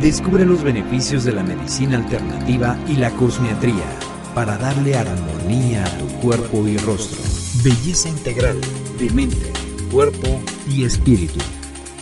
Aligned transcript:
Descubre 0.00 0.44
los 0.44 0.62
beneficios 0.62 1.24
de 1.24 1.32
la 1.32 1.42
medicina 1.42 1.96
alternativa 1.96 2.78
y 2.86 2.94
la 2.94 3.10
cosmiatría 3.10 3.84
para 4.32 4.56
darle 4.56 4.94
armonía 4.94 5.84
a 5.84 5.98
tu 5.98 6.06
cuerpo 6.20 6.68
y 6.68 6.76
rostro. 6.76 7.18
Belleza 7.64 8.08
Integral 8.08 8.60
de 9.00 9.10
mente, 9.10 9.52
cuerpo 9.90 10.40
y 10.70 10.84
espíritu. 10.84 11.40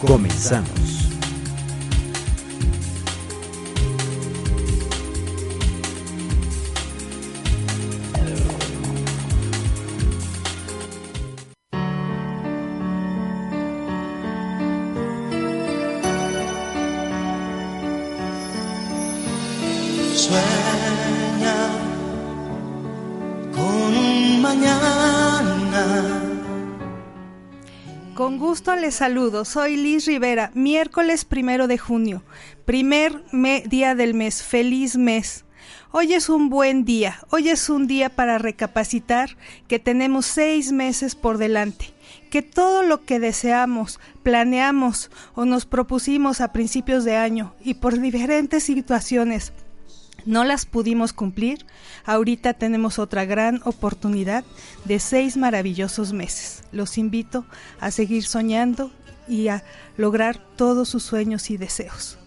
Comenzamos. 0.07 0.96
Saludo, 28.97 29.45
soy 29.45 29.77
Liz 29.77 30.07
Rivera, 30.07 30.51
miércoles 30.55 31.25
primero 31.25 31.67
de 31.69 31.77
junio, 31.77 32.23
primer 32.65 33.23
me- 33.31 33.61
día 33.67 33.95
del 33.95 34.15
mes, 34.15 34.43
feliz 34.43 34.97
mes. 34.97 35.45
Hoy 35.93 36.15
es 36.15 36.29
un 36.29 36.49
buen 36.49 36.85
día, 36.85 37.19
hoy 37.31 37.49
es 37.51 37.69
un 37.69 37.87
día 37.87 38.09
para 38.09 38.39
recapacitar 38.39 39.37
que 39.69 39.79
tenemos 39.79 40.25
seis 40.27 40.73
meses 40.73 41.15
por 41.15 41.37
delante, 41.39 41.93
que 42.31 42.41
todo 42.43 42.83
lo 42.83 43.05
que 43.05 43.21
deseamos, 43.21 44.01
planeamos 44.23 45.11
o 45.35 45.45
nos 45.45 45.67
propusimos 45.67 46.41
a 46.41 46.53
principios 46.53 47.05
de 47.05 47.17
año 47.17 47.55
y 47.63 47.75
por 47.75 47.99
diferentes 48.01 48.65
situaciones 48.65 49.53
no 50.27 50.45
las 50.45 50.67
pudimos 50.67 51.13
cumplir, 51.13 51.65
ahorita 52.05 52.55
tenemos 52.55 52.99
otra 52.99 53.25
gran 53.25 53.61
oportunidad 53.65 54.45
de 54.85 54.99
seis 54.99 55.37
maravillosos 55.37 56.13
meses. 56.13 56.65
Los 56.73 56.99
invito 56.99 57.47
a 57.81 57.91
seguir 57.91 58.25
soñando 58.25 58.91
y 59.29 59.49
a 59.49 59.65
lograr 59.97 60.39
todos 60.57 60.89
sus 60.89 61.03
sueños 61.03 61.51
y 61.51 61.57
deseos. 61.57 62.19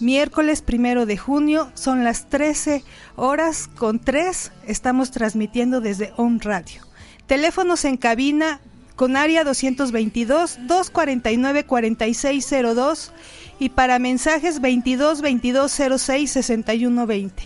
Miércoles 0.00 0.62
primero 0.62 1.04
de 1.04 1.18
junio 1.18 1.70
son 1.74 2.04
las 2.04 2.30
13 2.30 2.84
horas 3.16 3.68
con 3.68 3.98
3. 3.98 4.52
Estamos 4.66 5.10
transmitiendo 5.10 5.82
desde 5.82 6.14
On 6.16 6.40
Radio. 6.40 6.82
Teléfonos 7.26 7.84
en 7.84 7.98
cabina 7.98 8.60
con 9.00 9.16
área 9.16 9.44
222 9.44 10.58
249 10.66 11.64
4602 11.64 13.12
y 13.58 13.70
para 13.70 13.98
mensajes 13.98 14.60
22 14.60 15.22
22 15.22 15.72
06 15.98 16.30
61 16.30 17.06
20. 17.06 17.42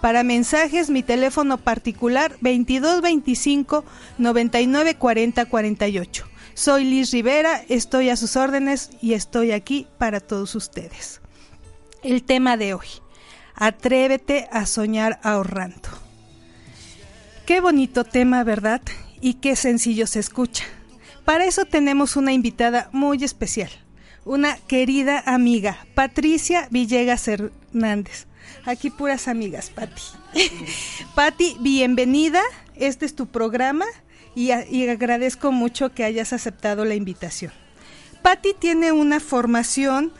Para 0.00 0.22
mensajes 0.22 0.90
mi 0.90 1.02
teléfono 1.02 1.58
particular 1.58 2.36
22 2.40 3.00
25 3.02 3.84
99 4.18 4.94
40 4.94 5.44
48. 5.46 6.24
Soy 6.54 6.84
Liz 6.84 7.10
Rivera, 7.10 7.64
estoy 7.68 8.08
a 8.08 8.16
sus 8.16 8.36
órdenes 8.36 8.90
y 9.00 9.14
estoy 9.14 9.50
aquí 9.50 9.88
para 9.98 10.20
todos 10.20 10.54
ustedes. 10.54 11.20
El 12.04 12.22
tema 12.22 12.56
de 12.56 12.74
hoy, 12.74 12.86
atrévete 13.56 14.48
a 14.52 14.66
soñar 14.66 15.18
ahorrando. 15.24 15.88
Qué 17.44 17.60
bonito 17.60 18.04
tema, 18.04 18.44
¿verdad? 18.44 18.82
Y 19.20 19.34
qué 19.34 19.56
sencillo 19.56 20.06
se 20.06 20.20
escucha. 20.20 20.64
Para 21.24 21.44
eso 21.44 21.64
tenemos 21.64 22.16
una 22.16 22.32
invitada 22.32 22.88
muy 22.92 23.22
especial, 23.22 23.70
una 24.24 24.56
querida 24.56 25.22
amiga, 25.24 25.86
Patricia 25.94 26.66
Villegas 26.70 27.28
Hernández. 27.28 28.26
Aquí 28.64 28.90
puras 28.90 29.28
amigas, 29.28 29.70
Pati. 29.70 30.02
Pati, 31.14 31.56
bienvenida. 31.60 32.42
Este 32.74 33.06
es 33.06 33.14
tu 33.14 33.26
programa 33.26 33.86
y 34.34 34.50
agradezco 34.50 35.52
mucho 35.52 35.92
que 35.94 36.04
hayas 36.04 36.32
aceptado 36.32 36.84
la 36.84 36.96
invitación. 36.96 37.52
Patti 38.22 38.54
tiene 38.58 38.90
una 38.90 39.20
formación 39.20 40.12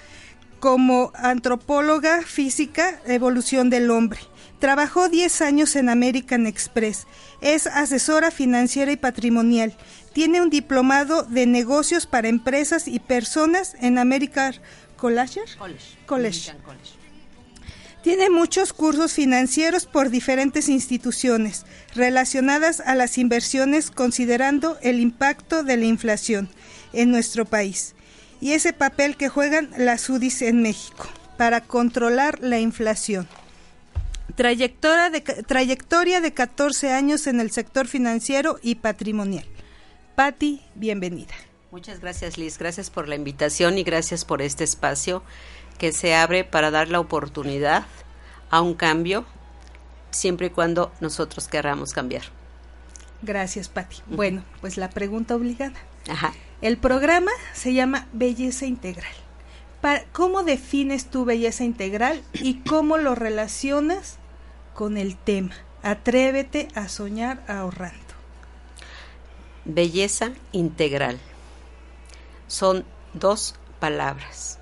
como 0.60 1.10
antropóloga 1.16 2.22
física, 2.22 3.00
evolución 3.06 3.70
del 3.70 3.90
hombre. 3.90 4.20
Trabajó 4.60 5.08
10 5.08 5.42
años 5.42 5.74
en 5.74 5.88
American 5.88 6.46
Express. 6.46 7.08
Es 7.40 7.66
asesora 7.66 8.30
financiera 8.30 8.92
y 8.92 8.96
patrimonial. 8.96 9.76
Tiene 10.12 10.42
un 10.42 10.50
diplomado 10.50 11.22
de 11.22 11.46
negocios 11.46 12.06
para 12.06 12.28
empresas 12.28 12.86
y 12.88 12.98
personas 12.98 13.74
en 13.80 13.98
American 13.98 14.54
College. 14.96 15.40
College. 16.06 16.52
Tiene 18.02 18.30
muchos 18.30 18.72
cursos 18.72 19.12
financieros 19.12 19.86
por 19.86 20.10
diferentes 20.10 20.68
instituciones 20.68 21.64
relacionadas 21.94 22.80
a 22.80 22.96
las 22.96 23.16
inversiones 23.16 23.90
considerando 23.92 24.76
el 24.82 24.98
impacto 24.98 25.62
de 25.62 25.76
la 25.76 25.84
inflación 25.84 26.48
en 26.92 27.10
nuestro 27.10 27.44
país 27.44 27.94
y 28.40 28.52
ese 28.52 28.72
papel 28.72 29.16
que 29.16 29.28
juegan 29.28 29.70
las 29.78 30.10
UDIs 30.10 30.42
en 30.42 30.62
México 30.62 31.08
para 31.36 31.60
controlar 31.60 32.40
la 32.40 32.58
inflación. 32.58 33.28
Trayectoria 34.34 35.10
de, 35.10 35.20
trayectoria 35.20 36.20
de 36.20 36.32
14 36.32 36.90
años 36.90 37.28
en 37.28 37.38
el 37.38 37.52
sector 37.52 37.86
financiero 37.86 38.58
y 38.62 38.74
patrimonial. 38.76 39.46
Patti, 40.14 40.60
bienvenida. 40.74 41.34
Muchas 41.70 42.00
gracias 42.00 42.36
Liz, 42.36 42.58
gracias 42.58 42.90
por 42.90 43.08
la 43.08 43.14
invitación 43.14 43.78
y 43.78 43.82
gracias 43.82 44.26
por 44.26 44.42
este 44.42 44.62
espacio 44.62 45.22
que 45.78 45.92
se 45.92 46.14
abre 46.14 46.44
para 46.44 46.70
dar 46.70 46.88
la 46.88 47.00
oportunidad 47.00 47.86
a 48.50 48.60
un 48.60 48.74
cambio 48.74 49.24
siempre 50.10 50.48
y 50.48 50.50
cuando 50.50 50.92
nosotros 51.00 51.48
querramos 51.48 51.92
cambiar. 51.92 52.24
Gracias, 53.22 53.68
Patti. 53.68 54.02
Bueno, 54.06 54.42
pues 54.60 54.76
la 54.76 54.90
pregunta 54.90 55.34
obligada. 55.34 55.78
Ajá. 56.10 56.34
El 56.60 56.76
programa 56.76 57.30
se 57.54 57.72
llama 57.72 58.06
Belleza 58.12 58.66
Integral. 58.66 59.14
¿Cómo 60.12 60.44
defines 60.44 61.06
tu 61.06 61.24
belleza 61.24 61.64
integral 61.64 62.22
y 62.34 62.60
cómo 62.60 62.98
lo 62.98 63.14
relacionas 63.14 64.18
con 64.74 64.96
el 64.96 65.16
tema? 65.16 65.54
Atrévete 65.82 66.68
a 66.74 66.88
soñar 66.88 67.42
ahorrando. 67.48 68.01
Belleza 69.64 70.32
integral. 70.50 71.20
Son 72.48 72.84
dos 73.14 73.54
palabras, 73.78 74.58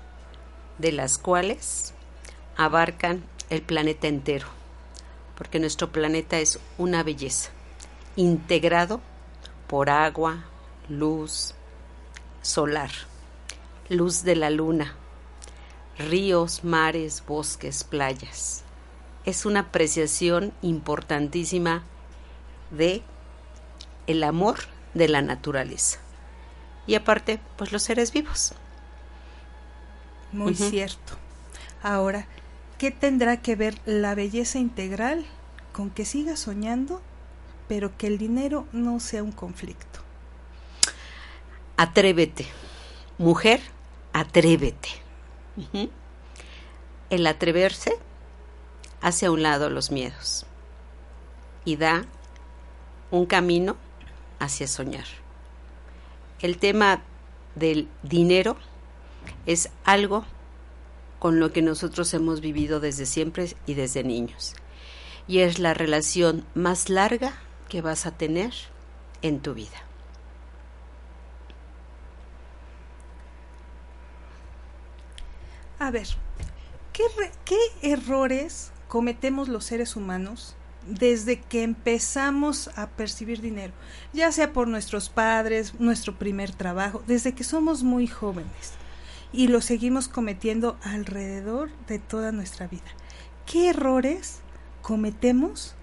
de 0.77 0.91
las 0.91 1.17
cuales 1.17 1.95
abarcan 2.55 3.23
el 3.49 3.63
planeta 3.63 4.07
entero, 4.07 4.45
porque 5.35 5.59
nuestro 5.59 5.91
planeta 5.91 6.37
es 6.37 6.59
una 6.77 7.01
belleza, 7.01 7.49
integrado 8.15 9.01
por 9.65 9.89
agua, 9.89 10.45
luz, 10.87 11.55
solar, 12.43 12.91
luz 13.89 14.21
de 14.21 14.35
la 14.35 14.51
luna, 14.51 14.93
ríos, 15.97 16.63
mares, 16.63 17.23
bosques, 17.25 17.83
playas. 17.83 18.63
Es 19.25 19.47
una 19.47 19.61
apreciación 19.61 20.53
importantísima 20.61 21.81
de 22.69 23.01
el 24.05 24.23
amor 24.23 24.59
de 24.93 25.07
la 25.07 25.21
naturaleza. 25.21 25.99
Y 26.87 26.95
aparte, 26.95 27.39
pues 27.57 27.71
los 27.71 27.83
seres 27.83 28.11
vivos. 28.11 28.53
Muy 30.31 30.55
cierto. 30.55 31.13
Ahora, 31.83 32.25
¿qué 32.77 32.91
tendrá 32.91 33.37
que 33.37 33.55
ver 33.55 33.77
la 33.85 34.15
belleza 34.15 34.59
integral 34.59 35.25
con 35.73 35.89
que 35.89 36.05
sigas 36.05 36.39
soñando, 36.39 37.01
pero 37.67 37.97
que 37.97 38.07
el 38.07 38.17
dinero 38.17 38.67
no 38.71 38.99
sea 38.99 39.23
un 39.23 39.31
conflicto? 39.31 39.99
Atrévete. 41.77 42.45
Mujer, 43.17 43.61
atrévete. 44.13 44.89
El 47.09 47.27
atreverse 47.27 47.97
hace 49.01 49.25
a 49.25 49.31
un 49.31 49.43
lado 49.43 49.69
los 49.69 49.91
miedos 49.91 50.45
y 51.65 51.75
da 51.75 52.05
un 53.09 53.25
camino 53.25 53.75
hacia 54.41 54.67
soñar. 54.67 55.05
El 56.41 56.57
tema 56.57 57.01
del 57.55 57.87
dinero 58.03 58.57
es 59.45 59.69
algo 59.85 60.25
con 61.19 61.39
lo 61.39 61.53
que 61.53 61.61
nosotros 61.61 62.13
hemos 62.13 62.41
vivido 62.41 62.79
desde 62.79 63.05
siempre 63.05 63.55
y 63.67 63.75
desde 63.75 64.03
niños. 64.03 64.55
Y 65.27 65.39
es 65.39 65.59
la 65.59 65.73
relación 65.73 66.45
más 66.55 66.89
larga 66.89 67.33
que 67.69 67.81
vas 67.81 68.05
a 68.07 68.11
tener 68.11 68.53
en 69.21 69.39
tu 69.39 69.53
vida. 69.53 69.77
A 75.77 75.91
ver, 75.91 76.07
¿qué, 76.93 77.03
re- 77.17 77.31
qué 77.45 77.59
errores 77.81 78.71
cometemos 78.87 79.47
los 79.47 79.63
seres 79.65 79.95
humanos 79.95 80.55
desde 80.87 81.39
que 81.39 81.63
empezamos 81.63 82.69
a 82.75 82.87
percibir 82.89 83.41
dinero? 83.41 83.73
Ya 84.13 84.31
sea 84.31 84.53
por 84.53 84.67
nuestros 84.67 85.09
padres, 85.09 85.79
nuestro 85.79 86.17
primer 86.17 86.51
trabajo, 86.51 87.03
desde 87.07 87.33
que 87.33 87.43
somos 87.43 87.83
muy 87.83 88.07
jóvenes. 88.07 88.73
Y 89.33 89.47
lo 89.47 89.61
seguimos 89.61 90.07
cometiendo 90.07 90.77
alrededor 90.83 91.69
de 91.87 91.99
toda 91.99 92.31
nuestra 92.31 92.67
vida. 92.67 92.83
¿Qué 93.45 93.69
errores 93.69 94.39
cometemos 94.81 95.75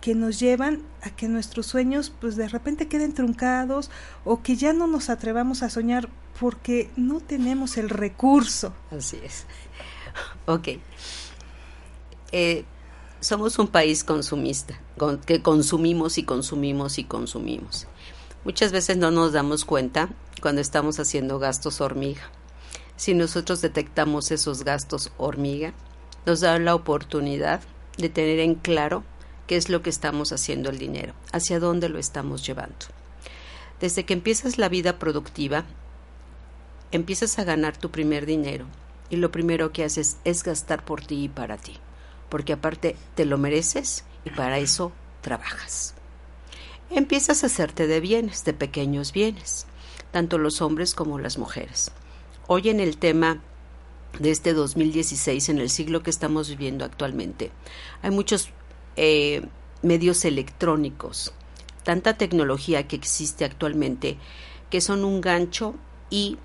que 0.00 0.14
nos 0.14 0.38
llevan 0.38 0.82
a 1.00 1.10
que 1.10 1.28
nuestros 1.28 1.66
sueños 1.66 2.12
pues 2.20 2.36
de 2.36 2.46
repente 2.46 2.88
queden 2.88 3.14
truncados 3.14 3.90
o 4.24 4.42
que 4.42 4.54
ya 4.54 4.72
no 4.72 4.86
nos 4.86 5.08
atrevamos 5.08 5.62
a 5.62 5.70
soñar 5.70 6.08
porque 6.38 6.90
no 6.94 7.20
tenemos 7.20 7.78
el 7.78 7.88
recurso? 7.88 8.74
Así 8.90 9.18
es. 9.24 9.46
Ok. 10.46 10.68
Eh, 12.32 12.64
somos 13.24 13.58
un 13.58 13.68
país 13.68 14.04
consumista, 14.04 14.78
con- 14.98 15.18
que 15.18 15.42
consumimos 15.42 16.18
y 16.18 16.24
consumimos 16.24 16.98
y 16.98 17.04
consumimos. 17.04 17.86
Muchas 18.44 18.72
veces 18.72 18.96
no 18.98 19.10
nos 19.10 19.32
damos 19.32 19.64
cuenta 19.64 20.10
cuando 20.42 20.60
estamos 20.60 21.00
haciendo 21.00 21.38
gastos 21.38 21.80
hormiga. 21.80 22.22
Si 22.96 23.14
nosotros 23.14 23.60
detectamos 23.62 24.30
esos 24.30 24.62
gastos 24.64 25.10
hormiga, 25.16 25.72
nos 26.26 26.40
da 26.40 26.58
la 26.58 26.74
oportunidad 26.74 27.60
de 27.96 28.08
tener 28.08 28.38
en 28.40 28.54
claro 28.54 29.02
qué 29.46 29.56
es 29.56 29.68
lo 29.68 29.82
que 29.82 29.90
estamos 29.90 30.32
haciendo 30.32 30.70
el 30.70 30.78
dinero, 30.78 31.14
hacia 31.32 31.58
dónde 31.60 31.88
lo 31.88 31.98
estamos 31.98 32.46
llevando. 32.46 32.76
Desde 33.80 34.04
que 34.04 34.12
empiezas 34.14 34.58
la 34.58 34.68
vida 34.68 34.98
productiva, 34.98 35.64
empiezas 36.92 37.38
a 37.38 37.44
ganar 37.44 37.76
tu 37.76 37.90
primer 37.90 38.26
dinero 38.26 38.66
y 39.10 39.16
lo 39.16 39.30
primero 39.32 39.72
que 39.72 39.84
haces 39.84 40.18
es 40.24 40.42
gastar 40.44 40.84
por 40.84 41.04
ti 41.04 41.24
y 41.24 41.28
para 41.28 41.56
ti, 41.56 41.78
porque 42.34 42.54
aparte 42.54 42.96
te 43.14 43.26
lo 43.26 43.38
mereces 43.38 44.04
y 44.24 44.30
para 44.30 44.58
eso 44.58 44.90
trabajas. 45.20 45.94
Empiezas 46.90 47.44
a 47.44 47.46
hacerte 47.46 47.86
de 47.86 48.00
bienes, 48.00 48.44
de 48.44 48.52
pequeños 48.52 49.12
bienes, 49.12 49.66
tanto 50.10 50.36
los 50.38 50.60
hombres 50.60 50.96
como 50.96 51.20
las 51.20 51.38
mujeres. 51.38 51.92
Hoy 52.48 52.70
en 52.70 52.80
el 52.80 52.96
tema 52.96 53.40
de 54.18 54.32
este 54.32 54.52
2016, 54.52 55.48
en 55.48 55.58
el 55.60 55.70
siglo 55.70 56.02
que 56.02 56.10
estamos 56.10 56.48
viviendo 56.48 56.84
actualmente, 56.84 57.52
hay 58.02 58.10
muchos 58.10 58.48
eh, 58.96 59.46
medios 59.82 60.24
electrónicos, 60.24 61.32
tanta 61.84 62.18
tecnología 62.18 62.88
que 62.88 62.96
existe 62.96 63.44
actualmente, 63.44 64.18
que 64.70 64.80
son 64.80 65.04
un 65.04 65.20
gancho 65.20 65.76
y 66.10 66.38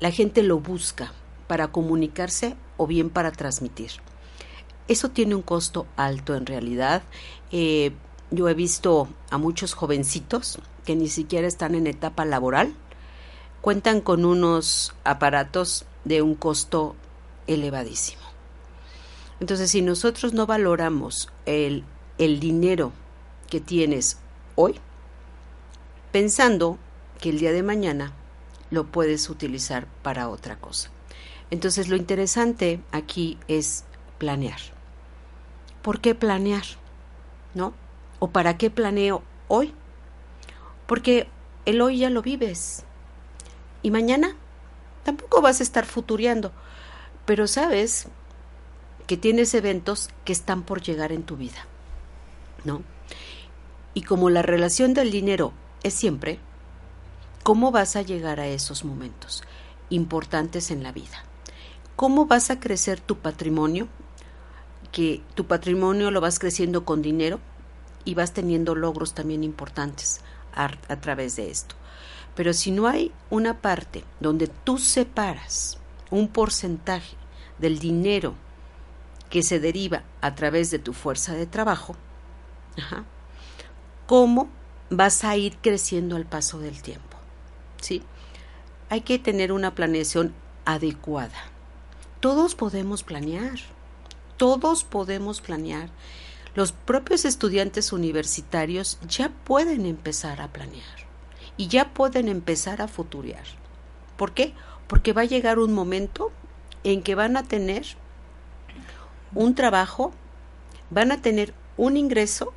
la 0.00 0.10
gente 0.10 0.42
lo 0.42 0.60
busca 0.60 1.14
para 1.46 1.68
comunicarse 1.68 2.56
o 2.76 2.86
bien 2.86 3.08
para 3.08 3.32
transmitir. 3.32 3.92
Eso 4.90 5.08
tiene 5.08 5.36
un 5.36 5.42
costo 5.42 5.86
alto 5.96 6.34
en 6.34 6.46
realidad. 6.46 7.04
Eh, 7.52 7.92
yo 8.32 8.48
he 8.48 8.54
visto 8.54 9.06
a 9.30 9.38
muchos 9.38 9.72
jovencitos 9.72 10.58
que 10.84 10.96
ni 10.96 11.08
siquiera 11.08 11.46
están 11.46 11.76
en 11.76 11.86
etapa 11.86 12.24
laboral, 12.24 12.74
cuentan 13.60 14.00
con 14.00 14.24
unos 14.24 14.92
aparatos 15.04 15.84
de 16.04 16.22
un 16.22 16.34
costo 16.34 16.96
elevadísimo. 17.46 18.22
Entonces, 19.38 19.70
si 19.70 19.80
nosotros 19.80 20.34
no 20.34 20.46
valoramos 20.46 21.28
el, 21.46 21.84
el 22.18 22.40
dinero 22.40 22.90
que 23.48 23.60
tienes 23.60 24.18
hoy, 24.56 24.74
pensando 26.10 26.78
que 27.20 27.30
el 27.30 27.38
día 27.38 27.52
de 27.52 27.62
mañana 27.62 28.12
lo 28.72 28.88
puedes 28.88 29.30
utilizar 29.30 29.86
para 30.02 30.28
otra 30.28 30.56
cosa. 30.56 30.90
Entonces, 31.52 31.86
lo 31.86 31.94
interesante 31.94 32.80
aquí 32.90 33.38
es 33.46 33.84
planear. 34.18 34.79
¿Por 35.82 36.00
qué 36.00 36.14
planear? 36.14 36.64
¿No? 37.54 37.74
¿O 38.18 38.28
para 38.28 38.58
qué 38.58 38.70
planeo 38.70 39.22
hoy? 39.48 39.72
Porque 40.86 41.28
el 41.64 41.80
hoy 41.80 41.98
ya 41.98 42.10
lo 42.10 42.22
vives. 42.22 42.84
Y 43.82 43.90
mañana 43.90 44.36
tampoco 45.04 45.40
vas 45.40 45.60
a 45.60 45.62
estar 45.62 45.86
futureando. 45.86 46.52
Pero 47.24 47.46
sabes 47.46 48.08
que 49.06 49.16
tienes 49.16 49.54
eventos 49.54 50.10
que 50.24 50.32
están 50.32 50.62
por 50.62 50.82
llegar 50.82 51.12
en 51.12 51.22
tu 51.22 51.36
vida. 51.36 51.66
¿No? 52.64 52.82
Y 53.94 54.02
como 54.02 54.30
la 54.30 54.42
relación 54.42 54.94
del 54.94 55.10
dinero 55.10 55.52
es 55.82 55.94
siempre, 55.94 56.38
¿cómo 57.42 57.72
vas 57.72 57.96
a 57.96 58.02
llegar 58.02 58.38
a 58.38 58.46
esos 58.46 58.84
momentos 58.84 59.42
importantes 59.88 60.70
en 60.70 60.82
la 60.82 60.92
vida? 60.92 61.24
¿Cómo 61.96 62.26
vas 62.26 62.50
a 62.50 62.60
crecer 62.60 63.00
tu 63.00 63.16
patrimonio? 63.18 63.88
Que 64.92 65.22
tu 65.34 65.46
patrimonio 65.46 66.10
lo 66.10 66.20
vas 66.20 66.38
creciendo 66.38 66.84
con 66.84 67.02
dinero 67.02 67.40
y 68.04 68.14
vas 68.14 68.32
teniendo 68.32 68.74
logros 68.74 69.14
también 69.14 69.44
importantes 69.44 70.20
a, 70.54 70.70
a 70.88 71.00
través 71.00 71.36
de 71.36 71.50
esto. 71.50 71.74
Pero 72.34 72.52
si 72.52 72.70
no 72.70 72.86
hay 72.86 73.12
una 73.28 73.60
parte 73.60 74.04
donde 74.20 74.46
tú 74.46 74.78
separas 74.78 75.78
un 76.10 76.28
porcentaje 76.28 77.16
del 77.58 77.78
dinero 77.78 78.34
que 79.28 79.42
se 79.42 79.60
deriva 79.60 80.02
a 80.20 80.34
través 80.34 80.70
de 80.70 80.78
tu 80.78 80.92
fuerza 80.92 81.34
de 81.34 81.46
trabajo, 81.46 81.96
¿cómo 84.06 84.48
vas 84.90 85.24
a 85.24 85.36
ir 85.36 85.56
creciendo 85.58 86.16
al 86.16 86.26
paso 86.26 86.58
del 86.58 86.82
tiempo? 86.82 87.16
¿Sí? 87.80 88.02
Hay 88.88 89.02
que 89.02 89.18
tener 89.18 89.52
una 89.52 89.74
planeación 89.74 90.34
adecuada. 90.64 91.38
Todos 92.18 92.54
podemos 92.54 93.02
planear, 93.02 93.58
todos 94.40 94.84
podemos 94.84 95.42
planear. 95.42 95.90
Los 96.54 96.72
propios 96.72 97.26
estudiantes 97.26 97.92
universitarios 97.92 98.98
ya 99.06 99.28
pueden 99.44 99.84
empezar 99.84 100.40
a 100.40 100.48
planear 100.48 100.96
y 101.58 101.68
ya 101.68 101.92
pueden 101.92 102.26
empezar 102.26 102.80
a 102.80 102.88
futurear. 102.88 103.44
¿Por 104.16 104.32
qué? 104.32 104.54
Porque 104.86 105.12
va 105.12 105.20
a 105.20 105.26
llegar 105.26 105.58
un 105.58 105.74
momento 105.74 106.32
en 106.84 107.02
que 107.02 107.14
van 107.14 107.36
a 107.36 107.42
tener 107.42 107.84
un 109.34 109.54
trabajo, 109.54 110.10
van 110.88 111.12
a 111.12 111.20
tener 111.20 111.52
un 111.76 111.98
ingreso 111.98 112.54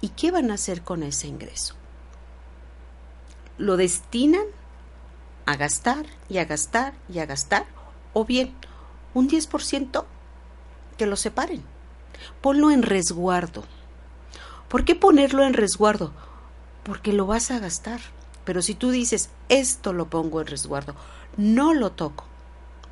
y 0.00 0.08
¿qué 0.08 0.30
van 0.30 0.50
a 0.50 0.54
hacer 0.54 0.80
con 0.80 1.02
ese 1.02 1.26
ingreso? 1.26 1.74
¿Lo 3.58 3.76
destinan 3.76 4.46
a 5.44 5.56
gastar 5.56 6.06
y 6.30 6.38
a 6.38 6.46
gastar 6.46 6.94
y 7.12 7.18
a 7.18 7.26
gastar? 7.26 7.66
¿O 8.14 8.24
bien 8.24 8.54
un 9.12 9.28
10% 9.28 10.06
que 11.00 11.06
lo 11.06 11.16
separen? 11.16 11.62
Ponlo 12.42 12.70
en 12.70 12.82
resguardo. 12.82 13.64
¿Por 14.68 14.84
qué 14.84 14.94
ponerlo 14.94 15.44
en 15.44 15.54
resguardo? 15.54 16.12
Porque 16.82 17.14
lo 17.14 17.24
vas 17.24 17.50
a 17.50 17.58
gastar. 17.58 18.02
Pero 18.44 18.60
si 18.60 18.74
tú 18.74 18.90
dices, 18.90 19.30
esto 19.48 19.94
lo 19.94 20.10
pongo 20.10 20.42
en 20.42 20.46
resguardo, 20.46 20.94
no 21.38 21.72
lo 21.72 21.92
toco, 21.92 22.26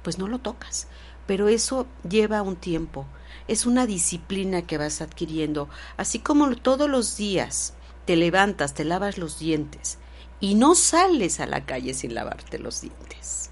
pues 0.03 0.19
no 0.19 0.27
lo 0.27 0.39
tocas. 0.39 0.87
Pero 1.27 1.49
eso 1.49 1.87
lleva 2.09 2.41
un 2.41 2.57
tiempo, 2.57 3.05
es 3.47 3.67
una 3.67 3.85
disciplina 3.85 4.63
que 4.63 4.79
vas 4.79 5.03
adquiriendo. 5.03 5.69
Así 5.99 6.19
como 6.19 6.57
todos 6.57 6.89
los 6.89 7.19
días 7.19 7.75
te 8.07 8.17
levantas, 8.17 8.73
te 8.73 8.87
lavas 8.87 9.19
los 9.19 9.39
dientes 9.39 9.99
y 10.41 10.55
no 10.55 10.75
sales 10.75 11.41
a 11.41 11.47
la 11.47 11.67
calle 11.67 11.93
sin 11.93 12.15
lavarte 12.15 12.59
los 12.59 12.81
dientes. 12.81 13.51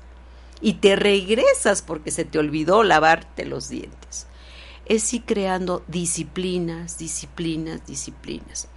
Y 0.63 0.75
te 0.75 0.97
regresas 0.97 1.83
porque 1.83 2.11
se 2.11 2.25
te 2.25 2.39
olvidó 2.39 2.85
lavarte 2.85 3.45
los 3.45 3.69
dientes. 3.69 4.06
Es 4.87 5.13
ir 5.13 5.25
creando 5.25 5.83
disciplinas, 5.89 6.97
disciplinas, 6.97 7.85
disciplinas. 7.87 8.69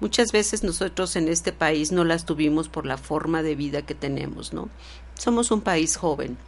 Muchas 0.00 0.32
veces 0.32 0.64
nosotros 0.64 1.14
en 1.14 1.28
este 1.28 1.52
país 1.52 1.92
no 1.92 2.04
las 2.04 2.24
tuvimos 2.24 2.68
por 2.68 2.86
la 2.86 2.96
forma 2.96 3.42
de 3.42 3.54
vida 3.54 3.82
que 3.82 3.94
tenemos, 3.94 4.52
¿no? 4.52 4.70
Somos 5.14 5.50
un 5.50 5.60
país 5.60 5.96
joven, 5.96 6.38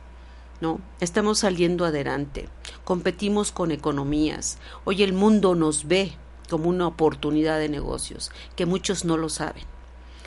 ¿no? 0.60 0.80
Estamos 1.00 1.40
saliendo 1.40 1.84
adelante, 1.84 2.48
competimos 2.84 3.52
con 3.52 3.70
economías. 3.70 4.58
Hoy 4.84 5.02
el 5.02 5.12
mundo 5.12 5.54
nos 5.54 5.86
ve 5.86 6.12
como 6.48 6.68
una 6.68 6.86
oportunidad 6.86 7.58
de 7.58 7.68
negocios, 7.68 8.32
que 8.56 8.66
muchos 8.66 9.04
no 9.04 9.18
lo 9.18 9.28
saben. 9.28 9.64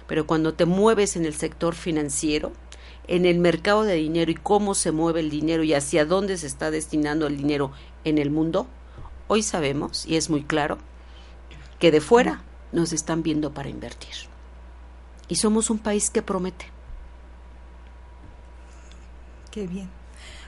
Pero 0.08 0.28
cuando 0.28 0.54
te 0.54 0.66
mueves 0.66 1.16
en 1.16 1.26
el 1.26 1.34
sector 1.34 1.76
financiero, 1.76 2.54
en 3.08 3.26
el 3.26 3.40
mercado 3.40 3.84
de 3.84 3.96
dinero 3.96 4.32
y 4.32 4.36
cómo 4.36 4.76
se 4.76 4.92
mueve 4.92 5.22
el 5.22 5.30
dinero 5.30 5.64
y 5.64 5.74
hacia 5.74 6.06
dónde 6.06 6.38
se 6.38 6.48
está 6.48 6.72
destinando 6.72 7.28
el 7.28 7.38
dinero 7.38 7.72
en 8.04 8.18
el 8.18 8.30
mundo, 8.30 8.68
hoy 9.28 9.44
sabemos, 9.44 10.06
y 10.06 10.16
es 10.16 10.30
muy 10.30 10.44
claro, 10.44 10.78
que 11.80 11.92
de 11.92 12.02
fuera 12.02 12.42
nos 12.72 12.94
están 12.94 13.24
viendo 13.24 13.54
para 13.54 13.70
invertir. 13.70 14.14
Y 15.28 15.36
somos 15.36 15.70
un 15.70 15.80
país 15.80 16.10
que 16.10 16.22
promete. 16.22 16.66
Qué 19.52 19.68
bien. 19.68 19.90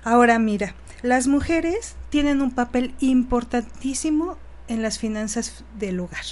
Ahora 0.03 0.39
mira, 0.39 0.75
Las 1.01 1.27
mujeres 1.27 1.96
tienen 2.10 2.41
un 2.41 2.51
papel 2.51 2.94
importantísimo 3.00 4.38
en 4.68 4.82
las 4.82 5.00
finanzas 5.00 5.63
del 5.77 6.01
hogar. 6.01 6.25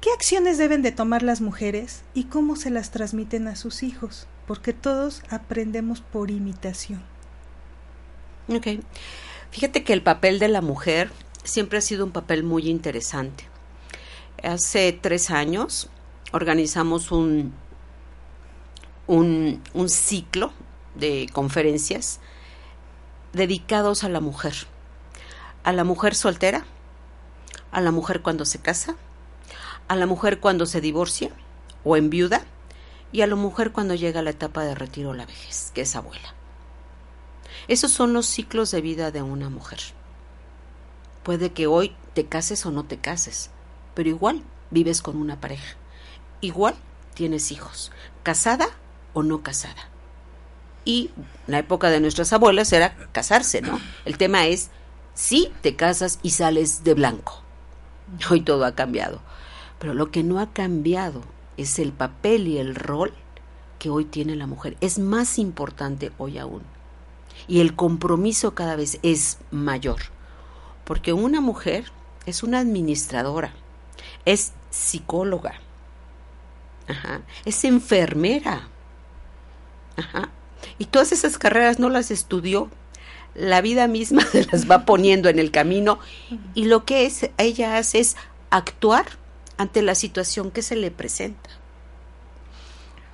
¿Qué 0.00 0.10
acciones 0.14 0.56
deben 0.56 0.80
de 0.80 0.92
tomar 0.92 1.22
las 1.22 1.42
mujeres 1.42 2.02
y 2.14 2.24
cómo 2.24 2.56
se 2.56 2.70
las 2.70 2.90
transmiten 2.90 3.48
a 3.48 3.56
sus 3.56 3.82
hijos? 3.82 4.26
Porque 4.46 4.72
todos 4.72 5.22
aprendemos 5.28 6.00
por 6.00 6.30
imitación. 6.30 7.02
Ok. 8.48 8.82
Fíjate 9.50 9.82
que 9.82 9.92
el 9.92 10.02
papel 10.02 10.38
de 10.38 10.48
la 10.48 10.60
mujer 10.60 11.10
siempre 11.42 11.78
ha 11.78 11.82
sido 11.82 12.04
un 12.04 12.12
papel 12.12 12.44
muy 12.44 12.68
interesante. 12.68 13.44
Hace 14.42 14.92
tres 14.92 15.30
años 15.30 15.90
organizamos 16.32 17.10
un, 17.10 17.52
un, 19.06 19.88
ciclo 19.88 20.52
de 20.94 21.28
conferencias 21.32 22.20
dedicados 23.32 24.04
a 24.04 24.08
la 24.08 24.20
mujer. 24.20 24.54
A 25.64 25.72
la 25.72 25.84
mujer 25.84 26.14
soltera, 26.14 26.64
a 27.72 27.80
la 27.80 27.90
mujer 27.90 28.22
cuando 28.22 28.44
se 28.44 28.60
casa, 28.60 28.96
a 29.88 29.96
la 29.96 30.06
mujer 30.06 30.40
cuando 30.40 30.64
se 30.64 30.80
divorcia 30.80 31.30
o 31.84 31.96
en 31.96 32.08
viuda 32.08 32.44
y 33.12 33.22
a 33.22 33.26
la 33.26 33.34
mujer 33.34 33.72
cuando 33.72 33.94
llega 33.94 34.20
a 34.20 34.22
la 34.22 34.30
etapa 34.30 34.64
de 34.64 34.74
retiro 34.74 35.10
o 35.10 35.14
la 35.14 35.26
vejez, 35.26 35.72
que 35.74 35.82
es 35.82 35.96
abuela. 35.96 36.34
Esos 37.70 37.92
son 37.92 38.12
los 38.12 38.26
ciclos 38.26 38.72
de 38.72 38.80
vida 38.80 39.12
de 39.12 39.22
una 39.22 39.48
mujer. 39.48 39.78
Puede 41.22 41.52
que 41.52 41.68
hoy 41.68 41.94
te 42.14 42.26
cases 42.26 42.66
o 42.66 42.72
no 42.72 42.82
te 42.82 42.98
cases, 42.98 43.50
pero 43.94 44.08
igual 44.08 44.42
vives 44.72 45.00
con 45.02 45.16
una 45.16 45.40
pareja. 45.40 45.76
Igual 46.40 46.74
tienes 47.14 47.52
hijos, 47.52 47.92
casada 48.24 48.66
o 49.12 49.22
no 49.22 49.44
casada. 49.44 49.88
Y 50.84 51.10
la 51.46 51.60
época 51.60 51.90
de 51.90 52.00
nuestras 52.00 52.32
abuelas 52.32 52.72
era 52.72 52.96
casarse, 53.12 53.62
¿no? 53.62 53.78
El 54.04 54.18
tema 54.18 54.48
es 54.48 54.70
si 55.14 55.52
te 55.62 55.76
casas 55.76 56.18
y 56.24 56.30
sales 56.30 56.82
de 56.82 56.94
blanco. 56.94 57.40
Hoy 58.30 58.40
todo 58.40 58.64
ha 58.64 58.74
cambiado. 58.74 59.22
Pero 59.78 59.94
lo 59.94 60.10
que 60.10 60.24
no 60.24 60.40
ha 60.40 60.52
cambiado 60.52 61.22
es 61.56 61.78
el 61.78 61.92
papel 61.92 62.48
y 62.48 62.58
el 62.58 62.74
rol 62.74 63.14
que 63.78 63.90
hoy 63.90 64.06
tiene 64.06 64.34
la 64.34 64.48
mujer. 64.48 64.76
Es 64.80 64.98
más 64.98 65.38
importante 65.38 66.10
hoy 66.18 66.36
aún. 66.36 66.64
Y 67.48 67.60
el 67.60 67.74
compromiso 67.74 68.54
cada 68.54 68.76
vez 68.76 68.98
es 69.02 69.38
mayor. 69.50 70.00
Porque 70.84 71.12
una 71.12 71.40
mujer 71.40 71.84
es 72.26 72.42
una 72.42 72.58
administradora, 72.58 73.52
es 74.24 74.52
psicóloga, 74.70 75.54
ajá, 76.88 77.22
es 77.44 77.64
enfermera. 77.64 78.68
Ajá. 79.96 80.30
Y 80.78 80.86
todas 80.86 81.12
esas 81.12 81.38
carreras 81.38 81.78
no 81.78 81.88
las 81.88 82.10
estudió. 82.10 82.70
La 83.34 83.60
vida 83.60 83.86
misma 83.86 84.22
se 84.26 84.44
las 84.52 84.68
va 84.68 84.84
poniendo 84.84 85.28
en 85.28 85.38
el 85.38 85.50
camino 85.50 85.98
y 86.54 86.64
lo 86.64 86.84
que 86.84 87.06
es, 87.06 87.30
ella 87.38 87.76
hace 87.76 88.00
es 88.00 88.16
actuar 88.50 89.06
ante 89.56 89.82
la 89.82 89.94
situación 89.94 90.50
que 90.50 90.62
se 90.62 90.74
le 90.74 90.90
presenta. 90.90 91.50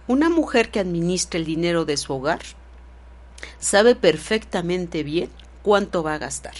Una 0.07 0.31
mujer 0.31 0.71
que 0.71 0.81
administra 0.81 1.39
el 1.39 1.45
dinero 1.45 1.85
de 1.85 1.97
su 1.97 2.15
hogar 2.15 2.41
sabe 3.59 3.95
perfectamente 3.95 5.03
bien 5.03 5.31
cuánto 5.63 6.03
va 6.03 6.15
a 6.15 6.19
gastar, 6.19 6.55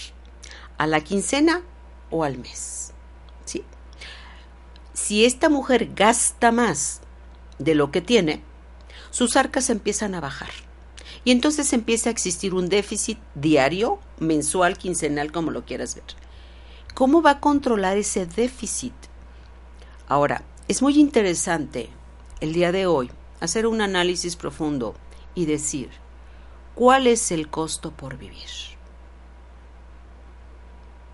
a 0.77 0.87
la 0.87 1.01
quincena 1.01 1.61
o 2.09 2.23
al 2.23 2.37
mes. 2.37 2.93
¿sí? 3.45 3.63
Si 4.93 5.25
esta 5.25 5.49
mujer 5.49 5.91
gasta 5.95 6.51
más 6.51 7.01
de 7.59 7.75
lo 7.75 7.91
que 7.91 8.01
tiene, 8.01 8.41
sus 9.11 9.35
arcas 9.35 9.69
empiezan 9.69 10.15
a 10.15 10.19
bajar. 10.19 10.51
Y 11.23 11.31
entonces 11.31 11.73
empieza 11.73 12.09
a 12.09 12.11
existir 12.11 12.53
un 12.53 12.69
déficit 12.69 13.17
diario, 13.35 13.99
mensual, 14.19 14.77
quincenal, 14.77 15.31
como 15.31 15.51
lo 15.51 15.65
quieras 15.65 15.95
ver. 15.95 16.03
¿Cómo 16.93 17.21
va 17.21 17.31
a 17.31 17.39
controlar 17.39 17.97
ese 17.97 18.25
déficit? 18.25 18.93
Ahora, 20.07 20.43
es 20.67 20.81
muy 20.81 20.99
interesante 20.99 21.89
el 22.39 22.53
día 22.53 22.71
de 22.71 22.87
hoy 22.87 23.11
hacer 23.39 23.67
un 23.67 23.81
análisis 23.81 24.35
profundo 24.35 24.95
y 25.35 25.45
decir, 25.45 25.89
¿cuál 26.77 27.07
es 27.07 27.31
el 27.31 27.49
costo 27.49 27.89
por 27.91 28.17
vivir? 28.17 28.47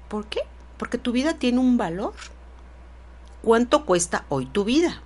¿Por 0.10 0.26
qué? 0.28 0.42
Porque 0.78 0.98
tu 0.98 1.14
vida 1.14 1.36
tiene 1.36 1.60
un 1.60 1.78
valor. 1.78 2.14
¿Cuánto 3.42 3.86
cuesta 3.86 4.26
hoy 4.28 4.46
tu 4.46 4.66
vida? 4.66 5.02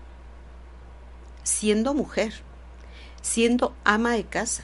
Siendo 1.43 1.93
mujer, 1.93 2.33
siendo 3.21 3.75
ama 3.83 4.13
de 4.13 4.25
casa, 4.25 4.63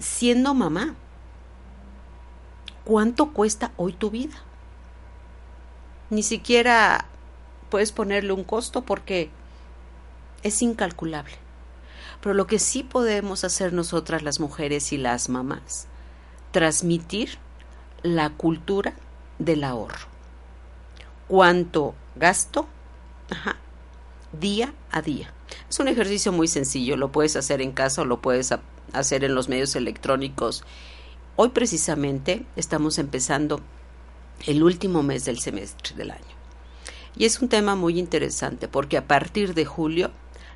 siendo 0.00 0.52
mamá. 0.52 0.96
¿Cuánto 2.84 3.32
cuesta 3.32 3.70
hoy 3.76 3.92
tu 3.92 4.10
vida? 4.10 4.36
Ni 6.10 6.24
siquiera 6.24 7.06
puedes 7.70 7.92
ponerle 7.92 8.32
un 8.32 8.44
costo 8.44 8.82
porque 8.82 9.30
es 10.42 10.60
incalculable. 10.60 11.43
Pero 12.24 12.32
lo 12.32 12.46
que 12.46 12.58
sí 12.58 12.82
podemos 12.82 13.44
hacer 13.44 13.74
nosotras 13.74 14.22
las 14.22 14.40
mujeres 14.40 14.94
y 14.94 14.96
las 14.96 15.28
mamás, 15.28 15.88
transmitir 16.52 17.36
la 18.02 18.30
cultura 18.30 18.94
del 19.38 19.62
ahorro. 19.62 20.08
¿Cuánto 21.28 21.94
gasto? 22.16 22.66
Día 24.40 24.72
a 24.90 25.02
día. 25.02 25.34
Es 25.68 25.78
un 25.80 25.88
ejercicio 25.88 26.32
muy 26.32 26.48
sencillo, 26.48 26.96
lo 26.96 27.12
puedes 27.12 27.36
hacer 27.36 27.60
en 27.60 27.72
casa 27.72 28.00
o 28.00 28.06
lo 28.06 28.22
puedes 28.22 28.54
hacer 28.94 29.22
en 29.22 29.34
los 29.34 29.50
medios 29.50 29.76
electrónicos. 29.76 30.64
Hoy 31.36 31.50
precisamente 31.50 32.46
estamos 32.56 32.96
empezando 32.96 33.60
el 34.46 34.62
último 34.62 35.02
mes 35.02 35.26
del 35.26 35.40
semestre 35.40 35.94
del 35.94 36.12
año. 36.12 36.34
Y 37.18 37.26
es 37.26 37.42
un 37.42 37.50
tema 37.50 37.74
muy 37.74 37.98
interesante 37.98 38.66
porque 38.66 38.96
a 38.96 39.06
partir 39.06 39.52
de 39.52 39.66
julio 39.66 40.10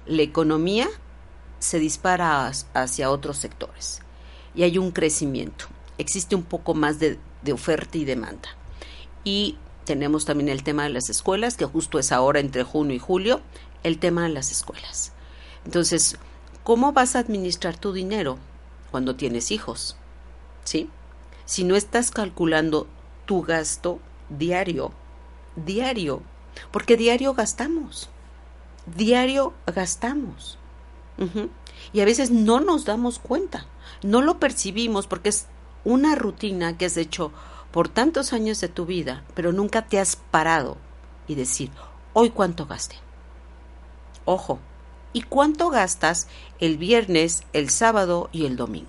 la 0.06 0.22
economía 0.22 0.88
se 1.58 1.78
dispara 1.78 2.50
hacia 2.74 3.10
otros 3.10 3.36
sectores 3.38 4.02
y 4.54 4.62
hay 4.62 4.78
un 4.78 4.90
crecimiento. 4.90 5.66
Existe 5.98 6.34
un 6.34 6.42
poco 6.42 6.74
más 6.74 6.98
de, 6.98 7.18
oferta 7.52 7.96
y 7.96 8.04
demanda. 8.04 8.48
Y 9.24 9.56
tenemos 9.84 10.24
también 10.24 10.48
el 10.48 10.62
tema 10.62 10.84
de 10.84 10.90
las 10.90 11.10
escuelas, 11.10 11.56
que 11.56 11.64
justo 11.64 11.98
es 11.98 12.12
ahora 12.12 12.40
entre 12.40 12.62
junio 12.62 12.94
y 12.94 12.98
julio, 12.98 13.40
el 13.82 13.98
tema 13.98 14.24
de 14.24 14.30
las 14.30 14.50
escuelas. 14.50 15.12
Entonces, 15.64 16.18
¿cómo 16.64 16.92
vas 16.92 17.16
a 17.16 17.20
administrar 17.20 17.76
tu 17.76 17.92
dinero 17.92 18.38
cuando 18.90 19.16
tienes 19.16 19.50
hijos? 19.50 19.96
¿Sí? 20.64 20.90
Si 21.44 21.64
no 21.64 21.76
estás 21.76 22.10
calculando 22.10 22.86
tu 23.24 23.42
gasto 23.42 24.00
diario, 24.28 24.92
diario, 25.56 26.22
porque 26.70 26.96
diario 26.96 27.32
gastamos, 27.34 28.10
diario 28.86 29.54
gastamos. 29.66 30.58
Y 31.92 32.00
a 32.00 32.04
veces 32.04 32.30
no 32.30 32.60
nos 32.60 32.84
damos 32.84 33.18
cuenta, 33.18 33.66
no 34.02 34.22
lo 34.22 34.38
percibimos 34.38 35.06
porque 35.06 35.30
es 35.30 35.46
una 35.84 36.14
rutina 36.14 36.76
que 36.76 36.86
has 36.86 36.96
hecho 36.96 37.32
por 37.72 37.88
tantos 37.88 38.32
años 38.32 38.60
de 38.60 38.68
tu 38.68 38.86
vida, 38.86 39.24
pero 39.34 39.52
nunca 39.52 39.86
te 39.86 39.98
has 39.98 40.16
parado 40.16 40.76
y 41.26 41.34
decir, 41.34 41.70
hoy 42.12 42.30
cuánto 42.30 42.66
gasté. 42.66 42.96
Ojo, 44.24 44.58
¿y 45.12 45.22
cuánto 45.22 45.70
gastas 45.70 46.28
el 46.60 46.78
viernes, 46.78 47.42
el 47.52 47.70
sábado 47.70 48.28
y 48.32 48.46
el 48.46 48.56
domingo? 48.56 48.88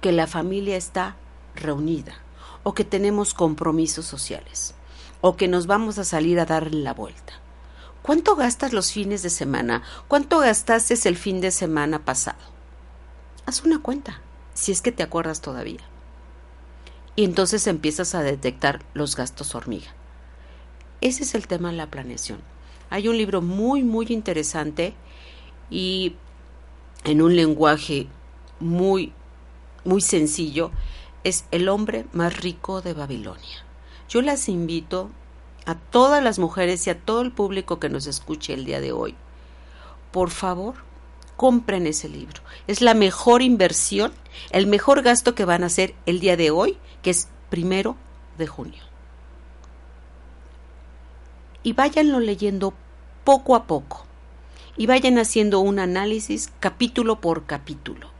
Que 0.00 0.12
la 0.12 0.26
familia 0.26 0.76
está 0.76 1.16
reunida 1.54 2.14
o 2.62 2.74
que 2.74 2.84
tenemos 2.84 3.34
compromisos 3.34 4.06
sociales 4.06 4.74
o 5.20 5.36
que 5.36 5.48
nos 5.48 5.66
vamos 5.66 5.98
a 5.98 6.04
salir 6.04 6.40
a 6.40 6.46
dar 6.46 6.74
la 6.74 6.92
vuelta. 6.92 7.41
¿Cuánto 8.02 8.34
gastas 8.34 8.72
los 8.72 8.92
fines 8.92 9.22
de 9.22 9.30
semana? 9.30 9.82
¿Cuánto 10.08 10.40
gastaste 10.40 10.94
el 11.08 11.16
fin 11.16 11.40
de 11.40 11.52
semana 11.52 12.04
pasado? 12.04 12.38
Haz 13.46 13.62
una 13.64 13.80
cuenta, 13.80 14.20
si 14.54 14.72
es 14.72 14.82
que 14.82 14.90
te 14.90 15.04
acuerdas 15.04 15.40
todavía. 15.40 15.80
Y 17.14 17.24
entonces 17.24 17.66
empiezas 17.68 18.16
a 18.16 18.22
detectar 18.22 18.84
los 18.94 19.14
gastos 19.14 19.54
hormiga. 19.54 19.94
Ese 21.00 21.22
es 21.22 21.36
el 21.36 21.46
tema 21.46 21.70
de 21.70 21.76
la 21.76 21.90
planeación. 21.90 22.40
Hay 22.90 23.06
un 23.06 23.16
libro 23.16 23.40
muy, 23.40 23.84
muy 23.84 24.06
interesante 24.08 24.94
y 25.70 26.16
en 27.04 27.22
un 27.22 27.36
lenguaje 27.36 28.08
muy, 28.58 29.12
muy 29.84 30.00
sencillo, 30.00 30.72
es 31.24 31.44
El 31.52 31.68
hombre 31.68 32.06
más 32.12 32.40
rico 32.40 32.82
de 32.82 32.94
Babilonia. 32.94 33.64
Yo 34.08 34.22
las 34.22 34.48
invito 34.48 35.10
a 35.66 35.74
todas 35.74 36.22
las 36.22 36.38
mujeres 36.38 36.86
y 36.86 36.90
a 36.90 36.98
todo 36.98 37.20
el 37.22 37.32
público 37.32 37.78
que 37.78 37.88
nos 37.88 38.06
escuche 38.06 38.54
el 38.54 38.64
día 38.64 38.80
de 38.80 38.92
hoy. 38.92 39.14
Por 40.10 40.30
favor, 40.30 40.74
compren 41.36 41.86
ese 41.86 42.08
libro. 42.08 42.42
Es 42.66 42.80
la 42.80 42.94
mejor 42.94 43.42
inversión, 43.42 44.12
el 44.50 44.66
mejor 44.66 45.02
gasto 45.02 45.34
que 45.34 45.44
van 45.44 45.62
a 45.62 45.66
hacer 45.66 45.94
el 46.06 46.20
día 46.20 46.36
de 46.36 46.50
hoy, 46.50 46.78
que 47.02 47.10
es 47.10 47.28
primero 47.50 47.96
de 48.38 48.46
junio. 48.46 48.82
Y 51.62 51.74
váyanlo 51.74 52.20
leyendo 52.20 52.74
poco 53.24 53.54
a 53.54 53.64
poco. 53.64 54.04
Y 54.76 54.86
vayan 54.86 55.18
haciendo 55.18 55.60
un 55.60 55.78
análisis 55.78 56.50
capítulo 56.58 57.20
por 57.20 57.44
capítulo. 57.44 58.10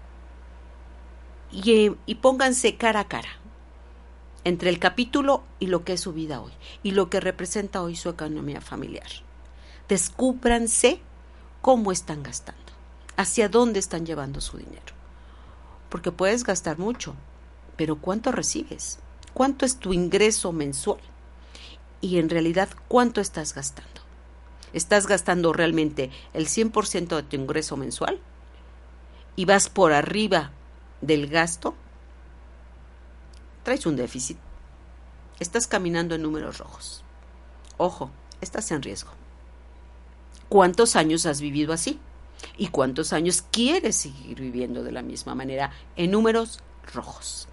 Y, 1.51 1.93
y 2.07 2.15
pónganse 2.17 2.77
cara 2.77 3.01
a 3.01 3.09
cara 3.09 3.42
entre 4.45 4.71
el 4.71 4.79
capítulo 4.79 5.45
y 5.59 5.67
lo 5.67 5.85
que 5.85 5.95
es 5.95 6.01
su 6.01 6.13
vida 6.13 6.41
hoy 6.41 6.53
y 6.83 6.93
lo 6.93 7.11
que 7.11 7.21
representa 7.21 7.83
hoy 7.83 7.97
su 7.97 8.09
economía 8.09 8.61
familiar. 8.61 9.09
Descúbranse 9.89 11.01
cómo 11.61 11.93
están 11.93 12.23
gastando, 12.23 12.61
hacia 13.17 13.49
dónde 13.49 13.79
están 13.79 14.05
llevando 14.05 14.41
su 14.41 14.59
dinero. 14.59 14.95
Porque 15.89 16.13
puedes 16.13 16.45
gastar 16.45 16.79
mucho, 16.79 17.15
pero 17.77 17.97
¿cuánto 17.97 18.33
recibes? 18.33 18.99
¿Cuánto 19.35 19.65
es 19.65 19.79
tu 19.79 19.93
ingreso 19.93 20.53
mensual? 20.53 21.01
Y 22.01 22.19
en 22.19 22.29
realidad, 22.29 22.69
¿cuánto 22.89 23.21
estás 23.21 23.55
gastando? 23.55 24.03
¿Estás 24.73 25.07
gastando 25.07 25.53
realmente 25.53 26.11
el 26.33 26.49
100% 26.49 27.17
de 27.17 27.23
tu 27.23 27.37
ingreso 27.37 27.77
mensual? 27.77 28.19
¿Y 29.37 29.45
vas 29.45 29.69
por 29.69 29.93
arriba 29.93 30.51
del 31.01 31.29
gasto? 31.29 31.75
Traes 33.63 33.87
un 33.87 33.97
déficit. 33.97 34.39
Estás 35.39 35.67
caminando 35.67 36.15
en 36.15 36.23
números 36.23 36.59
rojos. 36.59 37.05
Ojo, 37.77 38.11
estás 38.41 38.71
en 38.71 38.83
riesgo. 38.83 39.13
¿Cuántos 40.49 40.97
años 40.97 41.27
has 41.27 41.41
vivido 41.41 41.73
así? 41.73 41.99
¿Y 42.57 42.69
cuántos 42.69 43.13
años 43.13 43.43
quieres 43.51 43.97
seguir 43.97 44.41
viviendo 44.41 44.83
de 44.83 44.93
la 44.93 45.03
misma 45.03 45.35
manera 45.35 45.73
en 45.97 46.11
números 46.11 46.61
rojos? 46.93 47.49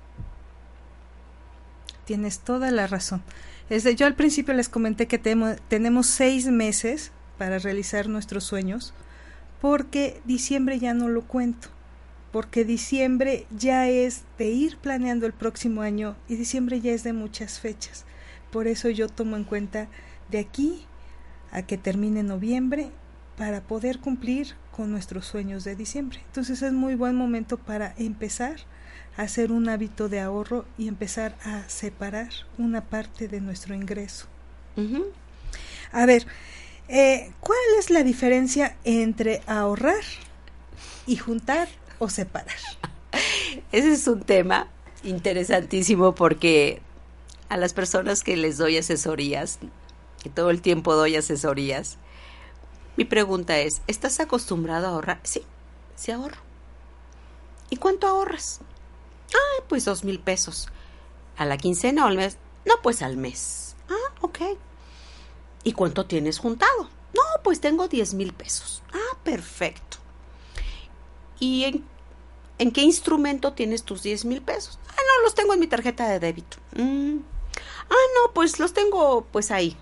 Tienes 2.06 2.40
toda 2.40 2.72
la 2.72 2.88
razón. 2.88 3.24
Desde 3.70 3.96
yo 3.96 4.08
al 4.08 4.16
principio 4.16 4.54
les 4.56 4.68
comenté 4.68 5.08
que 5.08 5.20
tenemos 5.20 6.08
seis 6.08 6.48
meses 6.48 7.12
para 7.38 7.60
realizar 7.60 8.10
nuestros 8.10 8.44
sueños, 8.44 8.94
porque 9.62 10.22
diciembre 10.26 10.80
ya 10.80 10.96
no 10.96 11.08
lo 11.08 11.22
cuento, 11.22 11.70
porque 12.32 12.66
diciembre 12.66 13.46
ya 13.56 13.88
es 13.88 14.24
de 14.38 14.48
ir 14.50 14.78
planeando 14.78 15.26
el 15.26 15.34
próximo 15.34 15.82
año 15.82 16.16
y 16.28 16.36
diciembre 16.36 16.82
ya 16.82 16.92
es 16.92 17.04
de 17.04 17.14
muchas 17.14 17.60
fechas. 17.60 18.06
Por 18.52 18.68
eso 18.68 18.90
yo 18.90 19.10
tomo 19.10 19.36
en 19.36 19.44
cuenta 19.44 19.88
de 20.30 20.40
aquí 20.40 20.86
a 21.52 21.64
que 21.64 21.78
termine 21.78 22.24
noviembre 22.24 22.92
para 23.38 23.62
poder 23.62 24.00
cumplir 24.00 24.56
con 24.72 24.92
nuestros 24.92 25.26
sueños 25.26 25.64
de 25.64 25.76
diciembre. 25.76 26.20
Entonces 26.28 26.62
es 26.62 26.74
muy 26.74 26.96
buen 26.96 27.16
momento 27.16 27.58
para 27.58 27.94
empezar 27.98 28.58
a 29.18 29.24
hacer 29.24 29.52
un 29.52 29.70
hábito 29.70 30.10
de 30.10 30.20
ahorro 30.20 30.66
y 30.78 30.88
empezar 30.88 31.36
a 31.44 31.68
separar 31.68 32.30
una 32.58 32.82
parte 32.82 33.28
de 33.28 33.42
nuestro 33.42 33.74
ingreso. 33.76 34.28
A 35.92 36.06
ver, 36.06 36.26
eh, 36.88 37.32
¿cuál 37.42 37.60
es 37.78 37.90
la 37.90 38.04
diferencia 38.04 38.78
entre 38.86 39.42
ahorrar 39.46 40.04
y 41.06 41.18
juntar 41.18 41.68
o 42.00 42.10
separar? 42.10 42.56
Ese 43.72 43.92
es 43.94 44.08
un 44.08 44.22
tema 44.22 44.68
interesantísimo 45.04 46.16
porque 46.16 46.82
a 47.50 47.58
las 47.58 47.74
personas 47.74 48.24
que 48.24 48.38
les 48.38 48.58
doy 48.58 48.78
asesorías, 48.78 49.60
que 50.22 50.30
todo 50.30 50.50
el 50.50 50.62
tiempo 50.62 50.96
doy 50.96 51.16
asesorías, 51.16 51.98
mi 52.98 53.06
pregunta 53.06 53.58
es, 53.60 53.82
¿estás 53.88 54.20
acostumbrado 54.20 54.88
a 54.88 54.90
ahorrar? 54.90 55.20
Sí, 55.24 55.44
sí 55.96 56.12
ahorro. 56.12 56.42
¿Y 57.70 57.78
cuánto 57.78 58.08
ahorras? 58.08 58.60
Ah, 59.34 59.64
pues 59.70 59.86
dos 59.86 60.04
mil 60.04 60.20
pesos. 60.20 60.68
¿A 61.38 61.46
la 61.46 61.58
quincena 61.58 62.06
o 62.06 62.08
al 62.08 62.18
mes? 62.18 62.38
No, 62.66 62.74
pues 62.82 63.02
al 63.02 63.16
mes. 63.16 63.76
Ah, 63.90 64.14
ok. 64.22 64.40
¿Y 65.64 65.74
cuánto 65.74 66.06
tienes 66.06 66.40
juntado? 66.40 66.90
No, 67.14 67.22
pues 67.44 67.62
tengo 67.62 67.88
diez 67.88 68.14
mil 68.14 68.34
pesos. 68.34 68.84
Ah, 68.92 69.18
perfecto. 69.24 69.99
¿Y 71.40 71.84
en, 72.58 72.72
qué 72.72 72.82
instrumento 72.82 73.54
tienes 73.54 73.84
tus 73.84 74.04
10 74.04 74.26
mil 74.26 74.42
pesos? 74.42 74.80
Ah, 74.90 74.96
no, 74.98 75.24
los 75.24 75.36
tengo 75.36 75.54
en 75.54 75.60
mi 75.60 75.68
tarjeta 75.68 76.08
de 76.08 76.20
débito. 76.20 76.58
Mm. 76.76 77.20
Ah, 77.90 78.06
no, 78.16 78.34
pues 78.34 78.60
los 78.60 78.74
tengo 78.74 79.26
pues 79.32 79.52
ahí. 79.52 79.78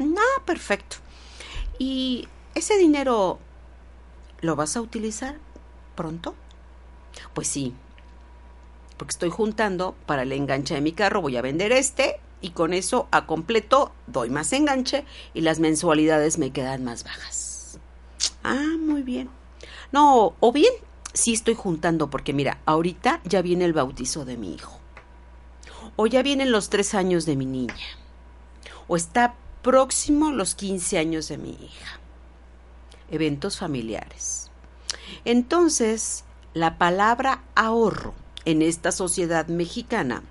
Ah, 0.00 0.42
perfecto. 0.44 0.96
¿Y 1.78 2.28
ese 2.54 2.76
dinero 2.78 3.38
lo 4.40 4.56
vas 4.56 4.76
a 4.76 4.80
utilizar 4.80 5.36
pronto? 5.94 6.34
Pues 7.32 7.48
sí, 7.48 7.74
porque 8.96 9.12
estoy 9.12 9.30
juntando 9.30 9.94
para 10.06 10.22
el 10.22 10.32
enganche 10.32 10.74
de 10.74 10.80
mi 10.80 10.92
carro, 10.92 11.20
voy 11.20 11.36
a 11.36 11.42
vender 11.42 11.72
este 11.72 12.20
y 12.40 12.50
con 12.50 12.72
eso 12.72 13.08
a 13.10 13.26
completo 13.26 13.92
doy 14.06 14.30
más 14.30 14.52
enganche 14.52 15.04
y 15.32 15.40
las 15.40 15.60
mensualidades 15.60 16.38
me 16.38 16.50
quedan 16.50 16.84
más 16.84 17.04
bajas. 17.04 17.78
Ah, 18.42 18.76
muy 18.78 19.02
bien. 19.02 19.30
No, 19.92 20.34
o 20.40 20.52
bien 20.52 20.72
sí 21.14 21.32
estoy 21.32 21.54
juntando 21.54 22.10
porque 22.10 22.32
mira, 22.32 22.58
ahorita 22.66 23.20
ya 23.24 23.40
viene 23.40 23.64
el 23.64 23.72
bautizo 23.72 24.24
de 24.24 24.36
mi 24.36 24.52
hijo. 24.52 24.78
O 25.96 26.06
ya 26.06 26.22
vienen 26.22 26.50
los 26.50 26.68
tres 26.68 26.94
años 26.94 27.24
de 27.24 27.36
mi 27.36 27.46
niña. 27.46 27.86
O 28.88 28.96
está 28.96 29.36
próximo 29.62 30.32
los 30.32 30.54
15 30.54 30.98
años 30.98 31.28
de 31.28 31.38
mi 31.38 31.50
hija. 31.50 32.00
Eventos 33.10 33.58
familiares. 33.58 34.50
Entonces, 35.24 36.24
la 36.52 36.78
palabra 36.78 37.44
ahorro 37.54 38.14
en 38.44 38.60
esta 38.60 38.92
sociedad 38.92 39.46
mexicana 39.46 40.22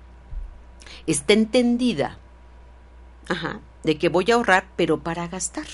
está 1.06 1.32
entendida 1.32 2.18
de 3.82 3.98
que 3.98 4.08
voy 4.08 4.30
a 4.30 4.34
ahorrar, 4.34 4.68
pero 4.76 5.00
para 5.00 5.28
gastar. 5.28 5.66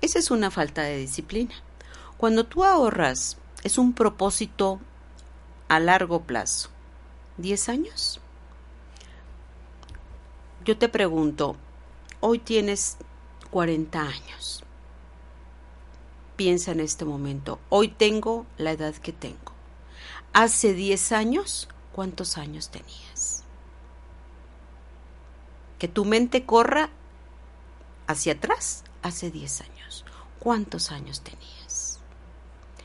Esa 0.00 0.18
es 0.18 0.30
una 0.30 0.50
falta 0.50 0.82
de 0.82 0.96
disciplina. 0.96 1.54
Cuando 2.22 2.44
tú 2.44 2.62
ahorras, 2.62 3.36
es 3.64 3.78
un 3.78 3.94
propósito 3.94 4.78
a 5.66 5.80
largo 5.80 6.22
plazo. 6.22 6.68
¿10 7.38 7.68
años? 7.68 8.20
Yo 10.64 10.78
te 10.78 10.88
pregunto, 10.88 11.56
hoy 12.20 12.38
tienes 12.38 12.96
40 13.50 14.00
años. 14.00 14.62
Piensa 16.36 16.70
en 16.70 16.78
este 16.78 17.04
momento, 17.04 17.58
hoy 17.70 17.88
tengo 17.88 18.46
la 18.56 18.70
edad 18.70 18.94
que 18.94 19.12
tengo. 19.12 19.52
Hace 20.32 20.74
10 20.74 21.10
años, 21.10 21.68
¿cuántos 21.90 22.38
años 22.38 22.68
tenías? 22.68 23.42
Que 25.80 25.88
tu 25.88 26.04
mente 26.04 26.46
corra 26.46 26.88
hacia 28.06 28.34
atrás 28.34 28.84
hace 29.02 29.32
10 29.32 29.62
años. 29.62 30.04
¿Cuántos 30.38 30.92
años 30.92 31.22
tenías? 31.22 31.61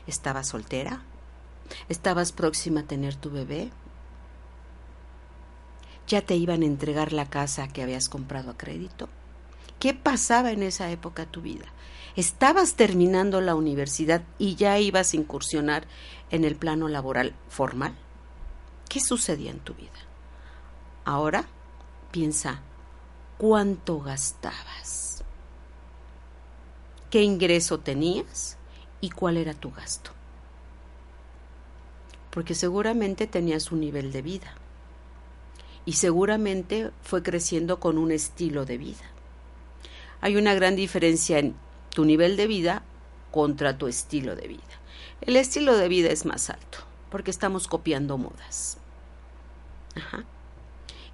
¿Estabas 0.08 0.48
soltera? 0.48 1.02
¿Estabas 1.90 2.32
próxima 2.32 2.80
a 2.80 2.84
tener 2.84 3.14
tu 3.14 3.30
bebé? 3.30 3.70
¿Ya 6.08 6.22
te 6.22 6.34
iban 6.34 6.62
a 6.62 6.66
entregar 6.66 7.12
la 7.12 7.28
casa 7.28 7.68
que 7.68 7.82
habías 7.82 8.08
comprado 8.08 8.50
a 8.50 8.56
crédito? 8.56 9.10
¿Qué 9.78 9.92
pasaba 9.92 10.50
en 10.50 10.62
esa 10.62 10.90
época 10.90 11.26
de 11.26 11.30
tu 11.30 11.42
vida? 11.42 11.66
¿Estabas 12.16 12.74
terminando 12.74 13.42
la 13.42 13.54
universidad 13.54 14.22
y 14.38 14.56
ya 14.56 14.78
ibas 14.78 15.12
a 15.12 15.16
incursionar 15.18 15.86
en 16.30 16.44
el 16.44 16.56
plano 16.56 16.88
laboral 16.88 17.34
formal? 17.50 17.94
¿Qué 18.88 19.00
sucedía 19.00 19.50
en 19.50 19.60
tu 19.60 19.74
vida? 19.74 19.90
Ahora 21.04 21.44
piensa, 22.10 22.62
¿cuánto 23.36 24.00
gastabas? 24.00 25.22
¿Qué 27.10 27.22
ingreso 27.22 27.80
tenías 27.80 28.57
y 29.00 29.10
cuál 29.10 29.36
era 29.36 29.54
tu 29.54 29.70
gasto? 29.70 30.10
Porque 32.30 32.54
seguramente 32.54 33.26
tenías 33.26 33.72
un 33.72 33.80
nivel 33.80 34.12
de 34.12 34.22
vida 34.22 34.54
y 35.84 35.94
seguramente 35.94 36.90
fue 37.02 37.22
creciendo 37.22 37.80
con 37.80 37.98
un 37.98 38.12
estilo 38.12 38.64
de 38.64 38.78
vida. 38.78 39.04
Hay 40.20 40.36
una 40.36 40.54
gran 40.54 40.76
diferencia 40.76 41.38
en 41.38 41.54
tu 41.90 42.04
nivel 42.04 42.36
de 42.36 42.46
vida 42.46 42.82
contra 43.30 43.78
tu 43.78 43.86
estilo 43.86 44.36
de 44.36 44.48
vida. 44.48 44.62
El 45.20 45.36
estilo 45.36 45.76
de 45.76 45.88
vida 45.88 46.10
es 46.10 46.26
más 46.26 46.50
alto 46.50 46.78
porque 47.10 47.30
estamos 47.30 47.68
copiando 47.68 48.18
modas. 48.18 48.78
Ajá. 49.96 50.24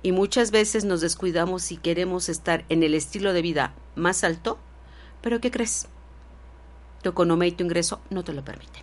Y 0.03 0.13
muchas 0.13 0.51
veces 0.51 0.85
nos 0.85 1.01
descuidamos 1.01 1.73
y 1.73 1.77
queremos 1.77 2.29
estar 2.29 2.65
en 2.69 2.83
el 2.83 2.95
estilo 2.95 3.33
de 3.33 3.43
vida 3.43 3.75
más 3.95 4.25
alto, 4.25 4.59
pero 5.23 5.41
¿qué 5.41 5.51
crees? 5.51 5.89
Tu 7.05 7.11
economía 7.11 7.49
y 7.49 7.53
tu 7.53 7.63
ingreso 7.63 8.01
no 8.09 8.25
te 8.25 8.33
lo 8.33 8.43
permiten. 8.43 8.83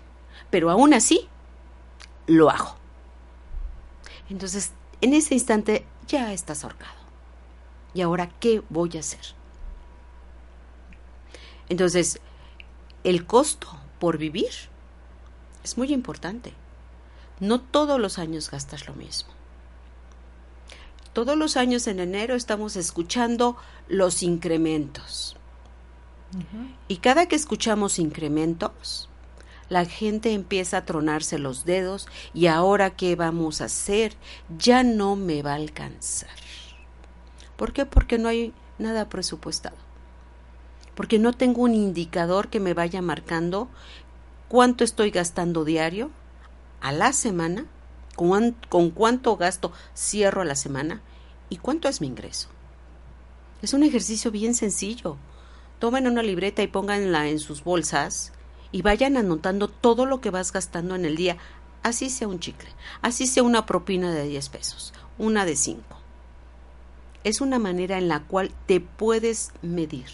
Pero 0.51 0.69
aún 0.69 0.93
así, 0.93 1.27
lo 2.27 2.51
hago. 2.51 2.75
Entonces, 4.29 4.73
en 5.01 5.15
ese 5.15 5.34
instante 5.34 5.88
ya 6.07 6.31
estás 6.31 6.63
ahorcado. 6.63 7.01
¿Y 7.95 8.01
ahora 8.01 8.29
qué 8.39 8.62
voy 8.69 8.91
a 8.95 8.99
hacer? 8.99 9.21
Entonces, 11.67 12.19
el 13.03 13.25
costo 13.25 13.67
por 13.97 14.19
vivir 14.19 14.51
es 15.63 15.75
muy 15.79 15.91
importante. 15.91 16.53
No 17.39 17.60
todos 17.60 17.99
los 17.99 18.19
años 18.19 18.51
gastas 18.51 18.86
lo 18.86 18.93
mismo. 18.93 19.31
Todos 21.13 21.36
los 21.36 21.57
años 21.57 21.88
en 21.88 21.99
enero 21.99 22.36
estamos 22.36 22.75
escuchando 22.75 23.57
los 23.88 24.21
incrementos. 24.21 25.38
Y 26.88 26.98
cada 26.98 27.28
que 27.28 27.36
escuchamos 27.36 28.00
incrementos, 28.00 29.10
la 29.70 29.86
gente 29.86 30.34
empieza 30.34 30.78
a 30.78 30.86
tronarse 30.86 31.39
los 31.39 31.65
dedos 31.65 32.08
y 32.34 32.48
ahora 32.48 32.91
qué 32.91 33.15
vamos 33.15 33.62
a 33.62 33.65
hacer, 33.65 34.15
ya 34.58 34.84
no 34.84 35.15
me 35.15 35.41
va 35.41 35.52
a 35.52 35.56
alcanzar. 35.56 36.30
¿Por 37.56 37.74
qué? 37.74 37.86
Porque 37.86 38.17
no 38.17 38.28
hay 38.28 38.54
nada 38.80 39.08
presupuestado. 39.08 39.78
Porque 40.96 41.20
no 41.20 41.34
tengo 41.34 41.62
un 41.62 41.74
indicador 41.74 42.50
que 42.50 42.60
me 42.60 42.74
vaya 42.74 43.02
marcando 43.02 43.70
cuánto 44.50 44.84
estoy 44.84 45.12
gastando 45.12 45.63
diario, 45.63 46.12
a 46.82 46.91
la 46.91 47.13
semana, 47.13 47.65
con, 48.15 48.58
con 48.67 48.89
cuánto 48.89 49.38
gasto 49.38 49.72
cierro 49.96 50.41
a 50.41 50.46
la 50.46 50.56
semana 50.56 51.02
y 51.50 51.58
cuánto 51.58 51.88
es 51.88 52.02
mi 52.02 52.08
ingreso. 52.08 52.50
Es 53.62 53.74
un 53.74 53.84
ejercicio 53.84 54.32
bien 54.32 54.56
sencillo. 54.56 55.17
Tomen 55.82 56.06
una 56.06 56.22
libreta 56.22 56.62
y 56.62 56.67
pónganla 56.67 57.28
en 57.28 57.39
sus 57.39 57.63
bolsas 57.63 58.34
y 58.72 58.84
vayan 58.84 59.17
anotando 59.17 59.67
todo 59.67 60.06
lo 60.06 60.22
que 60.22 60.30
vas 60.30 60.52
gastando 60.52 60.94
en 60.94 61.06
el 61.06 61.15
día, 61.15 61.38
así 61.82 62.12
sea 62.12 62.28
un 62.28 62.39
chicle, 62.39 62.70
así 63.02 63.26
sea 63.26 63.41
una 63.41 63.65
propina 63.65 64.13
de 64.13 64.28
10 64.28 64.50
pesos, 64.50 64.94
una 65.17 65.44
de 65.44 65.56
5. 65.56 65.82
Es 67.24 67.41
una 67.41 67.58
manera 67.58 67.98
en 67.98 68.10
la 68.10 68.20
cual 68.20 68.52
te 68.67 68.80
puedes 68.80 69.54
medir. 69.63 70.06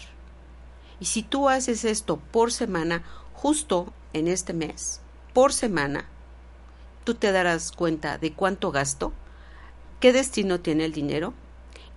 Y 1.00 1.04
si 1.04 1.22
tú 1.22 1.50
haces 1.50 1.84
esto 1.84 2.16
por 2.16 2.50
semana, 2.50 3.04
justo 3.34 3.92
en 4.14 4.26
este 4.26 4.54
mes, 4.54 5.02
por 5.34 5.52
semana, 5.52 6.06
tú 7.04 7.12
te 7.14 7.30
darás 7.30 7.72
cuenta 7.72 8.16
de 8.16 8.32
cuánto 8.32 8.72
gasto, 8.72 9.12
qué 10.00 10.14
destino 10.14 10.60
tiene 10.60 10.86
el 10.86 10.92
dinero 10.92 11.34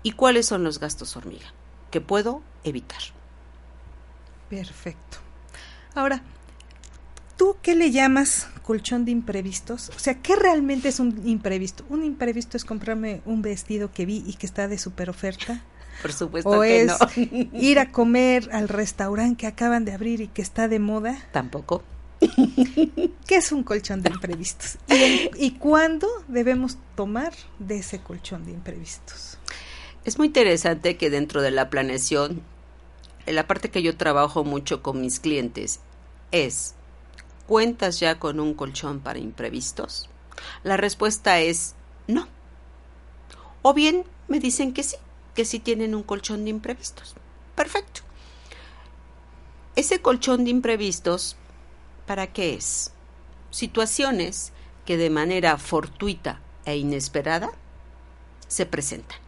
y 0.04 0.12
cuáles 0.12 0.46
son 0.46 0.66
los 0.66 0.78
gastos 0.78 1.16
hormiga 1.16 1.54
que 1.90 2.02
puedo 2.02 2.42
evitar. 2.66 3.21
Perfecto. 4.52 5.18
Ahora, 5.96 6.22
¿tú 7.38 7.56
qué 7.64 7.74
le 7.76 7.90
llamas 7.92 8.48
colchón 8.64 9.06
de 9.06 9.12
imprevistos? 9.12 9.90
O 9.96 10.00
sea, 10.00 10.16
¿qué 10.16 10.36
realmente 10.36 10.90
es 10.90 11.00
un 11.00 11.22
imprevisto? 11.28 11.84
¿Un 11.90 12.04
imprevisto 12.04 12.58
es 12.58 12.66
comprarme 12.66 13.22
un 13.26 13.42
vestido 13.42 13.92
que 13.92 14.06
vi 14.06 14.24
y 14.28 14.34
que 14.34 14.46
está 14.46 14.68
de 14.68 14.78
super 14.78 15.10
oferta? 15.10 15.64
Por 16.02 16.12
supuesto 16.14 16.50
¿O 16.50 16.62
que 16.62 16.82
es 16.82 16.88
no. 16.88 16.98
ir 17.60 17.80
a 17.80 17.92
comer 17.92 18.50
al 18.52 18.68
restaurante 18.70 19.38
que 19.38 19.48
acaban 19.48 19.86
de 19.86 19.94
abrir 19.94 20.22
y 20.22 20.28
que 20.28 20.42
está 20.42 20.68
de 20.68 20.80
moda? 20.80 21.18
Tampoco. 21.32 21.84
¿Qué 22.22 23.36
es 23.38 23.52
un 23.52 23.64
colchón 23.64 24.02
de 24.02 24.10
imprevistos? 24.12 24.78
¿Y, 24.88 24.94
en- 25.04 25.30
y 25.38 25.52
cuándo 25.52 26.08
debemos 26.28 26.78
tomar 26.96 27.34
de 27.60 27.78
ese 27.78 28.00
colchón 28.00 28.46
de 28.46 28.52
imprevistos? 28.52 29.38
Es 30.04 30.18
muy 30.18 30.28
interesante 30.28 30.98
que 30.98 31.10
dentro 31.10 31.42
de 31.42 31.52
la 31.52 31.70
planeación, 31.70 32.42
la 33.32 33.48
parte 33.48 33.70
que 33.70 33.84
yo 33.84 33.98
trabajo 33.98 34.44
mucho 34.44 34.82
con 34.82 35.02
mis 35.02 35.20
clientes 35.20 35.80
es, 36.32 36.76
¿cuentas 37.48 38.00
ya 38.00 38.20
con 38.20 38.39
un 38.39 38.54
colchón 38.54 39.00
para 39.00 39.20
imprevistos? 39.20 40.10
La 40.63 40.78
respuesta 40.78 41.39
es 41.39 41.76
no. 42.08 42.28
O 43.62 43.74
bien 43.74 44.06
me 44.28 44.39
dicen 44.39 44.74
que 44.74 44.84
sí, 44.84 44.96
que 45.36 45.46
sí 45.46 45.60
tienen 45.60 45.96
un 45.96 46.04
colchón 46.04 46.44
de 46.44 46.50
imprevistos. 46.50 47.15
Perfecto. 47.56 48.02
Ese 49.76 50.02
colchón 50.02 50.44
de 50.44 50.52
imprevistos, 50.52 51.38
¿para 52.06 52.28
qué 52.28 52.56
es? 52.56 52.91
Situaciones 53.52 54.52
que 54.86 54.98
de 54.98 55.10
manera 55.10 55.58
fortuita 55.58 56.41
e 56.65 56.78
inesperada 56.78 57.52
se 58.48 58.65
presentan. 58.65 59.20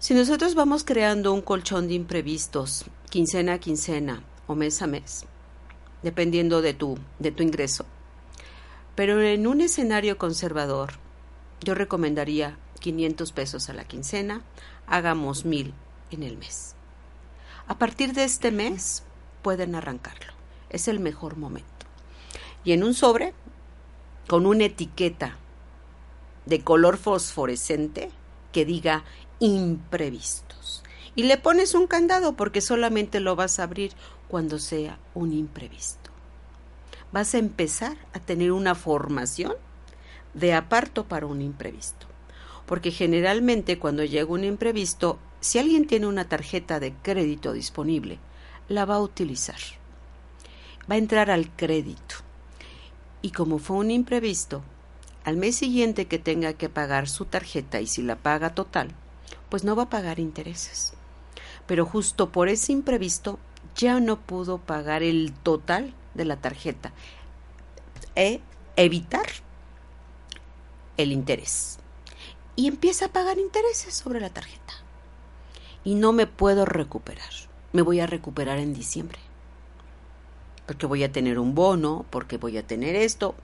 Si 0.00 0.14
nosotros 0.14 0.54
vamos 0.54 0.84
creando 0.84 1.32
un 1.32 1.42
colchón 1.42 1.88
de 1.88 1.94
imprevistos, 1.94 2.84
quincena 3.10 3.54
a 3.54 3.58
quincena 3.58 4.22
o 4.46 4.54
mes 4.54 4.80
a 4.80 4.86
mes, 4.86 5.24
dependiendo 6.04 6.62
de 6.62 6.72
tu, 6.72 6.96
de 7.18 7.32
tu 7.32 7.42
ingreso, 7.42 7.84
pero 8.94 9.20
en 9.20 9.48
un 9.48 9.60
escenario 9.60 10.16
conservador, 10.16 10.92
yo 11.62 11.74
recomendaría 11.74 12.56
500 12.78 13.32
pesos 13.32 13.68
a 13.70 13.72
la 13.72 13.86
quincena, 13.86 14.42
hagamos 14.86 15.44
1000 15.44 15.74
en 16.12 16.22
el 16.22 16.38
mes. 16.38 16.76
A 17.66 17.76
partir 17.76 18.12
de 18.12 18.22
este 18.22 18.52
mes 18.52 19.02
pueden 19.42 19.74
arrancarlo, 19.74 20.32
es 20.70 20.86
el 20.86 21.00
mejor 21.00 21.36
momento. 21.36 21.68
Y 22.62 22.70
en 22.70 22.84
un 22.84 22.94
sobre, 22.94 23.34
con 24.28 24.46
una 24.46 24.66
etiqueta 24.66 25.38
de 26.46 26.62
color 26.62 26.98
fosforescente 26.98 28.10
que 28.52 28.64
diga 28.64 29.04
imprevistos. 29.40 30.82
Y 31.14 31.24
le 31.24 31.36
pones 31.36 31.74
un 31.74 31.86
candado 31.86 32.34
porque 32.34 32.60
solamente 32.60 33.20
lo 33.20 33.36
vas 33.36 33.58
a 33.58 33.64
abrir 33.64 33.92
cuando 34.28 34.58
sea 34.58 34.98
un 35.14 35.32
imprevisto. 35.32 36.10
Vas 37.12 37.34
a 37.34 37.38
empezar 37.38 37.96
a 38.12 38.20
tener 38.20 38.52
una 38.52 38.74
formación 38.74 39.54
de 40.34 40.54
aparto 40.54 41.04
para 41.04 41.26
un 41.26 41.40
imprevisto. 41.40 42.06
Porque 42.66 42.90
generalmente 42.90 43.78
cuando 43.78 44.04
llega 44.04 44.30
un 44.30 44.44
imprevisto, 44.44 45.18
si 45.40 45.58
alguien 45.58 45.86
tiene 45.86 46.06
una 46.06 46.28
tarjeta 46.28 46.80
de 46.80 46.92
crédito 46.92 47.52
disponible, 47.52 48.18
la 48.68 48.84
va 48.84 48.96
a 48.96 49.00
utilizar. 49.00 49.58
Va 50.90 50.96
a 50.96 50.98
entrar 50.98 51.30
al 51.30 51.50
crédito. 51.50 52.16
Y 53.22 53.30
como 53.30 53.58
fue 53.58 53.78
un 53.78 53.90
imprevisto, 53.90 54.62
al 55.24 55.36
mes 55.36 55.56
siguiente 55.56 56.06
que 56.06 56.18
tenga 56.18 56.52
que 56.52 56.68
pagar 56.68 57.08
su 57.08 57.24
tarjeta 57.24 57.80
y 57.80 57.86
si 57.86 58.02
la 58.02 58.16
paga 58.16 58.54
total, 58.54 58.94
pues 59.48 59.64
no 59.64 59.76
va 59.76 59.84
a 59.84 59.90
pagar 59.90 60.18
intereses. 60.18 60.94
Pero 61.66 61.84
justo 61.84 62.30
por 62.30 62.48
ese 62.48 62.72
imprevisto 62.72 63.38
ya 63.76 64.00
no 64.00 64.18
pudo 64.18 64.58
pagar 64.58 65.02
el 65.02 65.32
total 65.32 65.94
de 66.14 66.24
la 66.24 66.36
tarjeta 66.36 66.92
e 68.14 68.40
evitar 68.76 69.26
el 70.96 71.12
interés. 71.12 71.78
Y 72.56 72.66
empieza 72.66 73.06
a 73.06 73.12
pagar 73.12 73.38
intereses 73.38 73.94
sobre 73.94 74.20
la 74.20 74.30
tarjeta. 74.30 74.74
Y 75.84 75.94
no 75.94 76.12
me 76.12 76.26
puedo 76.26 76.64
recuperar. 76.64 77.30
Me 77.72 77.82
voy 77.82 78.00
a 78.00 78.06
recuperar 78.06 78.58
en 78.58 78.74
diciembre. 78.74 79.18
Porque 80.66 80.86
voy 80.86 81.04
a 81.04 81.12
tener 81.12 81.38
un 81.38 81.54
bono, 81.54 82.04
porque 82.10 82.36
voy 82.36 82.58
a 82.58 82.66
tener 82.66 82.96
esto. 82.96 83.34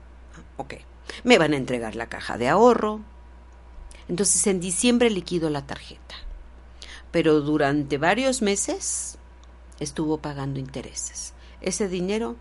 Ok 0.57 0.75
me 1.23 1.37
van 1.37 1.53
a 1.53 1.57
entregar 1.57 1.95
la 1.95 2.07
caja 2.07 2.37
de 2.37 2.49
ahorro. 2.49 3.01
Entonces 4.07 4.45
en 4.47 4.59
diciembre 4.59 5.09
liquido 5.09 5.49
la 5.49 5.65
tarjeta. 5.65 6.15
Pero 7.11 7.41
durante 7.41 7.97
varios 7.97 8.41
meses 8.41 9.17
estuvo 9.79 10.17
pagando 10.17 10.59
intereses. 10.59 11.33
Ese 11.61 11.87
dinero 11.87 12.35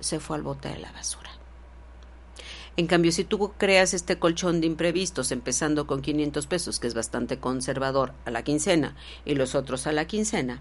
se 0.00 0.20
fue 0.20 0.36
al 0.36 0.42
bote 0.42 0.68
de 0.68 0.78
la 0.78 0.92
basura. 0.92 1.30
En 2.76 2.86
cambio, 2.86 3.10
si 3.10 3.24
tú 3.24 3.52
creas 3.56 3.94
este 3.94 4.18
colchón 4.18 4.60
de 4.60 4.66
imprevistos 4.66 5.32
empezando 5.32 5.86
con 5.86 6.02
500 6.02 6.46
pesos, 6.46 6.78
que 6.78 6.86
es 6.86 6.94
bastante 6.94 7.38
conservador, 7.38 8.12
a 8.26 8.30
la 8.30 8.42
quincena 8.42 8.94
y 9.24 9.34
los 9.34 9.54
otros 9.54 9.86
a 9.86 9.92
la 9.92 10.06
quincena, 10.06 10.60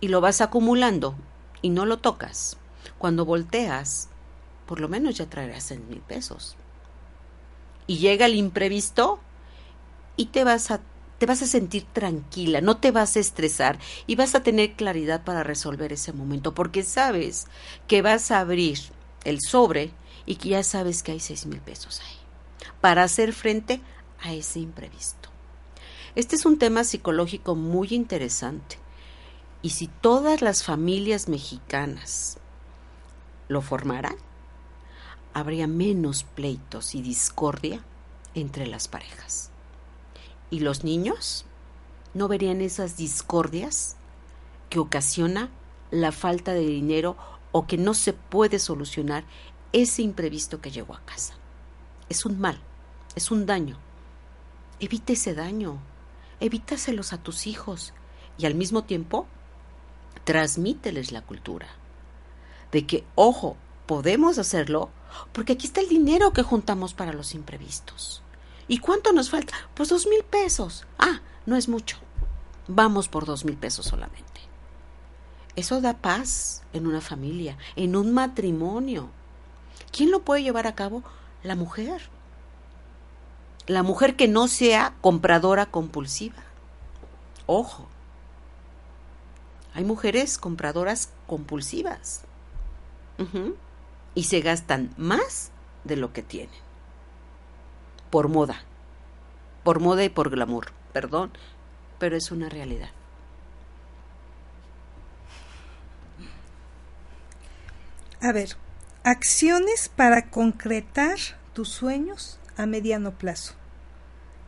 y 0.00 0.08
lo 0.08 0.20
vas 0.20 0.42
acumulando 0.42 1.14
y 1.62 1.70
no 1.70 1.86
lo 1.86 1.98
tocas, 1.98 2.58
cuando 2.98 3.24
volteas, 3.24 4.10
por 4.66 4.80
lo 4.80 4.88
menos 4.88 5.16
ya 5.16 5.30
traerás 5.30 5.64
100 5.64 5.88
mil 5.88 6.00
pesos 6.00 6.56
y 7.88 7.96
llega 7.96 8.26
el 8.26 8.34
imprevisto 8.34 9.18
y 10.18 10.26
te 10.26 10.44
vas 10.44 10.70
a 10.70 10.80
te 11.18 11.26
vas 11.26 11.42
a 11.42 11.46
sentir 11.46 11.84
tranquila, 11.92 12.60
no 12.60 12.76
te 12.76 12.92
vas 12.92 13.16
a 13.16 13.20
estresar 13.20 13.80
y 14.06 14.14
vas 14.14 14.36
a 14.36 14.42
tener 14.44 14.74
claridad 14.74 15.24
para 15.24 15.42
resolver 15.42 15.92
ese 15.92 16.12
momento, 16.12 16.54
porque 16.54 16.84
sabes 16.84 17.48
que 17.88 18.02
vas 18.02 18.30
a 18.30 18.38
abrir 18.38 18.78
el 19.24 19.40
sobre 19.40 19.90
y 20.26 20.36
que 20.36 20.50
ya 20.50 20.62
sabes 20.62 21.02
que 21.02 21.10
hay 21.10 21.18
seis 21.20 21.46
mil 21.46 21.60
pesos 21.60 22.00
ahí 22.00 22.16
para 22.80 23.02
hacer 23.02 23.32
frente 23.32 23.80
a 24.22 24.32
ese 24.32 24.60
imprevisto. 24.60 25.28
Este 26.14 26.36
es 26.36 26.46
un 26.46 26.58
tema 26.58 26.84
psicológico 26.84 27.56
muy 27.56 27.88
interesante 27.90 28.76
y 29.60 29.70
si 29.70 29.88
todas 29.88 30.40
las 30.40 30.62
familias 30.62 31.28
mexicanas 31.28 32.38
lo 33.48 33.60
formaran, 33.60 34.14
habría 35.34 35.66
menos 35.66 36.22
pleitos 36.22 36.94
y 36.94 37.02
discordia 37.02 37.84
entre 38.34 38.66
las 38.66 38.86
parejas. 38.86 39.47
Y 40.50 40.60
los 40.60 40.84
niños 40.84 41.44
no 42.14 42.28
verían 42.28 42.60
esas 42.60 42.96
discordias 42.96 43.96
que 44.70 44.78
ocasiona 44.78 45.50
la 45.90 46.12
falta 46.12 46.52
de 46.52 46.66
dinero 46.66 47.16
o 47.52 47.66
que 47.66 47.78
no 47.78 47.94
se 47.94 48.12
puede 48.12 48.58
solucionar 48.58 49.24
ese 49.72 50.02
imprevisto 50.02 50.60
que 50.60 50.70
llegó 50.70 50.94
a 50.94 51.04
casa. 51.04 51.34
Es 52.08 52.24
un 52.24 52.40
mal, 52.40 52.58
es 53.14 53.30
un 53.30 53.46
daño. 53.46 53.78
Evita 54.80 55.12
ese 55.12 55.34
daño, 55.34 55.78
evítaselos 56.40 57.12
a 57.12 57.18
tus 57.18 57.46
hijos 57.46 57.92
y 58.38 58.46
al 58.46 58.54
mismo 58.54 58.84
tiempo 58.84 59.26
transmíteles 60.24 61.12
la 61.12 61.22
cultura 61.22 61.68
de 62.72 62.86
que, 62.86 63.04
ojo, 63.14 63.56
podemos 63.86 64.38
hacerlo 64.38 64.90
porque 65.32 65.54
aquí 65.54 65.66
está 65.66 65.80
el 65.80 65.88
dinero 65.88 66.32
que 66.32 66.42
juntamos 66.42 66.94
para 66.94 67.12
los 67.12 67.34
imprevistos. 67.34 68.22
¿Y 68.68 68.78
cuánto 68.78 69.12
nos 69.12 69.30
falta? 69.30 69.54
Pues 69.74 69.88
dos 69.88 70.06
mil 70.06 70.22
pesos. 70.24 70.86
Ah, 70.98 71.20
no 71.46 71.56
es 71.56 71.68
mucho. 71.68 71.96
Vamos 72.68 73.08
por 73.08 73.24
dos 73.24 73.44
mil 73.44 73.56
pesos 73.56 73.86
solamente. 73.86 74.28
Eso 75.56 75.80
da 75.80 75.94
paz 75.94 76.62
en 76.72 76.86
una 76.86 77.00
familia, 77.00 77.56
en 77.74 77.96
un 77.96 78.12
matrimonio. 78.12 79.10
¿Quién 79.90 80.10
lo 80.10 80.20
puede 80.20 80.42
llevar 80.42 80.66
a 80.66 80.74
cabo? 80.74 81.02
La 81.42 81.56
mujer. 81.56 82.02
La 83.66 83.82
mujer 83.82 84.16
que 84.16 84.28
no 84.28 84.48
sea 84.48 84.94
compradora 85.00 85.66
compulsiva. 85.66 86.42
Ojo. 87.46 87.88
Hay 89.74 89.84
mujeres 89.84 90.38
compradoras 90.38 91.10
compulsivas. 91.26 92.22
Y 94.14 94.24
se 94.24 94.40
gastan 94.40 94.94
más 94.96 95.50
de 95.84 95.96
lo 95.96 96.12
que 96.12 96.22
tienen. 96.22 96.67
Por 98.10 98.28
moda. 98.28 98.62
Por 99.64 99.80
moda 99.80 100.04
y 100.04 100.08
por 100.08 100.30
glamour. 100.30 100.72
Perdón, 100.92 101.30
pero 101.98 102.16
es 102.16 102.30
una 102.30 102.48
realidad. 102.48 102.90
A 108.20 108.32
ver, 108.32 108.56
acciones 109.04 109.88
para 109.88 110.30
concretar 110.30 111.18
tus 111.52 111.68
sueños 111.68 112.38
a 112.56 112.66
mediano 112.66 113.12
plazo. 113.12 113.54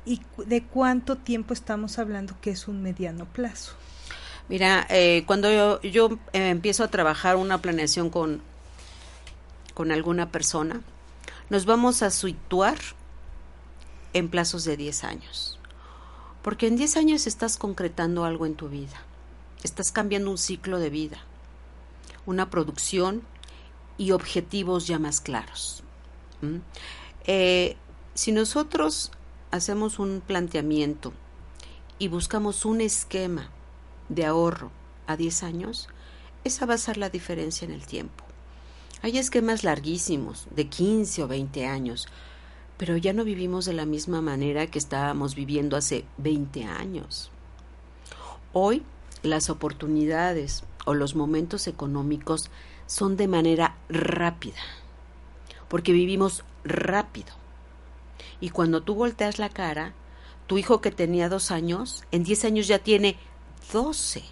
¿Y 0.05 0.23
de 0.39 0.65
cuánto 0.65 1.17
tiempo 1.17 1.55
estamos 1.55 1.99
hablando 1.99 2.35
que 2.41 2.51
es 2.51 2.67
un 2.67 2.83
mediano 2.83 3.27
plazo? 3.27 3.75
Mira, 4.49 4.87
eh, 4.89 5.23
cuando 5.27 5.53
yo, 5.53 5.81
yo, 5.83 6.19
eh, 6.33 6.49
empiezo 6.49 6.83
a 6.83 6.89
trabajar 6.89 7.37
una 7.37 7.59
planeación 7.63 8.11
con, 8.11 8.43
con 9.75 9.93
alguna 9.93 10.33
persona, 10.33 10.81
nos 11.49 11.67
vamos 11.67 12.03
a 12.03 12.11
situar 12.11 12.79
en 14.13 14.29
plazos 14.29 14.65
de 14.65 14.77
10 14.77 15.05
años. 15.05 15.59
Porque 16.43 16.67
en 16.67 16.77
10 16.77 16.97
años 16.97 17.27
estás 17.27 17.57
concretando 17.57 18.25
algo 18.25 18.47
en 18.47 18.55
tu 18.55 18.69
vida. 18.69 19.03
Estás 19.63 19.93
cambiando 19.93 20.31
un 20.31 20.39
ciclo 20.39 20.79
de 20.79 20.91
vida, 20.91 21.19
una 22.27 22.49
producción 22.49 23.23
y 23.99 24.13
objetivos 24.13 24.87
ya 24.87 24.99
más 24.99 25.21
claros. 25.21 25.83
¿Mm? 26.41 26.57
Eh, 27.27 27.77
si 28.15 28.33
nosotros 28.33 29.13
hacemos 29.51 29.99
un 29.99 30.23
planteamiento 30.27 31.13
y 31.99 32.09
buscamos 32.09 32.65
un 32.65 32.81
esquema 32.81 33.51
de 34.09 34.25
ahorro 34.25 34.71
a 35.07 35.17
10 35.17 35.43
años, 35.43 35.89
esa 36.45 36.65
va 36.65 36.75
a 36.75 36.79
ser 36.79 36.97
la 36.97 37.11
diferencia 37.11 37.67
en 37.67 37.73
el 37.73 37.87
tiempo. 37.87 38.25
Hay 39.03 39.19
esquemas 39.19 39.65
larguísimos, 39.65 40.47
de 40.51 40.69
15 40.69 41.23
o 41.23 41.29
20 41.29 41.67
años, 41.67 42.07
pero 42.81 42.97
ya 42.97 43.13
no 43.13 43.25
vivimos 43.25 43.67
de 43.67 43.75
la 43.75 43.85
misma 43.85 44.23
manera 44.23 44.67
que 44.69 44.79
estábamos 44.79 45.35
viviendo 45.35 45.77
hace 45.77 46.07
20 46.17 46.65
años. 46.65 47.31
Hoy 48.55 48.83
las 49.23 49.51
oportunidades 49.51 50.65
o 50.87 50.95
los 50.95 51.15
momentos 51.15 51.67
económicos 51.67 52.51
son 52.87 53.19
de 53.19 53.29
manera 53.29 53.77
rápida, 53.91 54.63
porque 55.69 55.93
vivimos 55.93 56.43
rápido. 56.65 57.35
Y 58.41 58.49
cuando 58.49 58.83
tú 58.83 58.95
volteas 58.95 59.39
la 59.39 59.51
cara, 59.51 59.93
tu 60.47 60.57
hijo 60.57 60.81
que 60.81 60.91
tenía 60.91 61.29
dos 61.29 61.51
años, 61.51 62.05
en 62.13 62.25
10 62.25 62.47
años 62.47 62.67
ya 62.67 62.79
tiene 62.79 63.19
12. 63.75 64.23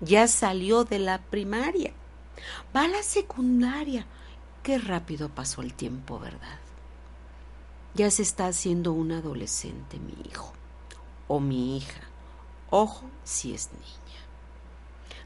Ya 0.00 0.26
salió 0.26 0.82
de 0.82 0.98
la 0.98 1.18
primaria. 1.18 1.92
Va 2.74 2.86
a 2.86 2.88
la 2.88 3.04
secundaria. 3.04 4.06
Qué 4.64 4.76
rápido 4.78 5.28
pasó 5.28 5.62
el 5.62 5.72
tiempo, 5.72 6.18
¿verdad? 6.18 6.59
Ya 7.94 8.10
se 8.10 8.22
está 8.22 8.46
haciendo 8.46 8.92
un 8.92 9.12
adolescente 9.12 9.98
mi 9.98 10.14
hijo 10.28 10.52
o 11.28 11.40
mi 11.40 11.76
hija. 11.76 12.00
Ojo 12.70 13.04
si 13.24 13.54
es 13.54 13.70
niña. 13.72 14.20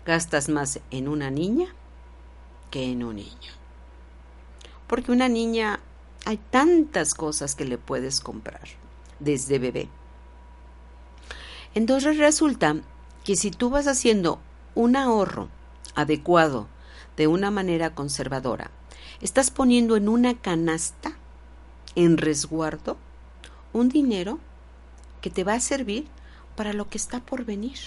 Gastas 0.06 0.48
más 0.48 0.80
en 0.90 1.08
una 1.08 1.30
niña 1.30 1.74
que 2.70 2.90
en 2.90 3.04
un 3.04 3.16
niño. 3.16 3.52
Porque 4.86 5.12
una 5.12 5.28
niña 5.28 5.80
hay 6.24 6.38
tantas 6.38 7.14
cosas 7.14 7.54
que 7.54 7.64
le 7.64 7.78
puedes 7.78 8.20
comprar 8.20 8.62
desde 9.18 9.58
bebé. 9.58 9.88
Entonces 11.74 12.18
resulta 12.18 12.76
que 13.24 13.36
si 13.36 13.50
tú 13.50 13.70
vas 13.70 13.86
haciendo 13.86 14.38
un 14.74 14.96
ahorro 14.96 15.48
adecuado 15.94 16.68
de 17.16 17.26
una 17.26 17.50
manera 17.50 17.94
conservadora, 17.94 18.70
estás 19.20 19.50
poniendo 19.50 19.96
en 19.96 20.08
una 20.08 20.34
canasta, 20.34 21.16
en 21.96 22.18
resguardo, 22.18 22.96
un 23.72 23.88
dinero 23.88 24.38
que 25.20 25.30
te 25.30 25.44
va 25.44 25.54
a 25.54 25.60
servir 25.60 26.06
para 26.56 26.72
lo 26.72 26.88
que 26.88 26.98
está 26.98 27.20
por 27.20 27.44
venir. 27.44 27.78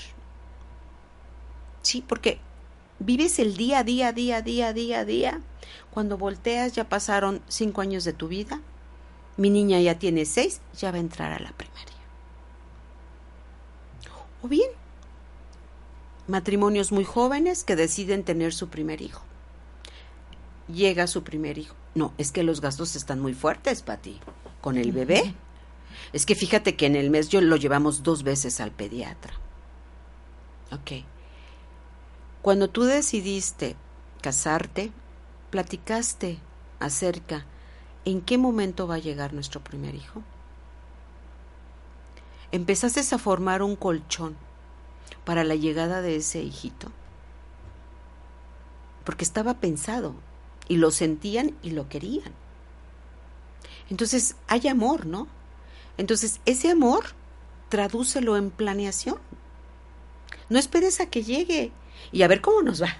Sí, 1.81 2.03
porque 2.05 2.39
vives 2.99 3.39
el 3.39 3.55
día, 3.55 3.83
día, 3.83 4.11
día, 4.11 4.41
día, 4.41 4.73
día, 4.73 5.05
día. 5.05 5.41
Cuando 5.91 6.17
volteas 6.17 6.73
ya 6.73 6.89
pasaron 6.89 7.41
cinco 7.47 7.81
años 7.81 8.03
de 8.03 8.13
tu 8.13 8.27
vida. 8.27 8.61
Mi 9.37 9.49
niña 9.49 9.79
ya 9.79 9.99
tiene 9.99 10.25
seis, 10.25 10.61
ya 10.75 10.91
va 10.91 10.97
a 10.97 11.01
entrar 11.01 11.31
a 11.31 11.39
la 11.39 11.51
primaria. 11.51 11.93
O 14.41 14.47
bien, 14.47 14.69
matrimonios 16.27 16.91
muy 16.91 17.03
jóvenes 17.03 17.63
que 17.63 17.75
deciden 17.75 18.23
tener 18.23 18.53
su 18.53 18.67
primer 18.69 19.01
hijo. 19.01 19.26
Llega 20.67 21.07
su 21.07 21.23
primer 21.23 21.57
hijo. 21.57 21.75
No, 21.95 22.13
es 22.17 22.31
que 22.31 22.43
los 22.43 22.61
gastos 22.61 22.95
están 22.95 23.19
muy 23.19 23.33
fuertes, 23.33 23.81
Pati. 23.81 24.19
Con 24.61 24.77
el 24.77 24.91
bebé. 24.91 25.33
Es 26.13 26.25
que 26.25 26.35
fíjate 26.35 26.75
que 26.75 26.85
en 26.85 26.95
el 26.95 27.09
mes 27.09 27.29
yo 27.29 27.41
lo 27.41 27.55
llevamos 27.55 28.03
dos 28.03 28.23
veces 28.23 28.59
al 28.59 28.71
pediatra. 28.71 29.33
Ok. 30.71 31.03
Cuando 32.41 32.69
tú 32.69 32.83
decidiste 32.83 33.75
casarte, 34.21 34.91
platicaste 35.49 36.39
acerca 36.79 37.45
en 38.05 38.21
qué 38.21 38.37
momento 38.37 38.87
va 38.87 38.95
a 38.95 38.99
llegar 38.99 39.33
nuestro 39.33 39.63
primer 39.63 39.95
hijo. 39.95 40.23
Empezaste 42.51 43.01
a 43.13 43.17
formar 43.17 43.61
un 43.61 43.75
colchón 43.75 44.37
para 45.25 45.43
la 45.43 45.55
llegada 45.55 46.01
de 46.01 46.17
ese 46.17 46.41
hijito. 46.41 46.91
Porque 49.03 49.25
estaba 49.25 49.55
pensado 49.55 50.15
y 50.67 50.77
lo 50.77 50.91
sentían 50.91 51.55
y 51.61 51.71
lo 51.71 51.89
querían. 51.89 52.33
Entonces 53.89 54.35
hay 54.47 54.67
amor, 54.67 55.05
¿no? 55.05 55.27
Entonces 55.97 56.39
ese 56.45 56.69
amor 56.69 57.05
tradúcelo 57.69 58.37
en 58.37 58.51
planeación. 58.51 59.17
No 60.49 60.59
esperes 60.59 60.99
a 60.99 61.07
que 61.07 61.23
llegue 61.23 61.71
y 62.11 62.21
a 62.21 62.27
ver 62.27 62.41
cómo 62.41 62.61
nos 62.61 62.81
va. 62.81 62.95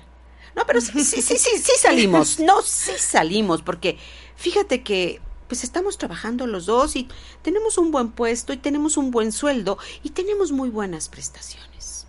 No, 0.55 0.65
pero 0.65 0.81
sí, 0.81 1.03
sí, 1.03 1.21
sí, 1.21 1.37
sí, 1.37 1.57
sí 1.57 1.71
salimos. 1.79 2.39
No, 2.39 2.61
sí 2.61 2.93
salimos, 2.97 3.61
porque 3.61 3.97
fíjate 4.35 4.81
que 4.83 5.21
pues 5.47 5.63
estamos 5.63 5.97
trabajando 5.97 6.45
los 6.45 6.65
dos 6.65 6.95
y 6.95 7.07
tenemos 7.41 7.77
un 7.77 7.91
buen 7.91 8.11
puesto 8.11 8.53
y 8.53 8.57
tenemos 8.57 8.97
un 8.97 9.11
buen 9.11 9.31
sueldo 9.31 9.77
y 10.03 10.09
tenemos 10.09 10.51
muy 10.51 10.69
buenas 10.69 11.07
prestaciones. 11.07 12.05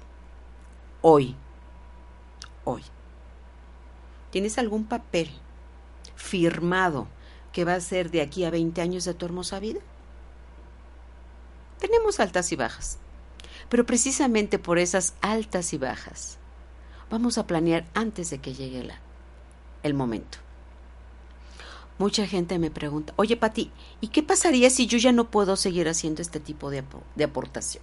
Hoy, 1.02 1.36
hoy, 2.64 2.82
¿tienes 4.30 4.58
algún 4.58 4.84
papel 4.84 5.30
firmado 6.18 7.06
que 7.52 7.64
va 7.64 7.74
a 7.74 7.80
ser 7.80 8.10
de 8.10 8.20
aquí 8.20 8.44
a 8.44 8.50
20 8.50 8.80
años 8.82 9.04
de 9.04 9.14
tu 9.14 9.24
hermosa 9.24 9.60
vida? 9.60 9.80
Tenemos 11.78 12.20
altas 12.20 12.52
y 12.52 12.56
bajas, 12.56 12.98
pero 13.68 13.86
precisamente 13.86 14.58
por 14.58 14.78
esas 14.78 15.14
altas 15.22 15.72
y 15.72 15.78
bajas 15.78 16.38
vamos 17.08 17.38
a 17.38 17.46
planear 17.46 17.86
antes 17.94 18.30
de 18.30 18.38
que 18.38 18.52
llegue 18.52 18.86
el 19.82 19.94
momento. 19.94 20.38
Mucha 21.98 22.26
gente 22.26 22.58
me 22.58 22.70
pregunta, 22.70 23.12
oye 23.16 23.36
Pati, 23.36 23.72
¿y 24.00 24.08
qué 24.08 24.22
pasaría 24.22 24.70
si 24.70 24.86
yo 24.86 24.98
ya 24.98 25.12
no 25.12 25.30
puedo 25.30 25.56
seguir 25.56 25.88
haciendo 25.88 26.20
este 26.20 26.40
tipo 26.40 26.70
de 26.70 27.24
aportación? 27.24 27.82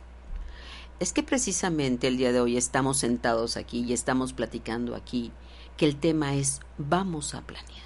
Es 1.00 1.12
que 1.12 1.24
precisamente 1.24 2.08
el 2.08 2.17
día 2.17 2.32
de 2.32 2.39
hoy 2.39 2.56
estamos 2.56 2.98
sentados 2.98 3.58
aquí 3.58 3.84
y 3.84 3.91
estamos 3.93 4.32
platicando 4.32 4.95
aquí 4.95 5.32
que 5.76 5.86
el 5.86 5.98
tema 5.98 6.36
es 6.36 6.62
vamos 6.78 7.34
a 7.34 7.41
planear. 7.41 7.85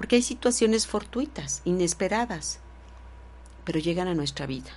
Porque 0.00 0.16
hay 0.16 0.22
situaciones 0.22 0.86
fortuitas, 0.86 1.60
inesperadas, 1.66 2.60
pero 3.66 3.78
llegan 3.80 4.08
a 4.08 4.14
nuestra 4.14 4.46
vida 4.46 4.70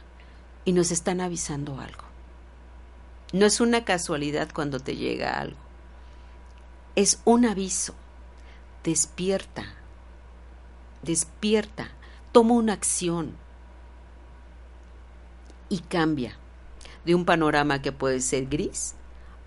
y 0.65 0.73
nos 0.73 0.91
están 0.91 1.21
avisando 1.21 1.79
algo. 1.79 2.03
No 3.31 3.45
es 3.45 3.61
una 3.61 3.85
casualidad 3.85 4.49
cuando 4.53 4.81
te 4.81 4.97
llega 4.97 5.39
algo. 5.39 5.55
Es 6.97 7.21
un 7.23 7.45
aviso. 7.45 7.95
Despierta. 8.83 9.63
Despierta. 11.03 11.91
Toma 12.33 12.55
una 12.55 12.73
acción. 12.73 13.37
Y 15.69 15.79
cambia 15.79 16.35
de 17.05 17.15
un 17.15 17.23
panorama 17.23 17.81
que 17.81 17.93
puede 17.93 18.19
ser 18.19 18.47
gris 18.47 18.95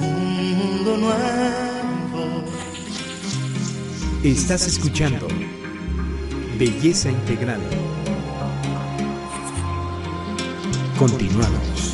Un 0.00 0.58
mundo 0.58 0.96
nuevo. 0.96 1.14
Estás 4.24 4.66
escuchando 4.66 5.28
Belleza 6.54 7.10
Integral. 7.10 7.60
Continuamos. 10.98 11.93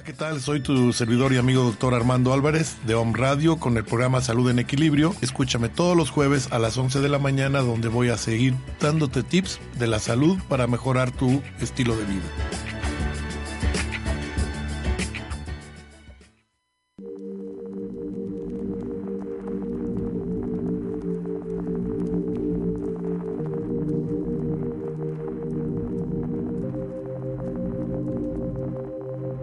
Hola, 0.00 0.06
¿qué 0.06 0.12
tal? 0.14 0.40
Soy 0.40 0.60
tu 0.60 0.94
servidor 0.94 1.34
y 1.34 1.36
amigo 1.36 1.62
doctor 1.62 1.92
Armando 1.92 2.32
Álvarez 2.32 2.78
de 2.86 2.94
Home 2.94 3.12
Radio 3.18 3.58
con 3.58 3.76
el 3.76 3.84
programa 3.84 4.22
Salud 4.22 4.48
en 4.48 4.58
Equilibrio. 4.58 5.14
Escúchame 5.20 5.68
todos 5.68 5.94
los 5.94 6.08
jueves 6.08 6.50
a 6.52 6.58
las 6.58 6.78
11 6.78 7.00
de 7.00 7.10
la 7.10 7.18
mañana 7.18 7.60
donde 7.60 7.88
voy 7.88 8.08
a 8.08 8.16
seguir 8.16 8.54
dándote 8.80 9.22
tips 9.22 9.60
de 9.78 9.86
la 9.88 9.98
salud 9.98 10.38
para 10.48 10.66
mejorar 10.66 11.10
tu 11.10 11.42
estilo 11.60 11.94
de 11.96 12.06
vida. 12.06 12.69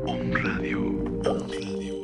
Home 0.07 0.33
Radio. 0.35 0.79
Radio. 1.21 1.95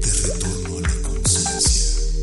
Te 0.00 0.10
retorno 0.26 0.76
a 0.76 0.80
la 0.80 0.94
conciencia. 1.06 2.16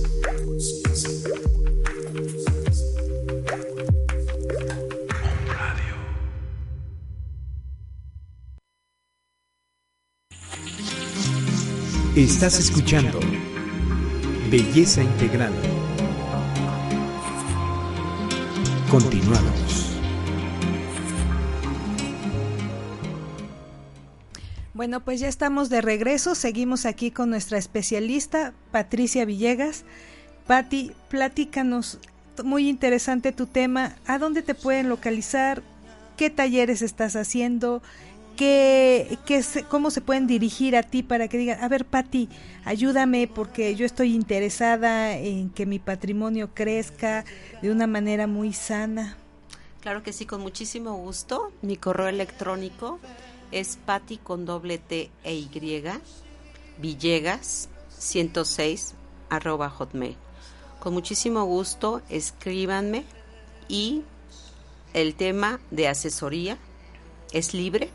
Home 5.24 5.48
Radio. 5.48 5.96
Estás 12.18 12.60
escuchando 12.60 13.22
Belleza 14.52 15.02
Integral. 15.02 15.54
Continuamos. 18.92 19.73
Bueno, 24.84 25.00
pues 25.00 25.22
ya 25.22 25.30
estamos 25.30 25.70
de 25.70 25.80
regreso. 25.80 26.36
Seguimos 26.36 26.86
aquí 26.86 27.10
con 27.10 27.30
nuestra 27.30 27.58
especialista, 27.58 28.52
Patricia 28.70 29.24
Villegas. 29.24 29.86
Pati, 30.46 30.92
platícanos. 31.08 32.00
Muy 32.44 32.68
interesante 32.68 33.32
tu 33.32 33.46
tema. 33.46 33.96
¿A 34.08 34.20
dónde 34.20 34.42
te 34.42 34.56
pueden 34.56 34.90
localizar? 34.90 35.64
¿Qué 36.18 36.30
talleres 36.30 36.82
estás 36.82 37.16
haciendo? 37.16 37.82
¿Qué, 38.36 39.18
qué 39.26 39.42
se- 39.42 39.64
¿Cómo 39.64 39.90
se 39.90 40.02
pueden 40.02 40.28
dirigir 40.28 40.76
a 40.76 40.84
ti 40.84 41.02
para 41.02 41.30
que 41.30 41.38
digan, 41.38 41.64
a 41.64 41.70
ver, 41.70 41.86
Pati, 41.86 42.28
ayúdame 42.66 43.30
porque 43.34 43.76
yo 43.76 43.86
estoy 43.86 44.14
interesada 44.14 45.16
en 45.18 45.50
que 45.50 45.66
mi 45.66 45.80
patrimonio 45.80 46.50
crezca 46.54 47.24
de 47.62 47.72
una 47.72 47.88
manera 47.88 48.28
muy 48.28 48.52
sana? 48.52 49.16
Claro 49.80 50.04
que 50.04 50.12
sí, 50.12 50.26
con 50.26 50.42
muchísimo 50.42 50.94
gusto. 50.98 51.54
Mi 51.62 51.78
correo 51.78 52.10
electrónico 52.10 53.00
es 53.60 53.78
pati 53.86 54.18
con 54.18 54.46
doble 54.46 54.78
T 54.78 55.10
e 55.24 55.34
Y, 55.36 55.50
Villegas 56.78 57.70
106 57.98 58.96
arroba 59.30 59.70
hotmail. 59.70 60.18
Con 60.80 60.94
muchísimo 60.94 61.46
gusto, 61.46 62.02
escríbanme 62.10 63.06
y 63.68 64.02
el 64.94 65.16
tema 65.16 65.60
de 65.72 65.88
asesoría 65.88 66.58
es 67.32 67.54
libre 67.54 67.90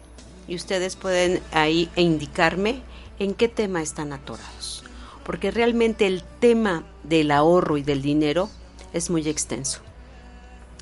y 0.47 0.55
ustedes 0.55 0.97
pueden 0.97 1.43
ahí 1.53 1.91
indicarme 1.97 2.81
en 3.19 3.35
qué 3.35 3.49
tema 3.49 3.83
están 3.83 4.13
atorados. 4.13 4.85
Porque 5.25 5.51
realmente 5.51 6.07
el 6.07 6.23
tema 6.23 6.85
del 7.03 7.31
ahorro 7.31 7.77
y 7.77 7.83
del 7.83 8.01
dinero 8.01 8.49
es 8.93 9.11
muy 9.11 9.29
extenso 9.29 9.83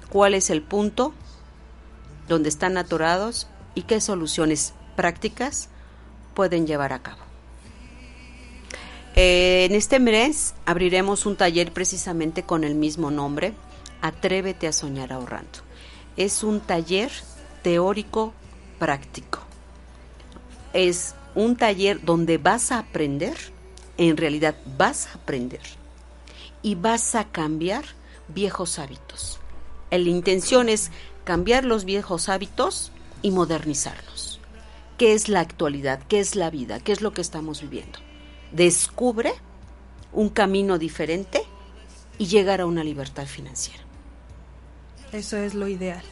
cuál 0.09 0.35
es 0.35 0.51
el 0.51 0.63
punto 0.63 1.13
donde 2.29 2.49
están 2.49 2.79
atorados 2.79 3.49
y 3.77 3.83
qué 3.83 4.01
soluciones 4.01 4.73
prácticas 4.97 5.69
pueden 6.35 6.67
llevar 6.67 6.93
a 6.93 7.03
cabo. 7.03 7.21
En 9.15 9.73
este 9.75 10.01
mes 10.01 10.55
abriremos 10.65 11.25
un 11.25 11.37
taller 11.37 11.73
precisamente 11.73 12.43
con 12.43 12.65
el 12.65 12.75
mismo 12.75 13.13
nombre, 13.13 13.55
Atrévete 14.03 14.69
a 14.69 14.73
soñar 14.73 15.13
ahorrando. 15.13 15.59
Es 16.17 16.45
un 16.45 16.61
taller 16.61 17.11
teórico 17.63 18.35
práctico. 18.79 19.41
Es 20.73 21.15
un 21.35 21.57
taller 21.57 22.05
donde 22.05 22.39
vas 22.39 22.73
a 22.73 22.79
aprender, 22.79 23.37
en 23.97 24.17
realidad 24.17 24.55
vas 24.79 25.09
a 25.09 25.15
aprender 25.15 25.63
y 26.63 26.75
vas 26.75 27.15
a 27.15 27.25
cambiar 27.25 27.85
viejos 28.29 28.79
hábitos. 28.79 29.41
La 29.91 29.99
intención 29.99 30.69
es 30.69 30.91
cambiar 31.25 31.65
los 31.65 31.85
viejos 31.85 32.29
hábitos 32.29 32.93
y 33.27 33.33
modernizarnos. 33.33 34.39
¿Qué 34.99 35.13
es 35.13 35.29
la 35.29 35.41
actualidad? 35.41 35.99
¿Qué 36.07 36.21
es 36.21 36.37
la 36.37 36.49
vida? 36.49 36.79
¿Qué 36.79 36.93
es 36.93 37.01
lo 37.01 37.13
que 37.13 37.21
estamos 37.21 37.61
viviendo? 37.61 37.99
Descubre 38.53 39.33
un 40.13 40.29
camino 40.29 40.79
diferente 40.79 41.43
y 42.19 42.27
llegar 42.27 42.61
a 42.61 42.67
una 42.67 42.85
libertad 42.85 43.27
financiera. 43.27 43.83
Eso 45.11 45.39
es 45.39 45.55
lo 45.55 45.67
ideal. 45.67 46.05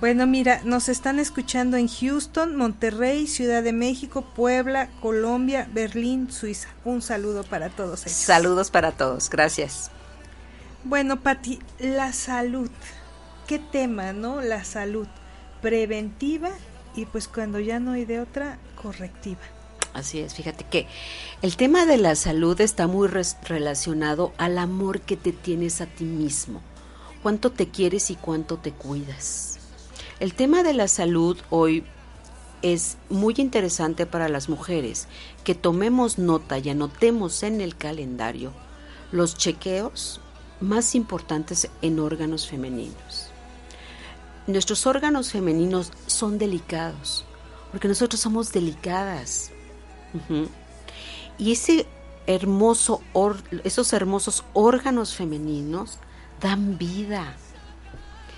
Bueno, 0.00 0.26
mira, 0.26 0.62
nos 0.64 0.88
están 0.88 1.18
escuchando 1.18 1.76
en 1.76 1.86
Houston, 1.86 2.56
Monterrey, 2.56 3.26
Ciudad 3.26 3.62
de 3.62 3.74
México, 3.74 4.22
Puebla, 4.34 4.88
Colombia, 5.02 5.68
Berlín, 5.70 6.32
Suiza. 6.32 6.68
Un 6.86 7.02
saludo 7.02 7.44
para 7.44 7.68
todos 7.68 8.06
ellos. 8.06 8.16
Saludos 8.16 8.70
para 8.70 8.92
todos, 8.92 9.28
gracias. 9.28 9.90
Bueno, 10.82 11.20
Pati, 11.20 11.58
la 11.78 12.14
salud. 12.14 12.70
¿Qué 13.46 13.58
tema, 13.58 14.14
no? 14.14 14.40
La 14.40 14.64
salud 14.64 15.06
preventiva 15.64 16.50
y 16.94 17.06
pues 17.06 17.26
cuando 17.26 17.58
ya 17.58 17.80
no 17.80 17.92
hay 17.92 18.04
de 18.04 18.20
otra, 18.20 18.58
correctiva. 18.80 19.40
Así 19.94 20.18
es, 20.20 20.34
fíjate 20.34 20.64
que 20.64 20.86
el 21.40 21.56
tema 21.56 21.86
de 21.86 21.96
la 21.96 22.16
salud 22.16 22.60
está 22.60 22.86
muy 22.86 23.08
relacionado 23.08 24.34
al 24.36 24.58
amor 24.58 25.00
que 25.00 25.16
te 25.16 25.32
tienes 25.32 25.80
a 25.80 25.86
ti 25.86 26.04
mismo, 26.04 26.60
cuánto 27.22 27.50
te 27.50 27.70
quieres 27.70 28.10
y 28.10 28.16
cuánto 28.16 28.58
te 28.58 28.72
cuidas. 28.72 29.58
El 30.20 30.34
tema 30.34 30.62
de 30.62 30.74
la 30.74 30.86
salud 30.86 31.38
hoy 31.48 31.82
es 32.60 32.98
muy 33.08 33.32
interesante 33.38 34.04
para 34.04 34.28
las 34.28 34.50
mujeres, 34.50 35.08
que 35.44 35.54
tomemos 35.54 36.18
nota 36.18 36.58
y 36.58 36.68
anotemos 36.68 37.42
en 37.42 37.62
el 37.62 37.74
calendario 37.74 38.52
los 39.12 39.34
chequeos 39.34 40.20
más 40.60 40.94
importantes 40.94 41.70
en 41.80 42.00
órganos 42.00 42.46
femeninos. 42.46 43.23
Nuestros 44.46 44.86
órganos 44.86 45.32
femeninos 45.32 45.92
son 46.06 46.38
delicados, 46.38 47.24
porque 47.70 47.88
nosotros 47.88 48.20
somos 48.20 48.52
delicadas. 48.52 49.50
Y 51.38 51.52
ese 51.52 51.86
hermoso 52.26 53.02
esos 53.64 53.92
hermosos 53.92 54.44
órganos 54.52 55.14
femeninos 55.14 55.98
dan 56.40 56.78
vida. 56.78 57.36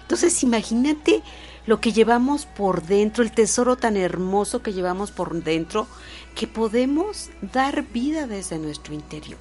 Entonces 0.02 0.42
imagínate 0.42 1.22
lo 1.66 1.80
que 1.80 1.92
llevamos 1.92 2.46
por 2.46 2.82
dentro, 2.84 3.24
el 3.24 3.32
tesoro 3.32 3.76
tan 3.76 3.96
hermoso 3.96 4.62
que 4.62 4.72
llevamos 4.72 5.11
por 5.11 5.42
dentro, 5.42 5.88
que 6.36 6.46
podemos 6.46 7.30
dar 7.40 7.82
vida 7.82 8.28
desde 8.28 8.59
nuestro 8.59 8.94
interior. 8.94 9.40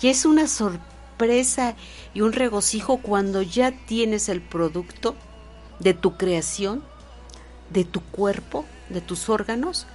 Y 0.00 0.08
es 0.08 0.24
una 0.24 0.48
sorpresa 0.48 1.76
y 2.14 2.22
un 2.22 2.32
regocijo 2.32 2.98
cuando 2.98 3.42
ya 3.42 3.72
tienes 3.86 4.30
el 4.30 4.40
producto 4.40 5.14
de 5.82 5.94
tu 5.94 6.16
creación, 6.16 6.82
de 7.70 7.84
tu 7.84 8.00
cuerpo, 8.00 8.64
de 8.88 9.00
tus 9.00 9.28
órganos, 9.28 9.86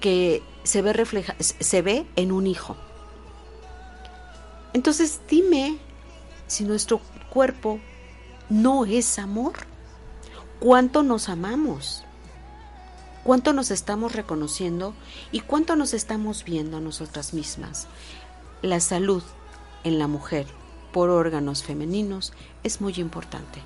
que 0.00 0.42
se 0.62 0.82
ve 0.82 0.92
refleja, 0.92 1.34
se 1.38 1.82
ve 1.82 2.06
en 2.16 2.32
un 2.32 2.46
hijo. 2.46 2.76
Entonces 4.72 5.20
dime 5.28 5.78
si 6.46 6.64
nuestro 6.64 7.00
cuerpo 7.30 7.80
no 8.48 8.84
es 8.84 9.18
amor. 9.18 9.52
¿Cuánto 10.58 11.02
nos 11.02 11.30
amamos? 11.30 12.04
¿Cuánto 13.24 13.52
nos 13.52 13.70
estamos 13.70 14.14
reconociendo 14.14 14.94
y 15.32 15.40
cuánto 15.40 15.76
nos 15.76 15.94
estamos 15.94 16.44
viendo 16.44 16.76
a 16.76 16.80
nosotras 16.80 17.32
mismas? 17.32 17.86
La 18.60 18.80
salud 18.80 19.22
en 19.84 19.98
la 19.98 20.06
mujer 20.06 20.46
por 20.92 21.08
órganos 21.08 21.62
femeninos 21.62 22.32
es 22.62 22.80
muy 22.80 22.94
importante. 22.94 23.62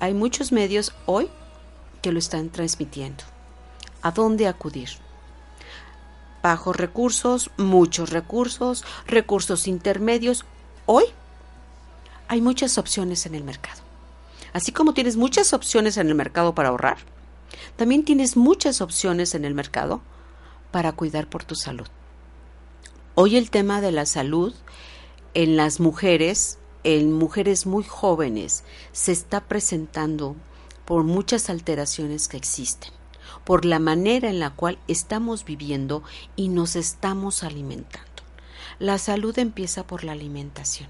Hay 0.00 0.14
muchos 0.14 0.50
medios 0.50 0.94
hoy 1.04 1.28
que 2.00 2.10
lo 2.10 2.18
están 2.18 2.48
transmitiendo. 2.48 3.22
¿A 4.00 4.12
dónde 4.12 4.46
acudir? 4.46 4.88
Bajos 6.42 6.74
recursos, 6.74 7.50
muchos 7.58 8.08
recursos, 8.08 8.82
recursos 9.06 9.68
intermedios. 9.68 10.46
Hoy 10.86 11.04
hay 12.28 12.40
muchas 12.40 12.78
opciones 12.78 13.26
en 13.26 13.34
el 13.34 13.44
mercado. 13.44 13.82
Así 14.54 14.72
como 14.72 14.94
tienes 14.94 15.16
muchas 15.16 15.52
opciones 15.52 15.98
en 15.98 16.08
el 16.08 16.14
mercado 16.14 16.54
para 16.54 16.70
ahorrar, 16.70 16.96
también 17.76 18.02
tienes 18.02 18.38
muchas 18.38 18.80
opciones 18.80 19.34
en 19.34 19.44
el 19.44 19.52
mercado 19.52 20.00
para 20.70 20.92
cuidar 20.92 21.28
por 21.28 21.44
tu 21.44 21.54
salud. 21.54 21.88
Hoy 23.16 23.36
el 23.36 23.50
tema 23.50 23.82
de 23.82 23.92
la 23.92 24.06
salud 24.06 24.54
en 25.34 25.58
las 25.58 25.78
mujeres 25.78 26.58
en 26.84 27.12
mujeres 27.12 27.66
muy 27.66 27.84
jóvenes 27.84 28.64
se 28.92 29.12
está 29.12 29.42
presentando 29.42 30.36
por 30.84 31.04
muchas 31.04 31.50
alteraciones 31.50 32.28
que 32.28 32.36
existen, 32.36 32.90
por 33.44 33.64
la 33.64 33.78
manera 33.78 34.30
en 34.30 34.40
la 34.40 34.50
cual 34.50 34.78
estamos 34.88 35.44
viviendo 35.44 36.02
y 36.36 36.48
nos 36.48 36.76
estamos 36.76 37.44
alimentando. 37.44 38.08
La 38.78 38.98
salud 38.98 39.38
empieza 39.38 39.86
por 39.86 40.04
la 40.04 40.12
alimentación. 40.12 40.88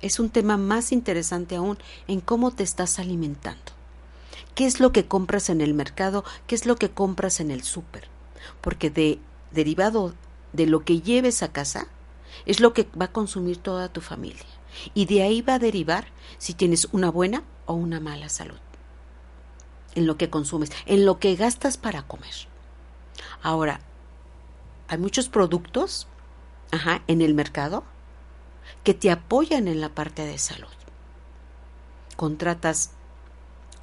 Es 0.00 0.20
un 0.20 0.30
tema 0.30 0.56
más 0.56 0.92
interesante 0.92 1.56
aún 1.56 1.78
en 2.06 2.20
cómo 2.20 2.50
te 2.50 2.62
estás 2.62 2.98
alimentando. 2.98 3.72
¿Qué 4.54 4.66
es 4.66 4.80
lo 4.80 4.92
que 4.92 5.06
compras 5.06 5.50
en 5.50 5.60
el 5.60 5.74
mercado? 5.74 6.24
¿Qué 6.46 6.54
es 6.54 6.66
lo 6.66 6.76
que 6.76 6.90
compras 6.90 7.40
en 7.40 7.50
el 7.50 7.62
súper? 7.62 8.08
Porque 8.60 8.90
de 8.90 9.20
derivado 9.52 10.14
de 10.52 10.66
lo 10.66 10.84
que 10.84 11.00
lleves 11.00 11.42
a 11.42 11.52
casa, 11.52 11.88
es 12.46 12.60
lo 12.60 12.72
que 12.72 12.88
va 13.00 13.06
a 13.06 13.12
consumir 13.12 13.58
toda 13.58 13.88
tu 13.88 14.00
familia. 14.00 14.44
Y 14.94 15.06
de 15.06 15.22
ahí 15.22 15.42
va 15.42 15.54
a 15.54 15.58
derivar 15.58 16.06
si 16.38 16.54
tienes 16.54 16.88
una 16.92 17.10
buena 17.10 17.44
o 17.66 17.74
una 17.74 18.00
mala 18.00 18.28
salud. 18.28 18.58
En 19.94 20.06
lo 20.06 20.16
que 20.16 20.30
consumes, 20.30 20.70
en 20.86 21.04
lo 21.04 21.18
que 21.18 21.34
gastas 21.36 21.76
para 21.76 22.06
comer. 22.06 22.34
Ahora, 23.42 23.80
hay 24.88 24.98
muchos 24.98 25.28
productos 25.28 26.06
ajá, 26.70 27.02
en 27.06 27.20
el 27.20 27.34
mercado 27.34 27.84
que 28.84 28.94
te 28.94 29.10
apoyan 29.10 29.68
en 29.68 29.80
la 29.80 29.90
parte 29.90 30.24
de 30.24 30.38
salud. 30.38 30.68
Contratas 32.16 32.92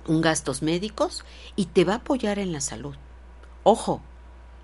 un 0.07 0.21
gastos 0.21 0.61
médicos 0.61 1.23
y 1.55 1.67
te 1.67 1.83
va 1.83 1.93
a 1.93 1.97
apoyar 1.97 2.39
en 2.39 2.51
la 2.51 2.61
salud. 2.61 2.95
Ojo, 3.63 4.01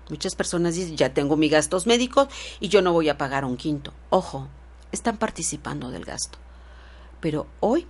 Muchas 0.08 0.34
personas 0.34 0.74
dicen, 0.74 0.96
ya 0.96 1.14
tengo 1.14 1.36
mis 1.36 1.50
gastos 1.50 1.86
médicos 1.86 2.28
y 2.60 2.68
yo 2.68 2.82
no 2.82 2.92
voy 2.92 3.08
a 3.08 3.18
pagar 3.18 3.44
un 3.44 3.56
quinto. 3.56 3.92
Ojo, 4.10 4.48
están 4.90 5.16
participando 5.16 5.90
del 5.90 6.04
gasto. 6.04 6.38
Pero 7.20 7.46
hoy 7.60 7.86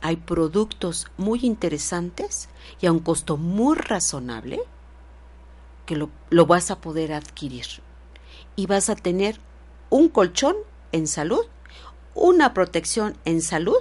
hay 0.00 0.16
productos 0.16 1.06
muy 1.16 1.40
interesantes 1.42 2.48
y 2.80 2.86
a 2.86 2.92
un 2.92 3.00
costo 3.00 3.36
muy 3.36 3.76
razonable 3.76 4.60
que 5.86 5.96
lo, 5.96 6.10
lo 6.30 6.46
vas 6.46 6.70
a 6.70 6.80
poder 6.80 7.12
adquirir. 7.12 7.66
Y 8.56 8.66
vas 8.66 8.90
a 8.90 8.96
tener 8.96 9.40
un 9.90 10.08
colchón 10.08 10.56
en 10.92 11.06
salud, 11.06 11.44
una 12.14 12.52
protección 12.52 13.16
en 13.24 13.40
salud 13.42 13.78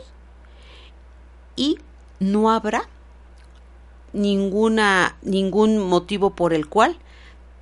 y 1.56 1.80
no 2.20 2.52
habrá 2.52 2.84
ninguna 4.14 5.18
ningún 5.22 5.80
motivo 5.80 6.32
por 6.32 6.54
el 6.54 6.68
cual 6.68 6.98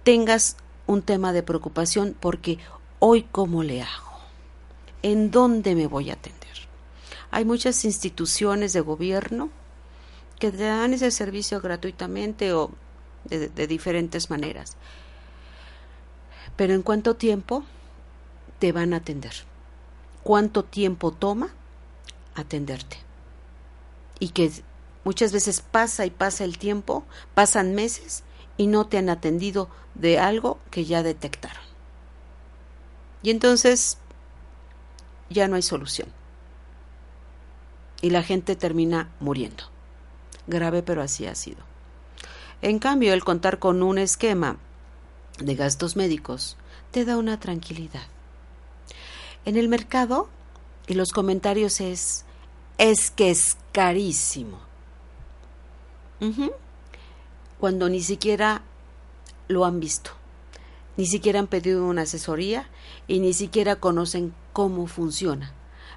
tengas 0.06 0.56
un 0.86 1.02
tema 1.02 1.34
de 1.34 1.42
preocupación 1.42 2.16
porque 2.18 2.60
hoy 3.00 3.24
cómo 3.24 3.64
le 3.64 3.82
hago, 3.82 4.20
en 5.02 5.32
dónde 5.32 5.74
me 5.74 5.88
voy 5.88 6.12
a 6.12 6.14
atender. 6.14 6.46
Hay 7.32 7.44
muchas 7.44 7.84
instituciones 7.84 8.72
de 8.72 8.82
gobierno 8.82 9.50
que 10.40 10.52
te 10.52 10.64
dan 10.64 10.94
ese 10.94 11.10
servicio 11.10 11.60
gratuitamente 11.60 12.54
o 12.54 12.70
de, 13.26 13.50
de 13.50 13.68
diferentes 13.68 14.30
maneras. 14.30 14.78
Pero 16.56 16.76
en 16.76 16.84
cuánto 16.84 17.16
tiempo 17.16 17.64
te 18.60 18.72
van 18.72 18.94
a 18.94 18.98
atender. 18.98 19.34
¿Cuánto 20.22 20.64
tiempo 20.64 21.12
toma 21.12 21.50
atenderte? 22.36 22.98
Y 24.20 24.30
que 24.30 24.52
muchas 25.04 25.32
veces 25.32 25.62
pasa 25.62 26.06
y 26.06 26.12
pasa 26.12 26.44
el 26.44 26.60
tiempo, 26.60 27.04
pasan 27.34 27.74
meses 27.74 28.24
y 28.58 28.68
no 28.68 28.88
te 28.88 28.98
han 28.98 29.10
atendido 29.10 29.70
de 29.94 30.20
algo 30.20 30.60
que 30.72 30.86
ya 30.86 31.04
detectaron. 31.04 31.64
Y 33.22 33.32
entonces 33.32 33.98
ya 35.30 35.48
no 35.48 35.56
hay 35.56 35.62
solución. 35.62 36.10
Y 38.02 38.12
la 38.12 38.24
gente 38.24 38.56
termina 38.56 39.10
muriendo. 39.20 39.64
Grave, 40.48 40.84
pero 40.84 41.02
así 41.02 41.26
ha 41.26 41.36
sido. 41.36 41.64
En 42.62 42.80
cambio, 42.80 43.14
el 43.14 43.24
contar 43.24 43.60
con 43.60 43.82
un 43.84 43.98
esquema 43.98 44.58
de 45.40 45.56
gastos 45.56 45.96
médicos 45.96 46.58
te 46.92 47.04
da 47.04 47.18
una 47.18 47.40
tranquilidad. 47.40 48.08
En 49.44 49.58
el 49.58 49.68
mercado, 49.68 50.30
y 50.88 50.94
los 50.94 51.12
comentarios 51.12 51.82
es, 51.82 52.26
es 52.78 53.12
que 53.12 53.32
es 53.32 53.58
carísimo 53.72 54.60
cuando 57.60 57.90
ni 57.90 58.02
siquiera 58.02 58.62
lo 59.48 59.66
han 59.66 59.80
visto, 59.80 60.12
ni 60.98 61.06
siquiera 61.06 61.40
han 61.40 61.48
pedido 61.48 61.86
una 61.86 62.04
asesoría 62.04 62.70
y 63.08 63.20
ni 63.20 63.34
siquiera 63.34 63.78
conocen 63.78 64.34
cómo 64.54 64.88
funciona. 64.88 65.54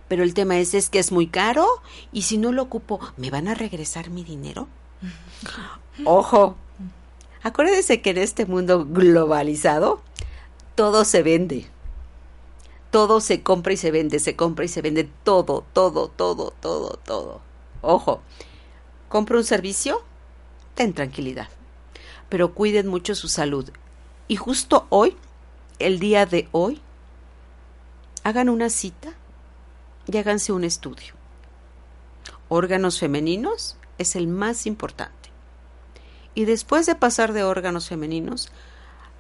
Pero 0.09 0.23
el 0.23 0.35
tema 0.35 0.59
es, 0.59 0.75
es 0.75 0.89
que 0.89 0.99
es 0.99 1.13
muy 1.13 1.27
caro 1.27 1.67
y 2.13 2.23
si 2.23 2.39
no 2.39 2.53
lo 2.53 2.63
ocupo, 2.63 3.01
¿me 3.17 3.31
van 3.31 3.49
a 3.49 3.55
regresar 3.55 4.11
mi 4.11 4.25
dinero? 4.25 4.69
Ojo, 6.05 6.57
acuérdense 7.43 8.01
que 8.01 8.11
en 8.11 8.19
este 8.19 8.47
mundo 8.47 8.87
globalizado 8.89 10.01
todo 10.75 11.05
se 11.05 11.23
vende. 11.23 11.67
Todo 12.91 13.21
se 13.21 13.43
compra 13.43 13.75
y 13.75 13.77
se 13.77 13.91
vende, 13.91 14.19
se 14.19 14.35
compra 14.35 14.65
y 14.65 14.69
se 14.69 14.81
vende 14.81 15.11
todo, 15.25 15.65
todo, 15.75 16.09
todo, 16.09 16.55
todo, 16.59 16.99
todo. 17.05 17.41
Ojo, 17.83 18.23
compra 19.11 19.37
un 19.37 19.45
servicio, 19.45 20.03
ten 20.79 20.95
tranquilidad, 20.95 21.49
pero 22.29 22.55
cuiden 22.55 22.87
mucho 22.87 23.16
su 23.16 23.26
salud. 23.26 23.68
Y 24.29 24.37
justo 24.37 24.87
hoy, 24.91 25.16
el 25.81 25.99
día 25.99 26.24
de 26.24 26.49
hoy, 26.53 26.81
hagan 28.22 28.49
una 28.49 28.70
cita 28.70 29.12
y 30.07 30.16
háganse 30.16 30.53
un 30.53 30.62
estudio. 30.62 31.14
Órganos 32.49 33.01
femeninos 33.01 33.76
es 33.99 34.14
el 34.14 34.29
más 34.29 34.66
importante. 34.66 35.31
Y 36.37 36.45
después 36.45 36.87
de 36.87 36.95
pasar 36.95 37.33
de 37.33 37.43
órganos 37.43 37.89
femeninos, 37.89 38.53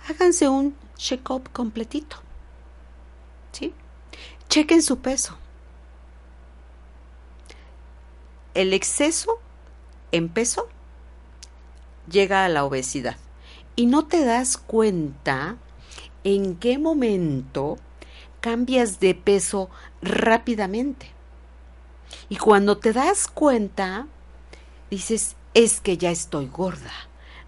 háganse 0.08 0.48
un 0.48 0.76
check-up 0.96 1.50
completito. 1.50 2.18
¿Sí? 3.50 3.74
Chequen 4.48 4.80
su 4.80 5.00
peso. 5.00 5.36
El 8.54 8.72
exceso 8.72 9.40
en 10.12 10.28
peso 10.28 10.68
llega 12.10 12.44
a 12.44 12.48
la 12.48 12.64
obesidad. 12.64 13.16
Y 13.76 13.86
no 13.86 14.06
te 14.06 14.24
das 14.24 14.56
cuenta 14.56 15.56
en 16.24 16.56
qué 16.56 16.78
momento 16.78 17.78
cambias 18.40 19.00
de 19.00 19.14
peso 19.14 19.70
rápidamente. 20.02 21.10
Y 22.28 22.36
cuando 22.36 22.78
te 22.78 22.92
das 22.92 23.28
cuenta, 23.28 24.06
dices, 24.90 25.36
es 25.54 25.80
que 25.80 25.96
ya 25.96 26.10
estoy 26.10 26.46
gorda, 26.46 26.92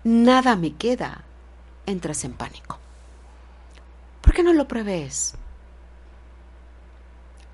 nada 0.05 0.57
me 0.57 0.75
queda, 0.75 1.25
entras 1.87 2.25
en 2.25 2.33
pánico. 2.33 2.79
¿Por 4.21 4.35
qué 4.35 4.43
no 4.43 4.53
lo 4.53 4.69
prevés? 4.69 5.35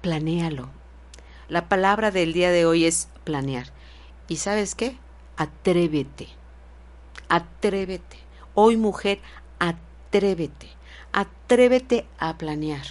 Planéalo. 0.03 0.69
La 1.49 1.69
palabra 1.69 2.11
del 2.11 2.33
día 2.33 2.51
de 2.51 2.67
hoy 2.67 2.85
es 2.85 3.09
planear. 3.25 3.73
¿Y 4.29 4.37
sabes 4.37 4.75
qué? 4.75 4.99
Atrévete. 5.37 6.29
Atrévete. 7.29 8.19
Hoy 8.55 8.77
mujer, 8.77 9.21
atrévete. 9.59 10.69
Atrévete 11.13 12.07
a 12.19 12.39
planear. 12.39 12.87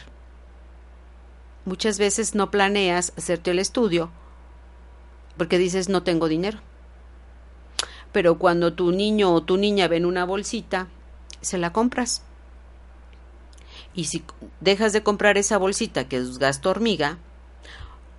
Muchas 1.66 1.98
veces 1.98 2.36
no 2.36 2.52
planeas 2.52 3.12
hacerte 3.18 3.52
el 3.52 3.60
estudio 3.60 4.12
porque 5.38 5.58
dices 5.58 5.90
no 5.90 6.04
tengo 6.04 6.28
dinero. 6.28 6.60
Pero 8.12 8.38
cuando 8.38 8.74
tu 8.74 8.92
niño 8.92 9.34
o 9.34 9.44
tu 9.44 9.58
niña 9.58 9.88
ven 9.88 10.06
una 10.06 10.26
bolsita, 10.26 10.88
se 11.42 11.58
la 11.58 11.74
compras. 11.74 12.22
Y 13.96 14.06
si 14.06 14.24
dejas 14.60 14.94
de 14.94 15.02
comprar 15.02 15.38
esa 15.38 15.58
bolsita 15.58 16.08
que 16.08 16.18
es 16.18 16.38
gasto 16.38 16.70
hormiga, 16.70 17.18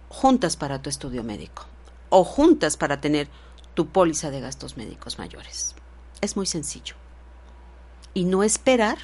juntas 0.09 0.57
para 0.57 0.83
tu 0.83 0.91
estudio 0.91 1.23
médico 1.23 1.65
o 2.09 2.25
juntas 2.25 2.77
para 2.77 3.01
tener 3.01 3.29
tu 3.75 3.87
póliza 3.89 4.31
de 4.31 4.41
gastos 4.41 4.77
médicos 4.77 5.19
mayores. 5.19 5.76
Es 6.21 6.37
muy 6.37 6.47
sencillo. 6.47 6.95
Y 8.15 8.25
no 8.25 8.43
esperar 8.43 8.99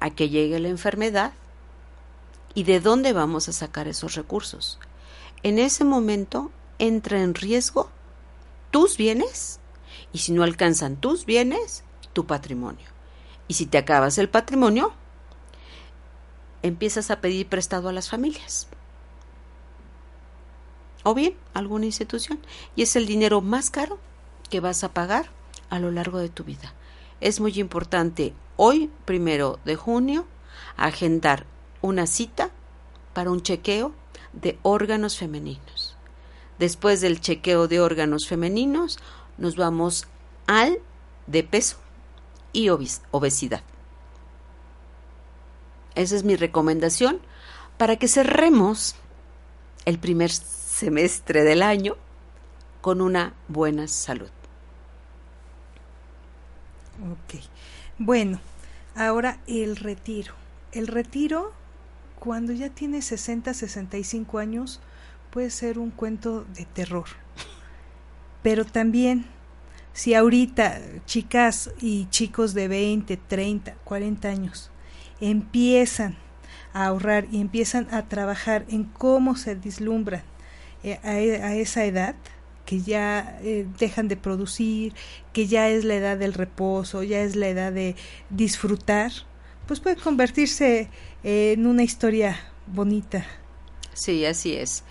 a 0.00 0.10
que 0.10 0.28
llegue 0.28 0.58
la 0.58 0.68
enfermedad 0.68 1.32
y 2.54 2.64
de 2.64 2.80
dónde 2.80 3.12
vamos 3.12 3.48
a 3.48 3.52
sacar 3.52 3.88
esos 3.88 4.14
recursos. 4.14 4.78
En 5.42 5.58
ese 5.58 5.84
momento 5.84 6.50
entra 6.78 7.22
en 7.22 7.34
riesgo 7.34 7.90
tus 8.70 8.96
bienes 8.96 9.60
y 10.12 10.18
si 10.18 10.32
no 10.32 10.42
alcanzan 10.42 10.96
tus 10.96 11.24
bienes, 11.24 11.84
tu 12.12 12.26
patrimonio. 12.26 12.88
Y 13.46 13.54
si 13.54 13.66
te 13.66 13.78
acabas 13.78 14.18
el 14.18 14.28
patrimonio, 14.28 14.92
empiezas 16.62 17.10
a 17.10 17.20
pedir 17.20 17.48
prestado 17.48 17.88
a 17.88 17.92
las 17.92 18.10
familias. 18.10 18.68
O 21.04 21.14
bien 21.14 21.34
alguna 21.54 21.86
institución. 21.86 22.38
Y 22.76 22.82
es 22.82 22.96
el 22.96 23.06
dinero 23.06 23.40
más 23.40 23.70
caro 23.70 23.98
que 24.50 24.60
vas 24.60 24.84
a 24.84 24.92
pagar 24.92 25.30
a 25.70 25.78
lo 25.78 25.90
largo 25.90 26.18
de 26.18 26.28
tu 26.28 26.44
vida. 26.44 26.72
Es 27.20 27.40
muy 27.40 27.58
importante 27.58 28.34
hoy, 28.56 28.90
primero 29.04 29.58
de 29.64 29.76
junio, 29.76 30.26
agendar 30.76 31.46
una 31.80 32.06
cita 32.06 32.50
para 33.12 33.30
un 33.30 33.42
chequeo 33.42 33.92
de 34.32 34.58
órganos 34.62 35.18
femeninos. 35.18 35.96
Después 36.58 37.00
del 37.00 37.20
chequeo 37.20 37.68
de 37.68 37.80
órganos 37.80 38.26
femeninos, 38.26 38.98
nos 39.36 39.56
vamos 39.56 40.06
al 40.46 40.78
de 41.26 41.44
peso 41.44 41.76
y 42.52 42.68
obesidad. 42.68 43.62
Esa 45.94 46.16
es 46.16 46.24
mi 46.24 46.36
recomendación 46.36 47.20
para 47.76 47.96
que 47.96 48.08
cerremos 48.08 48.94
el 49.84 49.98
primer 49.98 50.30
semestre 50.30 51.44
del 51.44 51.62
año 51.62 51.96
con 52.80 53.00
una 53.00 53.34
buena 53.48 53.88
salud. 53.88 54.30
Ok. 57.00 57.40
Bueno, 57.98 58.40
ahora 58.94 59.38
el 59.46 59.76
retiro. 59.76 60.34
El 60.72 60.86
retiro, 60.86 61.52
cuando 62.18 62.52
ya 62.52 62.68
tienes 62.70 63.04
60, 63.06 63.54
65 63.54 64.38
años, 64.38 64.80
puede 65.30 65.50
ser 65.50 65.78
un 65.78 65.90
cuento 65.90 66.44
de 66.54 66.64
terror. 66.64 67.06
Pero 68.42 68.64
también, 68.64 69.26
si 69.92 70.14
ahorita 70.14 70.80
chicas 71.06 71.70
y 71.80 72.06
chicos 72.10 72.54
de 72.54 72.68
20, 72.68 73.16
30, 73.16 73.74
40 73.84 74.28
años 74.28 74.70
empiezan 75.20 76.16
a 76.72 76.86
ahorrar 76.86 77.26
y 77.30 77.40
empiezan 77.40 77.88
a 77.92 78.08
trabajar 78.08 78.64
en 78.68 78.84
cómo 78.84 79.36
se 79.36 79.56
dislumbran 79.56 80.22
eh, 80.84 81.00
a, 81.02 81.54
esa 81.54 81.84
edad, 81.84 82.14
que 82.68 82.82
ya 82.82 83.38
eh, 83.42 83.66
dejan 83.78 84.08
de 84.08 84.18
producir, 84.18 84.92
que 85.32 85.46
ya 85.46 85.70
es 85.70 85.86
la 85.86 85.94
edad 85.94 86.18
del 86.18 86.34
reposo, 86.34 87.02
ya 87.02 87.22
es 87.22 87.34
la 87.34 87.48
edad 87.48 87.72
de 87.72 87.96
disfrutar, 88.28 89.10
pues 89.66 89.80
puede 89.80 89.96
convertirse 89.96 90.90
en 91.24 91.66
una 91.66 91.82
historia 91.82 92.38
bonita. 92.66 93.24
Sí, 93.94 94.26
así 94.26 94.54
es. 94.54 94.84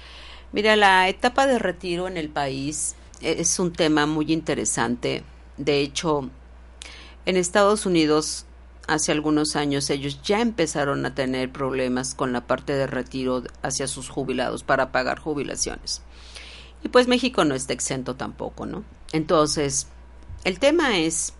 Mira, 0.51 0.75
la 0.75 1.07
etapa 1.07 1.45
de 1.45 1.59
retiro 1.59 2.07
en 2.07 2.17
el 2.17 2.30
país 2.30 2.95
es 3.21 3.59
un 3.59 3.71
tema 3.71 4.07
muy 4.07 4.34
interesante. 4.34 5.21
De 5.57 5.80
hecho, 5.80 6.32
en 7.28 7.38
Estados 7.38 7.86
Unidos 7.86 8.47
hace 8.88 9.11
algunos 9.11 9.55
años 9.55 9.91
ellos 9.91 10.19
ya 10.23 10.41
empezaron 10.41 11.05
a 11.05 11.13
tener 11.13 11.51
problemas 11.51 12.15
con 12.15 12.34
la 12.34 12.47
parte 12.47 12.73
de 12.73 12.88
retiro 12.88 13.43
hacia 13.61 13.88
sus 13.88 14.09
jubilados 14.09 14.63
para 14.63 14.91
pagar 14.91 15.19
jubilaciones. 15.19 16.01
Y 16.84 16.89
pues 16.89 17.07
México 17.07 17.43
no 17.43 17.55
está 17.55 17.73
exento 17.73 18.15
tampoco, 18.15 18.65
¿no? 18.65 18.84
Entonces, 19.11 19.88
el 20.43 20.59
tema 20.59 20.97
es 20.97 21.34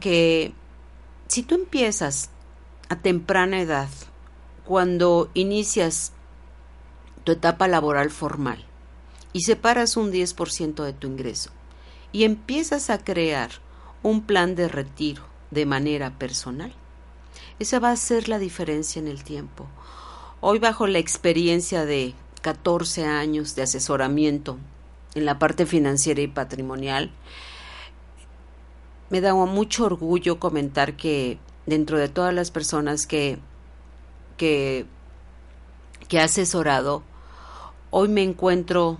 que 0.00 0.52
si 1.28 1.42
tú 1.42 1.54
empiezas 1.54 2.30
a 2.88 2.96
temprana 2.96 3.60
edad, 3.60 3.88
cuando 4.64 5.30
inicias 5.34 6.12
tu 7.24 7.32
etapa 7.32 7.68
laboral 7.68 8.10
formal 8.10 8.64
y 9.32 9.42
separas 9.42 9.96
un 9.96 10.12
10% 10.12 10.84
de 10.84 10.92
tu 10.92 11.06
ingreso 11.06 11.50
y 12.12 12.24
empiezas 12.24 12.90
a 12.90 12.98
crear 12.98 13.50
un 14.02 14.22
plan 14.22 14.54
de 14.54 14.68
retiro 14.68 15.24
de 15.50 15.66
manera 15.66 16.18
personal, 16.18 16.72
esa 17.58 17.78
va 17.78 17.90
a 17.90 17.96
ser 17.96 18.28
la 18.28 18.38
diferencia 18.38 19.00
en 19.00 19.08
el 19.08 19.24
tiempo. 19.24 19.66
Hoy 20.40 20.58
bajo 20.58 20.86
la 20.86 20.98
experiencia 20.98 21.84
de 21.84 22.14
14 22.44 23.06
años 23.06 23.54
de 23.54 23.62
asesoramiento 23.62 24.58
en 25.14 25.24
la 25.24 25.38
parte 25.38 25.64
financiera 25.64 26.20
y 26.20 26.26
patrimonial, 26.28 27.10
me 29.08 29.22
da 29.22 29.34
mucho 29.34 29.86
orgullo 29.86 30.38
comentar 30.38 30.94
que 30.94 31.38
dentro 31.64 31.98
de 31.98 32.10
todas 32.10 32.34
las 32.34 32.50
personas 32.50 33.06
que, 33.06 33.38
que, 34.36 34.84
que 36.06 36.18
he 36.18 36.20
asesorado, 36.20 37.02
hoy 37.90 38.08
me 38.08 38.22
encuentro 38.22 38.98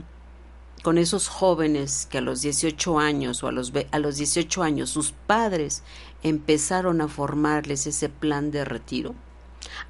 con 0.82 0.96
esos 0.96 1.28
jóvenes 1.28 2.06
que 2.06 2.18
a 2.18 2.22
los 2.22 2.40
18 2.40 2.98
años 2.98 3.42
o 3.42 3.48
a 3.48 3.52
los, 3.52 3.74
a 3.90 3.98
los 3.98 4.16
18 4.16 4.62
años 4.62 4.88
sus 4.88 5.12
padres 5.12 5.82
empezaron 6.22 7.02
a 7.02 7.08
formarles 7.08 7.86
ese 7.86 8.08
plan 8.08 8.50
de 8.50 8.64
retiro 8.64 9.14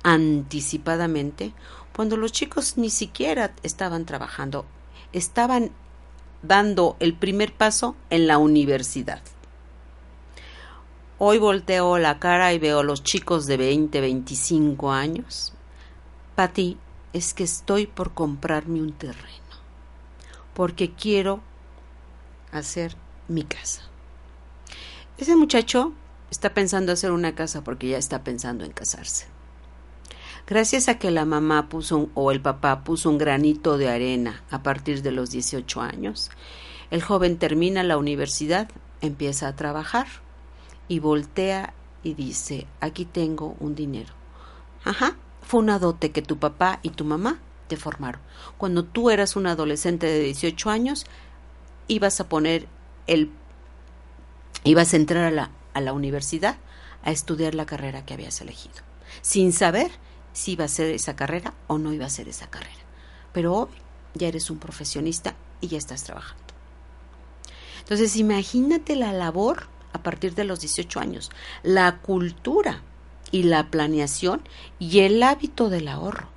anticipadamente 0.02 1.52
cuando 1.94 2.16
los 2.16 2.32
chicos 2.32 2.76
ni 2.76 2.90
siquiera 2.90 3.54
estaban 3.62 4.04
trabajando, 4.04 4.66
estaban 5.12 5.70
dando 6.42 6.96
el 7.00 7.14
primer 7.14 7.52
paso 7.52 7.96
en 8.10 8.26
la 8.26 8.38
universidad. 8.38 9.22
Hoy 11.18 11.38
volteo 11.38 11.98
la 11.98 12.18
cara 12.18 12.52
y 12.52 12.58
veo 12.58 12.80
a 12.80 12.84
los 12.84 13.04
chicos 13.04 13.46
de 13.46 13.56
20, 13.56 14.00
25 14.00 14.90
años. 14.90 15.52
Pati, 16.34 16.76
es 17.12 17.32
que 17.32 17.44
estoy 17.44 17.86
por 17.86 18.12
comprarme 18.12 18.80
un 18.80 18.92
terreno, 18.92 19.54
porque 20.52 20.92
quiero 20.92 21.40
hacer 22.50 22.96
mi 23.28 23.44
casa. 23.44 23.82
Ese 25.16 25.36
muchacho 25.36 25.92
está 26.30 26.52
pensando 26.52 26.90
hacer 26.90 27.12
una 27.12 27.36
casa 27.36 27.62
porque 27.62 27.88
ya 27.88 27.98
está 27.98 28.24
pensando 28.24 28.64
en 28.64 28.72
casarse. 28.72 29.33
Gracias 30.46 30.88
a 30.88 30.98
que 30.98 31.10
la 31.10 31.24
mamá 31.24 31.68
puso 31.68 31.96
un- 31.96 32.10
o 32.14 32.30
el 32.30 32.40
papá 32.40 32.84
puso 32.84 33.08
un 33.08 33.18
granito 33.18 33.78
de 33.78 33.88
arena 33.88 34.42
a 34.50 34.62
partir 34.62 35.02
de 35.02 35.10
los 35.10 35.30
18 35.30 35.80
años, 35.80 36.30
el 36.90 37.02
joven 37.02 37.38
termina 37.38 37.82
la 37.82 37.96
universidad, 37.96 38.68
empieza 39.00 39.48
a 39.48 39.56
trabajar 39.56 40.06
y 40.86 40.98
voltea 40.98 41.72
y 42.02 42.12
dice, 42.14 42.66
aquí 42.80 43.06
tengo 43.06 43.56
un 43.58 43.74
dinero. 43.74 44.12
Ajá, 44.84 45.16
fue 45.40 45.60
una 45.60 45.78
dote 45.78 46.10
que 46.10 46.20
tu 46.20 46.36
papá 46.38 46.78
y 46.82 46.90
tu 46.90 47.04
mamá 47.06 47.38
te 47.68 47.78
formaron. 47.78 48.20
Cuando 48.58 48.84
tú 48.84 49.08
eras 49.08 49.36
un 49.36 49.46
adolescente 49.46 50.06
de 50.06 50.20
18 50.20 50.68
años, 50.68 51.06
ibas 51.88 52.20
a 52.20 52.28
poner 52.28 52.68
el... 53.06 53.30
ibas 54.62 54.92
a 54.92 54.96
entrar 54.96 55.24
a 55.24 55.30
la, 55.30 55.50
a 55.72 55.80
la 55.80 55.94
universidad 55.94 56.56
a 57.02 57.10
estudiar 57.10 57.54
la 57.54 57.64
carrera 57.66 58.04
que 58.04 58.12
habías 58.14 58.40
elegido, 58.42 58.76
sin 59.22 59.52
saber 59.52 59.90
si 60.34 60.52
iba 60.52 60.66
a 60.66 60.68
ser 60.68 60.90
esa 60.90 61.16
carrera 61.16 61.54
o 61.66 61.78
no 61.78 61.94
iba 61.94 62.04
a 62.04 62.10
ser 62.10 62.28
esa 62.28 62.50
carrera. 62.50 62.82
Pero 63.32 63.54
hoy 63.54 63.70
ya 64.12 64.28
eres 64.28 64.50
un 64.50 64.58
profesionista 64.58 65.34
y 65.62 65.68
ya 65.68 65.78
estás 65.78 66.04
trabajando. 66.04 66.44
Entonces, 67.80 68.16
imagínate 68.16 68.96
la 68.96 69.12
labor 69.12 69.68
a 69.94 70.02
partir 70.02 70.34
de 70.34 70.44
los 70.44 70.60
18 70.60 71.00
años, 71.00 71.30
la 71.62 72.00
cultura 72.00 72.82
y 73.30 73.44
la 73.44 73.70
planeación 73.70 74.42
y 74.78 75.00
el 75.00 75.22
hábito 75.22 75.70
del 75.70 75.88
ahorro. 75.88 76.28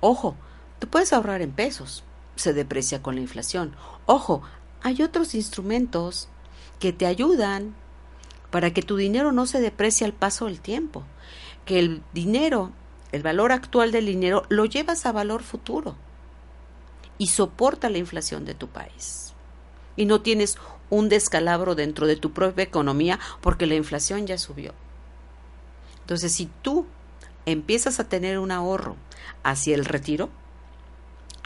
Ojo, 0.00 0.36
tú 0.78 0.88
puedes 0.88 1.12
ahorrar 1.12 1.42
en 1.42 1.52
pesos, 1.52 2.04
se 2.36 2.52
deprecia 2.52 3.02
con 3.02 3.16
la 3.16 3.20
inflación. 3.20 3.74
Ojo, 4.06 4.42
hay 4.82 5.02
otros 5.02 5.34
instrumentos 5.34 6.28
que 6.78 6.92
te 6.92 7.06
ayudan 7.06 7.74
para 8.50 8.72
que 8.72 8.82
tu 8.82 8.96
dinero 8.96 9.32
no 9.32 9.46
se 9.46 9.60
deprecie 9.60 10.06
al 10.06 10.12
paso 10.12 10.46
del 10.46 10.60
tiempo, 10.60 11.04
que 11.68 11.78
el 11.78 12.02
dinero, 12.14 12.72
el 13.12 13.22
valor 13.22 13.52
actual 13.52 13.92
del 13.92 14.06
dinero, 14.06 14.44
lo 14.48 14.64
llevas 14.64 15.04
a 15.04 15.12
valor 15.12 15.42
futuro 15.42 15.96
y 17.18 17.26
soporta 17.26 17.90
la 17.90 17.98
inflación 17.98 18.46
de 18.46 18.54
tu 18.54 18.68
país. 18.68 19.34
Y 19.94 20.06
no 20.06 20.22
tienes 20.22 20.56
un 20.88 21.10
descalabro 21.10 21.74
dentro 21.74 22.06
de 22.06 22.16
tu 22.16 22.32
propia 22.32 22.64
economía 22.64 23.20
porque 23.42 23.66
la 23.66 23.74
inflación 23.74 24.26
ya 24.26 24.38
subió. 24.38 24.72
Entonces, 26.00 26.32
si 26.32 26.46
tú 26.62 26.86
empiezas 27.44 28.00
a 28.00 28.08
tener 28.08 28.38
un 28.38 28.50
ahorro 28.50 28.96
hacia 29.42 29.74
el 29.74 29.84
retiro, 29.84 30.30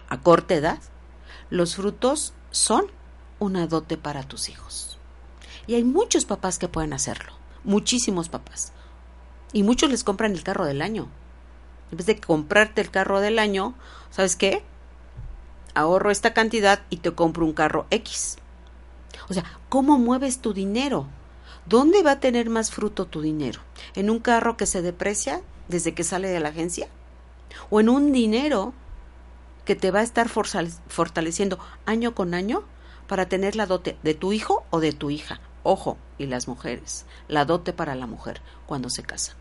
a 0.08 0.20
corta 0.20 0.54
edad, 0.54 0.78
los 1.50 1.74
frutos 1.74 2.32
son 2.52 2.84
una 3.40 3.66
dote 3.66 3.96
para 3.96 4.22
tus 4.22 4.48
hijos. 4.48 4.98
Y 5.66 5.74
hay 5.74 5.82
muchos 5.82 6.26
papás 6.26 6.60
que 6.60 6.68
pueden 6.68 6.92
hacerlo, 6.92 7.32
muchísimos 7.64 8.28
papás. 8.28 8.72
Y 9.53 9.62
muchos 9.62 9.90
les 9.90 10.05
compran 10.05 10.32
el 10.32 10.42
carro 10.42 10.64
del 10.64 10.82
año. 10.82 11.09
En 11.90 11.98
vez 11.98 12.07
de 12.07 12.18
comprarte 12.18 12.80
el 12.80 12.90
carro 12.90 13.20
del 13.20 13.38
año, 13.38 13.74
¿sabes 14.11 14.36
qué? 14.36 14.62
Ahorro 15.74 16.11
esta 16.11 16.32
cantidad 16.32 16.80
y 16.90 16.98
te 16.98 17.12
compro 17.12 17.44
un 17.44 17.53
carro 17.53 17.86
X. 17.90 18.38
O 19.28 19.34
sea, 19.34 19.44
¿cómo 19.68 19.98
mueves 19.98 20.38
tu 20.40 20.55
dinero? 20.55 21.07
¿Dónde 21.66 22.03
va 22.03 22.12
a 22.12 22.20
tener 22.20 22.50
más 22.50 22.70
fruto 22.70 23.07
tu 23.07 23.20
dinero? 23.20 23.61
¿En 23.94 24.11
un 24.11 24.18
carro 24.18 24.57
que 24.57 24.66
se 24.66 24.82
deprecia 24.82 25.42
desde 25.68 25.94
que 25.94 26.05
sale 26.05 26.28
de 26.28 26.40
la 26.40 26.48
agencia? 26.48 26.88
¿O 27.70 27.80
en 27.80 27.88
un 27.88 28.12
dinero 28.12 28.72
que 29.64 29.76
te 29.76 29.90
va 29.90 30.00
a 30.00 30.05
estar 30.05 30.28
fortaleciendo 30.28 31.59
año 31.86 32.14
con 32.14 32.34
año 32.34 32.64
para 33.07 33.28
tener 33.28 33.55
la 33.55 33.66
dote 33.66 33.96
de 34.03 34.14
tu 34.14 34.32
hijo 34.32 34.64
o 34.70 34.80
de 34.80 34.92
tu 34.92 35.11
hija? 35.11 35.40
Ojo, 35.62 35.96
y 36.18 36.26
las 36.26 36.48
mujeres, 36.48 37.07
la 37.28 37.44
dote 37.44 37.72
para 37.72 37.94
la 37.94 38.07
mujer 38.07 38.40
cuando 38.66 38.90
se 38.90 39.03
casa. 39.03 39.36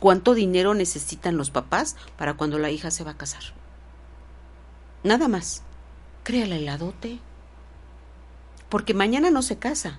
¿Cuánto 0.00 0.34
dinero 0.34 0.74
necesitan 0.74 1.36
los 1.36 1.50
papás 1.50 1.96
para 2.16 2.34
cuando 2.34 2.58
la 2.58 2.70
hija 2.70 2.92
se 2.92 3.02
va 3.02 3.12
a 3.12 3.16
casar? 3.16 3.42
Nada 5.02 5.26
más. 5.26 5.62
Créale 6.22 6.60
la 6.60 6.78
dote. 6.78 7.18
Porque 8.68 8.94
mañana 8.94 9.30
no 9.30 9.42
se 9.42 9.58
casa. 9.58 9.98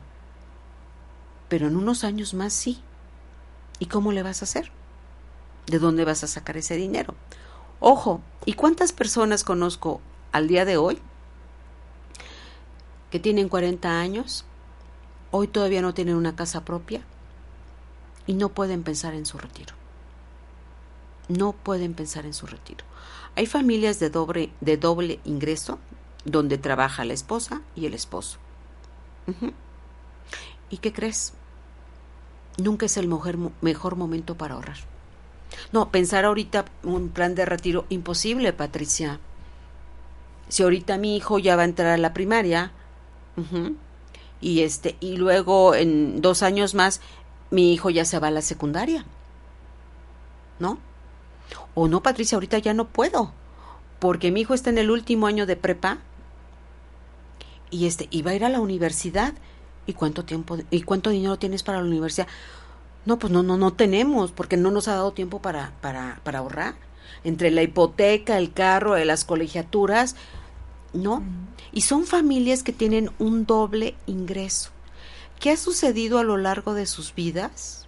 Pero 1.49 1.67
en 1.67 1.75
unos 1.75 2.05
años 2.05 2.33
más 2.33 2.53
sí. 2.53 2.81
¿Y 3.79 3.87
cómo 3.87 4.13
le 4.13 4.23
vas 4.23 4.41
a 4.41 4.45
hacer? 4.45 4.71
¿De 5.67 5.79
dónde 5.79 6.05
vas 6.05 6.23
a 6.23 6.27
sacar 6.27 6.55
ese 6.55 6.75
dinero? 6.75 7.15
Ojo, 7.81 8.21
¿y 8.45 8.53
cuántas 8.53 8.93
personas 8.93 9.43
conozco 9.43 9.99
al 10.31 10.47
día 10.47 10.63
de 10.63 10.77
hoy 10.77 10.99
que 13.09 13.19
tienen 13.19 13.49
40 13.49 13.99
años, 13.99 14.45
hoy 15.31 15.47
todavía 15.47 15.81
no 15.81 15.93
tienen 15.93 16.15
una 16.15 16.35
casa 16.35 16.63
propia 16.63 17.01
y 18.27 18.33
no 18.33 18.49
pueden 18.49 18.83
pensar 18.83 19.13
en 19.13 19.25
su 19.25 19.37
retiro? 19.37 19.78
No 21.29 21.53
pueden 21.53 21.93
pensar 21.93 22.25
en 22.25 22.33
su 22.33 22.45
retiro. 22.45 22.83
Hay 23.35 23.45
familias 23.45 23.99
de 23.99 24.09
doble, 24.09 24.49
de 24.59 24.77
doble 24.77 25.19
ingreso 25.23 25.79
donde 26.25 26.57
trabaja 26.57 27.05
la 27.05 27.13
esposa 27.13 27.61
y 27.75 27.85
el 27.85 27.93
esposo. 27.93 28.37
¿Y 30.69 30.77
qué 30.77 30.91
crees? 30.91 31.33
Nunca 32.57 32.87
es 32.87 32.97
el 32.97 33.07
mejor, 33.07 33.37
mejor 33.61 33.95
momento 33.95 34.35
para 34.35 34.55
ahorrar. 34.55 34.77
No, 35.71 35.89
pensar 35.91 36.25
ahorita 36.25 36.65
un 36.83 37.09
plan 37.09 37.35
de 37.35 37.45
retiro 37.45 37.85
imposible, 37.89 38.53
Patricia. 38.53 39.19
Si 40.47 40.63
ahorita 40.63 40.97
mi 40.97 41.15
hijo 41.15 41.39
ya 41.39 41.55
va 41.55 41.61
a 41.61 41.65
entrar 41.65 41.91
a 41.91 41.97
la 41.97 42.13
primaria, 42.13 42.71
y 44.41 44.61
este, 44.61 44.97
y 44.99 45.15
luego 45.15 45.75
en 45.75 46.21
dos 46.21 46.43
años 46.43 46.75
más 46.75 46.99
mi 47.51 47.73
hijo 47.73 47.89
ya 47.89 48.03
se 48.03 48.19
va 48.19 48.27
a 48.27 48.31
la 48.31 48.41
secundaria. 48.41 49.05
¿No? 50.59 50.77
O 51.73 51.87
no, 51.87 52.01
Patricia, 52.01 52.35
ahorita 52.35 52.57
ya 52.59 52.73
no 52.73 52.87
puedo, 52.87 53.31
porque 53.99 54.31
mi 54.31 54.41
hijo 54.41 54.53
está 54.53 54.69
en 54.69 54.77
el 54.77 54.91
último 54.91 55.27
año 55.27 55.45
de 55.45 55.55
prepa 55.55 55.99
y 57.69 57.85
este 57.85 58.09
va 58.21 58.31
a 58.31 58.35
ir 58.35 58.45
a 58.45 58.49
la 58.49 58.59
universidad. 58.59 59.33
¿Y 59.85 59.93
cuánto 59.93 60.23
tiempo 60.23 60.57
y 60.69 60.83
cuánto 60.83 61.09
dinero 61.09 61.37
tienes 61.39 61.63
para 61.63 61.79
la 61.79 61.87
universidad? 61.87 62.27
No, 63.05 63.17
pues 63.17 63.31
no, 63.31 63.43
no, 63.43 63.57
no 63.57 63.73
tenemos, 63.73 64.31
porque 64.31 64.57
no 64.57 64.71
nos 64.71 64.87
ha 64.87 64.93
dado 64.93 65.13
tiempo 65.13 65.41
para, 65.41 65.73
para, 65.81 66.19
para 66.23 66.39
ahorrar. 66.39 66.75
Entre 67.23 67.49
la 67.49 67.63
hipoteca, 67.63 68.37
el 68.37 68.53
carro, 68.53 68.97
eh, 68.97 69.05
las 69.05 69.25
colegiaturas, 69.25 70.15
¿no? 70.93 71.23
Y 71.71 71.81
son 71.81 72.05
familias 72.05 72.61
que 72.61 72.73
tienen 72.73 73.09
un 73.17 73.45
doble 73.45 73.95
ingreso. 74.05 74.69
¿Qué 75.39 75.51
ha 75.51 75.57
sucedido 75.57 76.19
a 76.19 76.23
lo 76.23 76.37
largo 76.37 76.73
de 76.73 76.85
sus 76.85 77.15
vidas? 77.15 77.87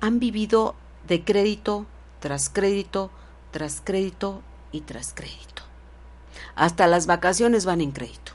Han 0.00 0.20
vivido 0.20 0.76
de 1.08 1.24
crédito 1.24 1.86
tras 2.20 2.50
crédito, 2.50 3.10
tras 3.50 3.80
crédito 3.82 4.42
y 4.72 4.82
tras 4.82 5.12
crédito. 5.14 5.62
Hasta 6.54 6.86
las 6.86 7.06
vacaciones 7.06 7.64
van 7.64 7.80
en 7.80 7.92
crédito. 7.92 8.32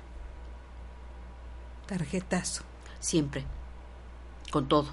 Tarjetazo. 1.88 2.64
Siempre. 3.00 3.46
Con 4.52 4.68
todo. 4.68 4.88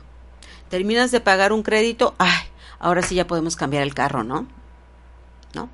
Terminas 0.68 1.10
de 1.10 1.20
pagar 1.20 1.52
un 1.52 1.62
crédito, 1.62 2.14
ay, 2.18 2.42
ahora 2.78 3.02
sí 3.02 3.14
ya 3.14 3.26
podemos 3.26 3.56
cambiar 3.56 3.82
el 3.82 3.94
carro, 3.94 4.24
¿no? 4.24 4.46
¿No? 5.54 5.68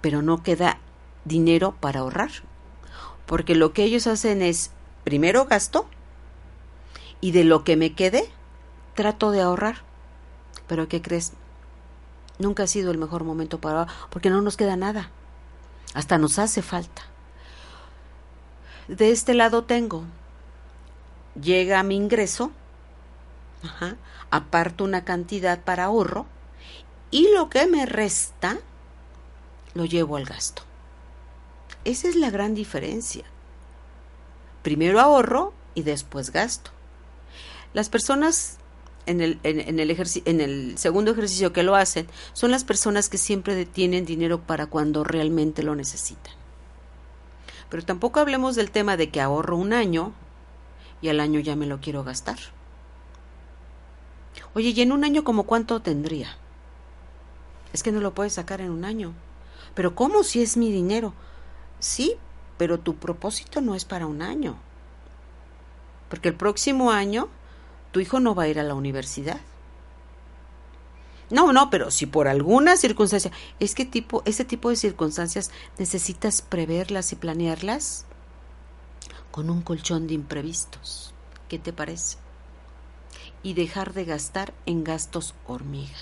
Pero 0.00 0.22
no 0.22 0.42
queda 0.42 0.78
dinero 1.24 1.74
para 1.80 2.00
ahorrar. 2.00 2.30
Porque 3.26 3.54
lo 3.54 3.72
que 3.72 3.84
ellos 3.84 4.06
hacen 4.06 4.42
es, 4.42 4.70
primero 5.04 5.46
gasto 5.46 5.88
y 7.20 7.32
de 7.32 7.44
lo 7.44 7.64
que 7.64 7.76
me 7.76 7.94
quede, 7.94 8.28
trato 8.94 9.30
de 9.30 9.40
ahorrar. 9.40 9.82
Pero 10.66 10.88
¿qué 10.88 11.02
crees? 11.02 11.32
Nunca 12.38 12.64
ha 12.64 12.66
sido 12.66 12.90
el 12.90 12.98
mejor 12.98 13.24
momento 13.24 13.60
para 13.60 13.86
porque 14.10 14.30
no 14.30 14.42
nos 14.42 14.56
queda 14.56 14.76
nada. 14.76 15.10
Hasta 15.94 16.18
nos 16.18 16.38
hace 16.38 16.62
falta. 16.62 17.02
De 18.88 19.10
este 19.10 19.34
lado 19.34 19.64
tengo, 19.64 20.04
llega 21.40 21.82
mi 21.82 21.96
ingreso, 21.96 22.52
aparto 24.30 24.84
una 24.84 25.04
cantidad 25.04 25.60
para 25.60 25.84
ahorro 25.84 26.26
y 27.10 27.32
lo 27.32 27.50
que 27.50 27.66
me 27.66 27.86
resta 27.86 28.58
lo 29.74 29.84
llevo 29.84 30.16
al 30.16 30.24
gasto. 30.24 30.62
Esa 31.84 32.08
es 32.08 32.16
la 32.16 32.30
gran 32.30 32.54
diferencia. 32.54 33.24
Primero 34.62 35.00
ahorro 35.00 35.52
y 35.74 35.82
después 35.82 36.30
gasto. 36.30 36.70
Las 37.72 37.88
personas 37.88 38.58
en 39.06 39.20
el, 39.20 39.38
en, 39.42 39.78
el, 39.78 39.90
en 40.24 40.40
el 40.40 40.78
segundo 40.78 41.12
ejercicio 41.12 41.52
que 41.52 41.62
lo 41.62 41.76
hacen 41.76 42.06
son 42.32 42.50
las 42.50 42.64
personas 42.64 43.08
que 43.08 43.18
siempre 43.18 43.64
tienen 43.64 44.04
dinero 44.04 44.40
para 44.40 44.66
cuando 44.66 45.04
realmente 45.04 45.62
lo 45.62 45.74
necesitan. 45.74 46.34
Pero 47.70 47.84
tampoco 47.84 48.20
hablemos 48.20 48.56
del 48.56 48.70
tema 48.70 48.96
de 48.96 49.10
que 49.10 49.20
ahorro 49.20 49.56
un 49.56 49.72
año 49.72 50.12
y 51.00 51.08
al 51.08 51.20
año 51.20 51.40
ya 51.40 51.56
me 51.56 51.66
lo 51.66 51.80
quiero 51.80 52.04
gastar. 52.04 52.38
Oye, 54.54 54.70
¿y 54.70 54.80
en 54.80 54.92
un 54.92 55.04
año 55.04 55.24
como 55.24 55.44
cuánto 55.44 55.80
tendría? 55.80 56.36
es 57.76 57.82
que 57.82 57.92
no 57.92 58.00
lo 58.00 58.14
puedes 58.14 58.32
sacar 58.32 58.60
en 58.60 58.70
un 58.70 58.84
año. 58.84 59.12
Pero 59.74 59.94
¿cómo 59.94 60.22
si 60.22 60.42
es 60.42 60.56
mi 60.56 60.72
dinero? 60.72 61.12
Sí, 61.78 62.16
pero 62.56 62.80
tu 62.80 62.96
propósito 62.96 63.60
no 63.60 63.74
es 63.74 63.84
para 63.84 64.06
un 64.06 64.22
año. 64.22 64.56
Porque 66.08 66.28
el 66.28 66.34
próximo 66.34 66.90
año 66.90 67.28
tu 67.96 68.00
hijo 68.00 68.20
no 68.20 68.34
va 68.34 68.42
a 68.42 68.48
ir 68.48 68.60
a 68.60 68.62
la 68.62 68.74
universidad. 68.74 69.40
No, 71.30 71.54
no, 71.54 71.70
pero 71.70 71.90
si 71.90 72.04
por 72.04 72.28
alguna 72.28 72.76
circunstancia, 72.76 73.32
es 73.58 73.74
que 73.74 73.86
tipo, 73.86 74.22
ese 74.26 74.44
tipo 74.44 74.68
de 74.68 74.76
circunstancias 74.76 75.50
necesitas 75.78 76.42
preverlas 76.42 77.12
y 77.12 77.16
planearlas 77.16 78.04
con 79.30 79.48
un 79.48 79.62
colchón 79.62 80.08
de 80.08 80.12
imprevistos. 80.12 81.14
¿Qué 81.48 81.58
te 81.58 81.72
parece? 81.72 82.18
Y 83.42 83.54
dejar 83.54 83.94
de 83.94 84.04
gastar 84.04 84.52
en 84.66 84.84
gastos 84.84 85.34
hormiga. 85.46 85.96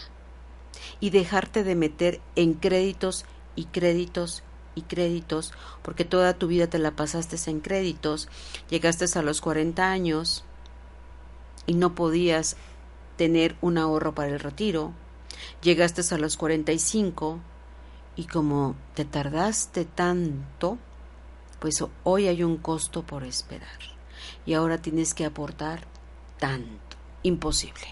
Y 0.99 1.11
dejarte 1.11 1.63
de 1.63 1.77
meter 1.77 2.21
en 2.35 2.55
créditos 2.55 3.25
y 3.55 3.67
créditos 3.67 4.43
y 4.75 4.83
créditos, 4.83 5.53
porque 5.83 6.05
toda 6.05 6.35
tu 6.35 6.49
vida 6.49 6.67
te 6.67 6.81
la 6.81 6.97
pasaste 6.97 7.37
en 7.49 7.61
créditos, 7.61 8.29
llegaste 8.69 9.17
a 9.17 9.23
los 9.23 9.41
40 9.41 9.89
años 9.93 10.45
y 11.67 11.75
no 11.75 11.95
podías 11.95 12.57
tener 13.17 13.57
un 13.61 13.79
ahorro 13.79 14.15
para 14.15 14.29
el 14.29 14.41
retiro, 14.41 14.93
llegaste 15.63 16.03
a 16.15 16.19
los 16.19 16.37
45 16.37 17.41
y 18.17 18.25
como 18.25 18.77
te 18.95 19.05
tardaste 19.05 19.85
tanto, 19.85 20.79
pues 21.61 21.85
hoy 22.05 22.29
hay 22.29 22.43
un 22.43 22.57
costo 22.57 23.03
por 23.03 23.25
esperar 23.25 23.79
y 24.47 24.55
ahora 24.55 24.79
tienes 24.79 25.15
que 25.15 25.25
aportar 25.25 25.85
tanto, 26.39 26.97
imposible. 27.23 27.87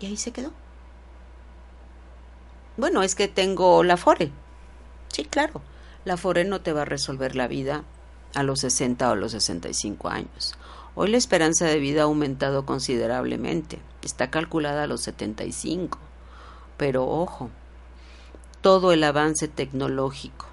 Y 0.00 0.06
ahí 0.06 0.16
se 0.16 0.32
quedó. 0.32 0.52
Bueno, 2.76 3.02
es 3.02 3.14
que 3.14 3.28
tengo 3.28 3.84
la 3.84 3.96
FORE. 3.96 4.32
Sí, 5.08 5.24
claro. 5.24 5.62
La 6.04 6.16
FORE 6.16 6.44
no 6.44 6.60
te 6.60 6.72
va 6.72 6.82
a 6.82 6.86
resolver 6.86 7.36
la 7.36 7.46
vida 7.46 7.84
a 8.34 8.42
los 8.42 8.60
60 8.60 9.10
o 9.10 9.14
los 9.14 9.32
65 9.32 10.08
años. 10.08 10.54
Hoy 10.94 11.10
la 11.10 11.16
esperanza 11.16 11.64
de 11.66 11.78
vida 11.78 12.02
ha 12.02 12.04
aumentado 12.04 12.66
considerablemente. 12.66 13.78
Está 14.02 14.30
calculada 14.30 14.82
a 14.82 14.86
los 14.86 15.00
75. 15.00 15.98
Pero 16.76 17.08
ojo, 17.08 17.50
todo 18.60 18.92
el 18.92 19.02
avance 19.04 19.48
tecnológico 19.48 20.46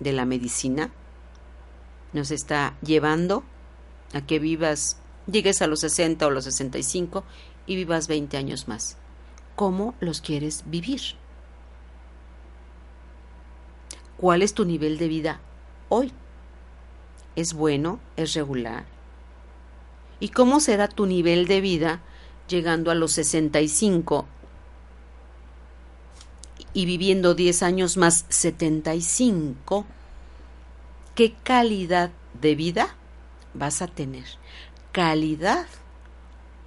de 0.00 0.12
la 0.12 0.26
medicina 0.26 0.90
nos 2.12 2.30
está 2.30 2.76
llevando 2.82 3.42
a 4.12 4.20
que 4.20 4.38
vivas, 4.38 4.98
llegues 5.26 5.62
a 5.62 5.66
los 5.66 5.80
60 5.80 6.26
o 6.26 6.30
los 6.30 6.44
65 6.44 7.24
y 7.66 7.76
vivas 7.76 8.06
20 8.06 8.36
años 8.36 8.68
más. 8.68 8.98
¿Cómo 9.56 9.94
los 10.00 10.20
quieres 10.20 10.64
vivir? 10.66 11.00
¿Cuál 14.18 14.42
es 14.42 14.52
tu 14.52 14.64
nivel 14.64 14.98
de 14.98 15.08
vida 15.08 15.40
hoy? 15.88 16.12
¿Es 17.34 17.54
bueno? 17.54 17.98
¿Es 18.16 18.34
regular? 18.34 18.93
¿Y 20.24 20.30
cómo 20.30 20.58
será 20.58 20.88
tu 20.88 21.04
nivel 21.04 21.46
de 21.46 21.60
vida 21.60 22.00
llegando 22.48 22.90
a 22.90 22.94
los 22.94 23.12
65 23.12 24.24
y 26.72 26.86
viviendo 26.86 27.34
10 27.34 27.62
años 27.62 27.98
más 27.98 28.24
75? 28.30 29.84
¿Qué 31.14 31.34
calidad 31.34 32.10
de 32.40 32.54
vida 32.54 32.96
vas 33.52 33.82
a 33.82 33.86
tener? 33.86 34.24
Calidad, 34.92 35.66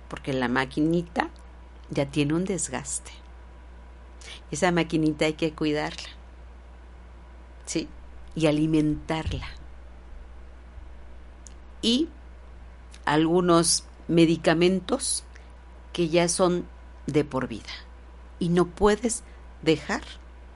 porque 0.07 0.33
la 0.33 0.49
maquinita 0.49 1.31
ya 1.89 2.05
tiene 2.05 2.35
un 2.35 2.45
desgaste. 2.45 3.11
Esa 4.51 4.71
maquinita 4.71 5.25
hay 5.25 5.33
que 5.33 5.53
cuidarla. 5.53 6.09
¿sí? 7.65 7.87
Y 8.35 8.45
alimentarla. 8.45 9.47
Y 11.81 12.09
algunos 13.13 13.83
medicamentos 14.07 15.23
que 15.93 16.09
ya 16.09 16.29
son 16.29 16.65
de 17.05 17.23
por 17.23 17.47
vida 17.47 17.69
y 18.39 18.49
no 18.49 18.65
puedes 18.67 19.23
dejar 19.61 20.03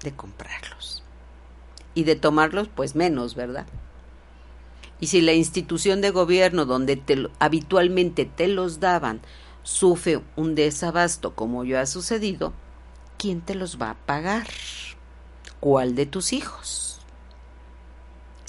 de 0.03 0.11
comprarlos. 0.13 1.03
Y 1.93 2.03
de 2.03 2.15
tomarlos, 2.15 2.69
pues 2.69 2.95
menos, 2.95 3.35
¿verdad? 3.35 3.67
Y 4.99 5.07
si 5.07 5.21
la 5.21 5.33
institución 5.33 5.99
de 6.01 6.11
gobierno 6.11 6.65
donde 6.65 6.95
te, 6.95 7.27
habitualmente 7.39 8.25
te 8.25 8.47
los 8.47 8.79
daban 8.79 9.21
sufre 9.63 10.21
un 10.35 10.55
desabasto 10.55 11.35
como 11.35 11.63
yo 11.63 11.79
ha 11.79 11.85
sucedido, 11.85 12.53
¿quién 13.17 13.41
te 13.41 13.55
los 13.55 13.81
va 13.81 13.91
a 13.91 14.05
pagar? 14.05 14.47
¿Cuál 15.59 15.95
de 15.95 16.05
tus 16.05 16.33
hijos? 16.33 16.91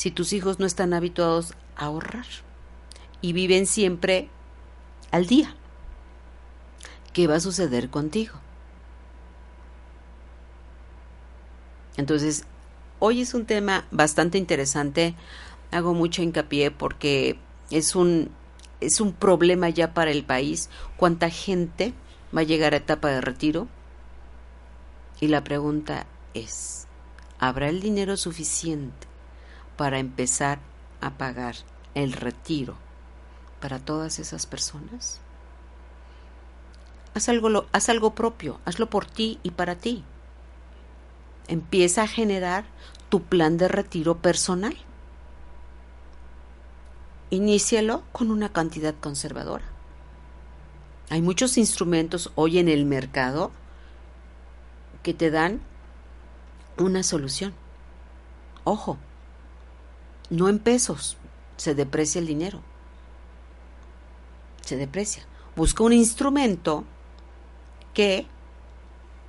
si 0.03 0.11
tus 0.11 0.32
hijos 0.32 0.59
no 0.59 0.66
están 0.66 0.94
habituados 0.94 1.55
a 1.76 1.84
ahorrar 1.84 2.26
y 3.23 3.33
viven 3.33 3.66
siempre 3.66 4.29
al 5.11 5.27
día? 5.27 5.55
¿Qué 7.12 7.27
va 7.27 7.37
a 7.37 7.41
suceder 7.41 7.89
contigo? 7.89 8.35
Entonces, 11.97 12.45
hoy 12.99 13.20
es 13.20 13.33
un 13.35 13.47
tema 13.47 13.87
bastante 13.91 14.39
interesante. 14.39 15.14
Hago 15.70 15.95
mucho 15.95 16.23
hincapié 16.23 16.70
porque 16.70 17.39
es 17.70 17.95
un, 17.95 18.31
es 18.81 19.01
un 19.01 19.12
problema 19.12 19.68
ya 19.68 19.95
para 19.95 20.11
el 20.11 20.25
país. 20.25 20.68
¿Cuánta 20.97 21.31
gente 21.31 21.95
va 22.35 22.41
a 22.41 22.45
llegar 22.45 22.75
a 22.75 22.79
etapa 22.79 23.09
de 23.09 23.20
retiro? 23.20 23.68
Y 25.20 25.29
la 25.29 25.45
pregunta 25.45 26.07
es, 26.35 26.89
¿habrá 27.39 27.68
el 27.68 27.81
dinero 27.81 28.16
suficiente 28.16 29.07
para 29.77 29.99
empezar 29.99 30.59
a 31.01 31.11
pagar 31.11 31.57
el 31.95 32.12
retiro 32.12 32.77
para 33.63 33.79
todas 33.79 34.19
esas 34.19 34.45
personas? 34.45 35.21
Haz 37.15 37.29
algo, 37.29 37.67
haz 37.73 37.89
algo 37.89 38.15
propio, 38.15 38.59
hazlo 38.65 38.91
por 38.91 39.07
ti 39.07 39.39
y 39.45 39.53
para 39.53 39.77
ti. 39.77 40.05
Empieza 41.47 42.03
a 42.03 42.09
generar 42.09 42.65
tu 43.09 43.23
plan 43.23 43.57
de 43.59 43.69
retiro 43.69 44.19
personal. 44.19 44.77
Inícialo 47.31 48.03
con 48.11 48.31
una 48.31 48.53
cantidad 48.53 48.95
conservadora. 49.01 49.65
Hay 51.09 51.23
muchos 51.23 51.57
instrumentos 51.57 52.33
hoy 52.35 52.59
en 52.59 52.69
el 52.69 52.85
mercado 52.85 53.53
que 55.03 55.15
te 55.15 55.31
dan 55.31 55.61
una 56.79 57.03
solución. 57.03 57.55
Ojo, 58.65 58.99
no 60.31 60.49
en 60.49 60.59
pesos, 60.59 61.17
se 61.57 61.75
deprecia 61.75 62.19
el 62.19 62.27
dinero. 62.27 62.72
Se 64.63 64.77
deprecia. 64.77 65.25
Busca 65.55 65.85
un 65.85 65.93
instrumento 65.93 66.85
que 67.95 68.27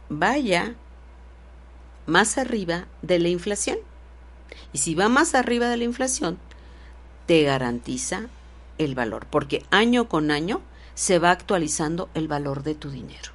vaya 0.09 0.75
más 2.05 2.37
arriba 2.37 2.87
de 3.01 3.19
la 3.19 3.29
inflación. 3.29 3.77
Y 4.71 4.77
si 4.79 4.95
va 4.95 5.09
más 5.09 5.35
arriba 5.35 5.67
de 5.67 5.77
la 5.77 5.83
inflación, 5.83 6.37
te 7.25 7.43
garantiza 7.43 8.27
el 8.77 8.95
valor, 8.95 9.27
porque 9.29 9.65
año 9.71 10.09
con 10.09 10.31
año 10.31 10.61
se 10.95 11.19
va 11.19 11.31
actualizando 11.31 12.09
el 12.13 12.27
valor 12.27 12.63
de 12.63 12.75
tu 12.75 12.89
dinero. 12.89 13.31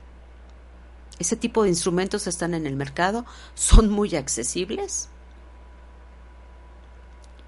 Ese 1.19 1.37
tipo 1.37 1.65
de 1.65 1.71
instrumentos 1.71 2.27
están 2.27 2.55
en 2.55 2.67
el 2.67 2.77
mercado, 2.77 3.25
son 3.55 3.91
muy 3.91 4.15
accesibles 4.15 5.09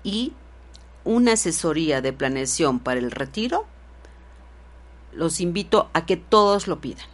y 0.02 0.32
una 1.04 1.32
asesoría 1.32 2.00
de 2.00 2.12
planeación 2.12 2.80
para 2.80 2.98
el 2.98 3.10
retiro, 3.12 3.66
los 5.12 5.40
invito 5.40 5.90
a 5.92 6.06
que 6.06 6.16
todos 6.16 6.66
lo 6.66 6.80
pidan. 6.80 7.06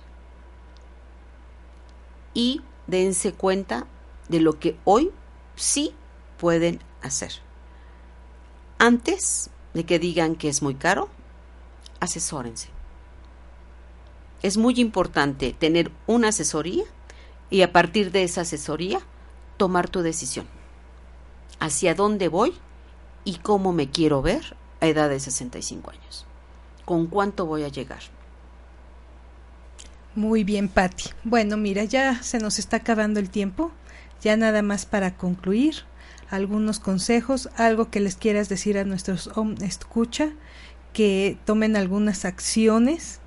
Y 2.34 2.62
dense 2.86 3.32
cuenta 3.32 3.86
de 4.28 4.40
lo 4.40 4.58
que 4.58 4.76
hoy 4.84 5.10
sí 5.54 5.94
pueden 6.38 6.80
hacer. 7.02 7.32
Antes 8.78 9.50
de 9.74 9.84
que 9.84 9.98
digan 9.98 10.36
que 10.36 10.48
es 10.48 10.62
muy 10.62 10.74
caro, 10.74 11.08
asesórense. 12.00 12.68
Es 14.42 14.58
muy 14.58 14.80
importante 14.80 15.52
tener 15.52 15.90
una 16.06 16.28
asesoría 16.28 16.84
y 17.48 17.62
a 17.62 17.72
partir 17.72 18.12
de 18.12 18.22
esa 18.22 18.42
asesoría 18.42 19.00
tomar 19.56 19.88
tu 19.88 20.02
decisión. 20.02 20.46
¿Hacia 21.58 21.94
dónde 21.94 22.28
voy? 22.28 22.54
y 23.26 23.34
cómo 23.38 23.72
me 23.72 23.90
quiero 23.90 24.22
ver 24.22 24.56
a 24.80 24.86
edad 24.86 25.10
de 25.10 25.20
65 25.20 25.90
años. 25.90 26.24
¿Con 26.86 27.08
cuánto 27.08 27.44
voy 27.44 27.64
a 27.64 27.68
llegar? 27.68 28.00
Muy 30.14 30.44
bien, 30.44 30.68
Patti. 30.68 31.10
Bueno, 31.24 31.58
mira, 31.58 31.84
ya 31.84 32.22
se 32.22 32.38
nos 32.38 32.58
está 32.58 32.78
acabando 32.78 33.20
el 33.20 33.28
tiempo. 33.28 33.70
Ya 34.22 34.38
nada 34.38 34.62
más 34.62 34.86
para 34.86 35.14
concluir, 35.14 35.82
algunos 36.30 36.80
consejos, 36.80 37.50
algo 37.56 37.90
que 37.90 38.00
les 38.00 38.16
quieras 38.16 38.48
decir 38.48 38.78
a 38.78 38.84
nuestros 38.84 39.30
escucha, 39.60 40.30
que 40.92 41.36
tomen 41.44 41.76
algunas 41.76 42.24
acciones. 42.24 43.20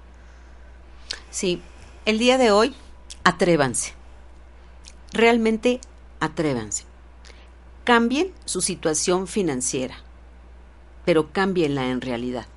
Sí, 1.30 1.62
el 2.06 2.18
día 2.18 2.40
de 2.40 2.50
hoy 2.50 2.76
atrévanse. 3.24 3.94
Realmente 5.14 5.80
atrévanse. 6.20 6.86
Cambien 7.84 8.34
su 8.46 8.62
situación 8.62 9.28
financiera, 9.28 9.96
pero 11.06 11.32
cámbienla 11.32 11.90
en 11.90 12.02
realidad, 12.02 12.48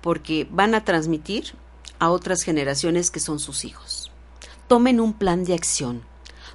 porque 0.00 0.46
van 0.50 0.74
a 0.74 0.84
transmitir 0.84 1.54
a 1.98 2.10
otras 2.10 2.42
generaciones 2.42 3.10
que 3.10 3.20
son 3.20 3.38
sus 3.38 3.64
hijos. 3.64 4.10
Tomen 4.68 5.00
un 5.00 5.12
plan 5.12 5.44
de 5.44 5.54
acción. 5.54 6.02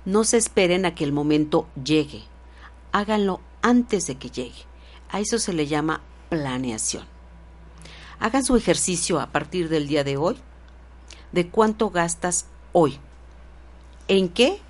No 0.06 0.24
se 0.24 0.38
esperen 0.38 0.86
a 0.86 0.96
que 0.96 1.04
el 1.04 1.12
momento 1.12 1.68
llegue. 1.84 2.24
Háganlo 2.92 3.42
antes 3.62 4.08
de 4.08 4.16
que 4.16 4.30
llegue. 4.30 4.64
A 5.10 5.20
eso 5.20 5.40
se 5.40 5.54
le 5.54 5.68
llama 5.68 6.02
planeación. 6.30 7.06
Hagan 8.20 8.44
su 8.44 8.56
ejercicio 8.56 9.20
a 9.20 9.32
partir 9.32 9.70
del 9.70 9.88
día 9.88 10.04
de 10.04 10.18
hoy 10.18 10.38
de 11.34 11.50
cuánto 11.50 11.90
gastas 11.90 12.46
hoy. 12.72 13.00
¿En 14.08 14.30
qué? 14.30 14.62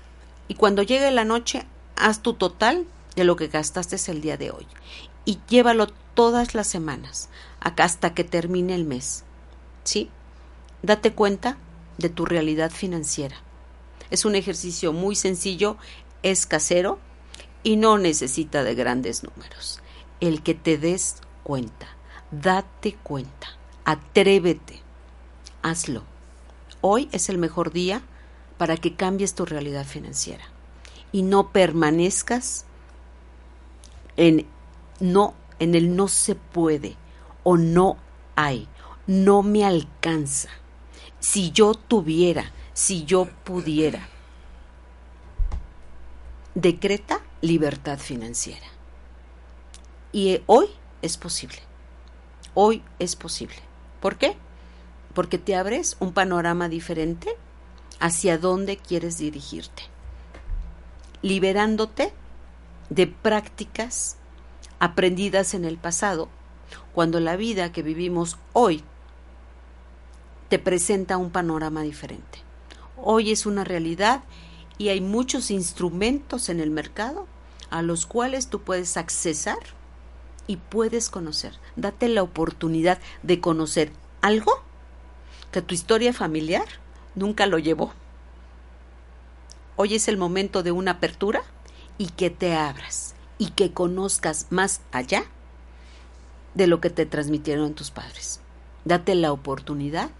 Y 0.48 0.54
cuando 0.54 0.82
llegue 0.82 1.10
la 1.12 1.24
noche, 1.24 1.64
haz 1.96 2.20
tu 2.20 2.34
total 2.34 2.86
de 3.14 3.24
lo 3.24 3.36
que 3.36 3.48
gastaste 3.48 3.96
el 4.10 4.20
día 4.20 4.36
de 4.36 4.50
hoy. 4.50 4.66
Y 5.24 5.38
llévalo 5.48 5.86
todas 6.14 6.54
las 6.54 6.66
semanas, 6.66 7.28
hasta 7.64 8.14
que 8.14 8.24
termine 8.24 8.74
el 8.74 8.84
mes. 8.84 9.24
¿Sí? 9.82 10.10
Date 10.82 11.12
cuenta 11.12 11.56
de 11.98 12.08
tu 12.08 12.26
realidad 12.26 12.70
financiera. 12.70 13.36
Es 14.10 14.24
un 14.24 14.34
ejercicio 14.34 14.92
muy 14.92 15.16
sencillo, 15.16 15.76
es 16.22 16.46
casero 16.46 16.98
y 17.62 17.76
no 17.76 17.98
necesita 17.98 18.62
de 18.62 18.74
grandes 18.74 19.24
números. 19.24 19.80
El 20.20 20.42
que 20.42 20.54
te 20.54 20.78
des 20.78 21.16
cuenta, 21.42 21.88
date 22.30 22.94
cuenta, 23.02 23.48
atrévete, 23.84 24.82
hazlo. 25.62 26.02
Hoy 26.80 27.08
es 27.12 27.28
el 27.28 27.38
mejor 27.38 27.72
día 27.72 28.02
para 28.58 28.76
que 28.76 28.94
cambies 28.94 29.34
tu 29.34 29.46
realidad 29.46 29.86
financiera 29.86 30.44
y 31.12 31.22
no 31.22 31.50
permanezcas 31.50 32.66
en 34.16 34.46
no 35.00 35.34
en 35.58 35.74
el 35.74 35.96
no 35.96 36.08
se 36.08 36.34
puede 36.34 36.96
o 37.44 37.56
no 37.56 37.96
hay, 38.34 38.68
no 39.06 39.42
me 39.42 39.64
alcanza. 39.64 40.48
Si 41.20 41.52
yo 41.52 41.74
tuviera, 41.74 42.52
si 42.72 43.04
yo 43.04 43.26
pudiera. 43.44 44.08
Decreta 46.54 47.20
libertad 47.40 47.98
financiera. 47.98 48.66
Y 50.12 50.42
hoy 50.46 50.66
es 51.02 51.16
posible. 51.16 51.58
Hoy 52.54 52.82
es 52.98 53.16
posible. 53.16 53.56
¿Por 54.00 54.16
qué? 54.16 54.36
Porque 55.12 55.38
te 55.38 55.56
abres 55.56 55.96
un 56.00 56.12
panorama 56.12 56.68
diferente 56.68 57.36
hacia 58.00 58.38
dónde 58.38 58.76
quieres 58.76 59.18
dirigirte, 59.18 59.84
liberándote 61.22 62.12
de 62.90 63.06
prácticas 63.06 64.16
aprendidas 64.78 65.54
en 65.54 65.64
el 65.64 65.78
pasado, 65.78 66.28
cuando 66.94 67.18
la 67.20 67.36
vida 67.36 67.72
que 67.72 67.82
vivimos 67.82 68.38
hoy 68.52 68.84
te 70.48 70.58
presenta 70.60 71.16
un 71.16 71.30
panorama 71.30 71.82
diferente. 71.82 72.38
Hoy 72.96 73.32
es 73.32 73.46
una 73.46 73.64
realidad 73.64 74.22
y 74.78 74.88
hay 74.88 75.00
muchos 75.00 75.50
instrumentos 75.50 76.48
en 76.48 76.60
el 76.60 76.70
mercado 76.70 77.26
a 77.70 77.82
los 77.82 78.06
cuales 78.06 78.48
tú 78.48 78.60
puedes 78.60 78.96
accesar 78.96 79.58
y 80.46 80.56
puedes 80.56 81.10
conocer. 81.10 81.58
Date 81.74 82.08
la 82.08 82.22
oportunidad 82.22 83.00
de 83.24 83.40
conocer 83.40 83.90
algo 84.20 84.62
que 85.50 85.62
tu 85.62 85.74
historia 85.74 86.12
familiar 86.12 86.66
nunca 87.16 87.46
lo 87.46 87.58
llevó. 87.58 87.92
Hoy 89.76 89.94
es 89.94 90.06
el 90.06 90.16
momento 90.16 90.62
de 90.62 90.70
una 90.70 90.92
apertura 90.92 91.42
y 91.98 92.10
que 92.10 92.30
te 92.30 92.54
abras 92.54 93.14
y 93.38 93.50
que 93.50 93.72
conozcas 93.72 94.46
más 94.50 94.80
allá 94.92 95.24
de 96.54 96.66
lo 96.66 96.80
que 96.80 96.90
te 96.90 97.06
transmitieron 97.06 97.74
tus 97.74 97.90
padres. 97.90 98.40
Date 98.84 99.14
la 99.14 99.32
oportunidad 99.32 100.10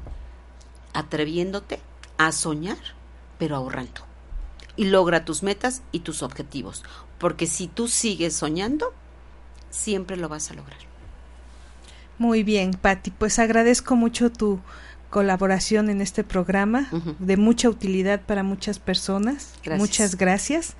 atreviéndote 0.92 1.80
a 2.18 2.32
soñar, 2.32 2.78
pero 3.38 3.56
ahorrando. 3.56 4.02
Y 4.76 4.86
logra 4.86 5.24
tus 5.24 5.42
metas 5.42 5.82
y 5.92 6.00
tus 6.00 6.22
objetivos, 6.22 6.82
porque 7.18 7.46
si 7.46 7.68
tú 7.68 7.88
sigues 7.88 8.34
soñando, 8.34 8.92
siempre 9.70 10.16
lo 10.16 10.28
vas 10.28 10.50
a 10.50 10.54
lograr. 10.54 10.78
Muy 12.18 12.42
bien, 12.42 12.72
Patti, 12.72 13.10
pues 13.10 13.38
agradezco 13.38 13.96
mucho 13.96 14.30
tu 14.30 14.60
colaboración 15.10 15.90
en 15.90 16.00
este 16.00 16.24
programa, 16.24 16.88
de 17.18 17.36
mucha 17.36 17.68
utilidad 17.68 18.20
para 18.22 18.42
muchas 18.42 18.78
personas. 18.78 19.54
Muchas 19.76 20.16
gracias. 20.16 20.74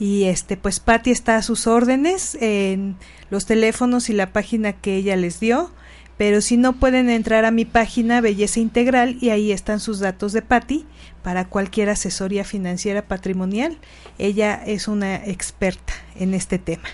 Y 0.00 0.24
este, 0.24 0.56
pues 0.56 0.80
Patti 0.80 1.10
está 1.10 1.36
a 1.36 1.42
sus 1.42 1.66
órdenes 1.66 2.34
en 2.40 2.96
los 3.28 3.44
teléfonos 3.44 4.08
y 4.08 4.14
la 4.14 4.32
página 4.32 4.72
que 4.72 4.96
ella 4.96 5.14
les 5.14 5.38
dio. 5.40 5.70
Pero 6.16 6.40
si 6.40 6.56
no 6.56 6.72
pueden 6.72 7.10
entrar 7.10 7.44
a 7.44 7.50
mi 7.50 7.66
página 7.66 8.22
Belleza 8.22 8.60
Integral 8.60 9.18
y 9.20 9.28
ahí 9.28 9.52
están 9.52 9.78
sus 9.78 10.00
datos 10.00 10.32
de 10.32 10.40
Patti 10.40 10.86
para 11.22 11.44
cualquier 11.44 11.90
asesoría 11.90 12.44
financiera 12.44 13.02
patrimonial. 13.02 13.78
Ella 14.18 14.62
es 14.66 14.88
una 14.88 15.16
experta 15.16 15.92
en 16.16 16.32
este 16.32 16.58
tema. 16.58 16.88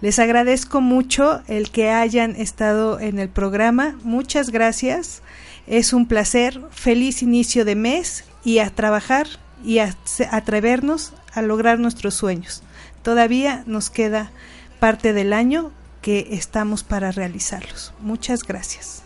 Les 0.00 0.18
agradezco 0.18 0.80
mucho 0.80 1.40
el 1.46 1.70
que 1.70 1.90
hayan 1.90 2.34
estado 2.34 2.98
en 2.98 3.20
el 3.20 3.28
programa. 3.28 3.96
Muchas 4.02 4.50
gracias. 4.50 5.22
Es 5.68 5.92
un 5.92 6.06
placer. 6.06 6.60
Feliz 6.70 7.22
inicio 7.22 7.64
de 7.64 7.76
mes 7.76 8.24
y 8.44 8.58
a 8.58 8.70
trabajar 8.70 9.28
y 9.64 9.78
a 9.78 9.96
atrevernos 10.30 11.12
a 11.34 11.42
lograr 11.42 11.78
nuestros 11.78 12.14
sueños. 12.14 12.62
Todavía 13.02 13.64
nos 13.66 13.90
queda 13.90 14.30
parte 14.80 15.12
del 15.12 15.32
año 15.32 15.72
que 16.02 16.28
estamos 16.32 16.82
para 16.82 17.10
realizarlos. 17.10 17.92
Muchas 18.00 18.44
gracias. 18.44 19.02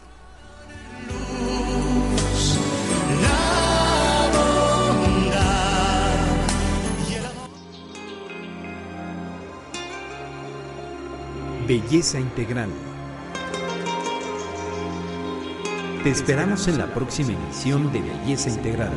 Belleza 11.68 12.18
Integral. 12.18 12.70
Te 16.02 16.10
esperamos 16.10 16.66
en 16.66 16.78
la 16.78 16.86
próxima 16.94 17.32
emisión 17.32 17.92
de 17.92 18.00
Belleza 18.00 18.48
Integral. 18.48 18.92